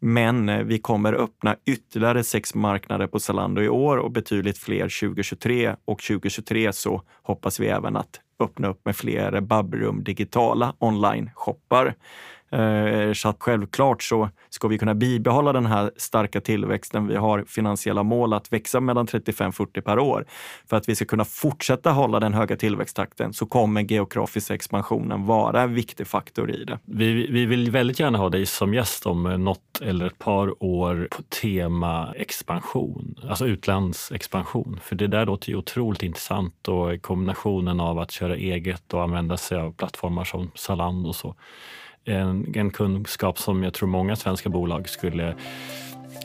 Men 0.00 0.68
vi 0.68 0.78
kommer 0.78 1.12
öppna 1.12 1.56
ytterligare 1.66 2.24
sex 2.24 2.54
marknader 2.54 3.06
på 3.06 3.20
Zalando 3.20 3.62
i 3.62 3.68
år 3.68 3.96
och 3.96 4.10
betydligt 4.10 4.58
fler 4.58 5.00
2023 5.00 5.76
och 5.84 6.02
2023 6.02 6.72
så 6.72 7.02
hoppas 7.22 7.60
vi 7.60 7.68
även 7.78 7.96
att 7.96 8.20
öppna 8.40 8.68
upp 8.68 8.84
med 8.84 8.96
fler 8.96 9.40
Babberum 9.40 10.04
digitala 10.04 10.74
online-shoppar. 10.78 11.94
Eh, 12.50 13.12
så 13.12 13.28
att 13.28 13.36
självklart 13.38 14.02
så 14.02 14.28
ska 14.50 14.68
vi 14.68 14.78
kunna 14.78 14.94
bibehålla 14.94 15.52
den 15.52 15.66
här 15.66 15.90
starka 15.96 16.40
tillväxten. 16.40 17.06
Vi 17.06 17.16
har 17.16 17.44
finansiella 17.48 18.02
mål 18.02 18.32
att 18.32 18.52
växa 18.52 18.80
mellan 18.80 19.06
35-40 19.06 19.80
per 19.80 19.98
år. 19.98 20.24
För 20.68 20.76
att 20.76 20.88
vi 20.88 20.94
ska 20.94 21.04
kunna 21.04 21.24
fortsätta 21.24 21.90
hålla 21.90 22.20
den 22.20 22.34
höga 22.34 22.56
tillväxttakten 22.56 23.32
så 23.32 23.46
kommer 23.46 23.82
geografisk 23.82 24.50
expansionen 24.50 25.26
vara 25.26 25.62
en 25.62 25.74
viktig 25.74 26.06
faktor 26.06 26.50
i 26.50 26.64
det. 26.64 26.78
Vi, 26.84 27.26
vi 27.30 27.46
vill 27.46 27.70
väldigt 27.70 28.00
gärna 28.00 28.18
ha 28.18 28.28
dig 28.28 28.46
som 28.46 28.74
gäst 28.74 29.06
om 29.06 29.26
eh, 29.26 29.38
något 29.38 29.80
eller 29.82 30.06
ett 30.06 30.18
par 30.18 30.62
år 30.64 31.08
på 31.10 31.22
tema 31.22 32.12
expansion, 32.16 33.14
alltså 33.28 33.46
utlandsexpansion. 33.46 34.80
För 34.82 34.96
det 34.96 35.06
där 35.06 35.26
låter 35.26 35.48
ju 35.50 35.56
otroligt 35.56 36.02
intressant 36.02 36.68
och 36.68 37.02
kombinationen 37.02 37.80
av 37.80 37.98
att 37.98 38.10
köra 38.10 38.36
eget 38.36 38.94
och 38.94 39.02
använda 39.02 39.36
sig 39.36 39.58
av 39.58 39.72
plattformar 39.72 40.24
som 40.24 40.50
Zalando 40.54 41.08
och 41.08 41.16
så 41.16 41.34
en, 42.08 42.52
en 42.56 42.70
kunskap 42.70 43.38
som 43.38 43.62
jag 43.62 43.74
tror 43.74 43.88
många 43.88 44.16
svenska 44.16 44.48
bolag 44.48 44.88
skulle 44.88 45.34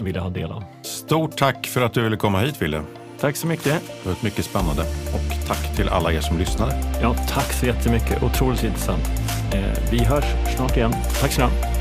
vilja 0.02 0.22
ha 0.22 0.30
del 0.30 0.52
av. 0.52 0.64
Stort 0.82 1.38
tack 1.38 1.68
för 1.68 1.82
att 1.82 1.94
du 1.94 2.04
ville 2.04 2.18
komma 2.18 2.40
hit, 2.40 2.62
Wille. 2.62 2.82
Tack 3.20 3.36
så 3.36 3.48
mycket. 3.48 3.82
Det 4.04 4.10
var 4.10 4.16
mycket 4.22 4.46
spännande. 4.46 4.82
Och 5.14 5.48
tack 5.48 5.76
till 5.76 5.90
alla 5.90 6.14
er 6.14 6.22
som 6.22 6.38
lyssnade. 6.38 6.76
Ja, 7.02 7.16
tack 7.30 7.54
så 7.54 7.66
jättemycket. 7.66 8.24
Otroligt 8.24 8.64
intressant. 8.64 9.04
Eh, 9.54 9.92
vi 9.92 10.04
hörs 10.04 10.26
snart 10.56 10.78
igen. 10.78 10.92
Tack 11.22 11.32
så 11.32 11.42
mycket. 11.42 11.73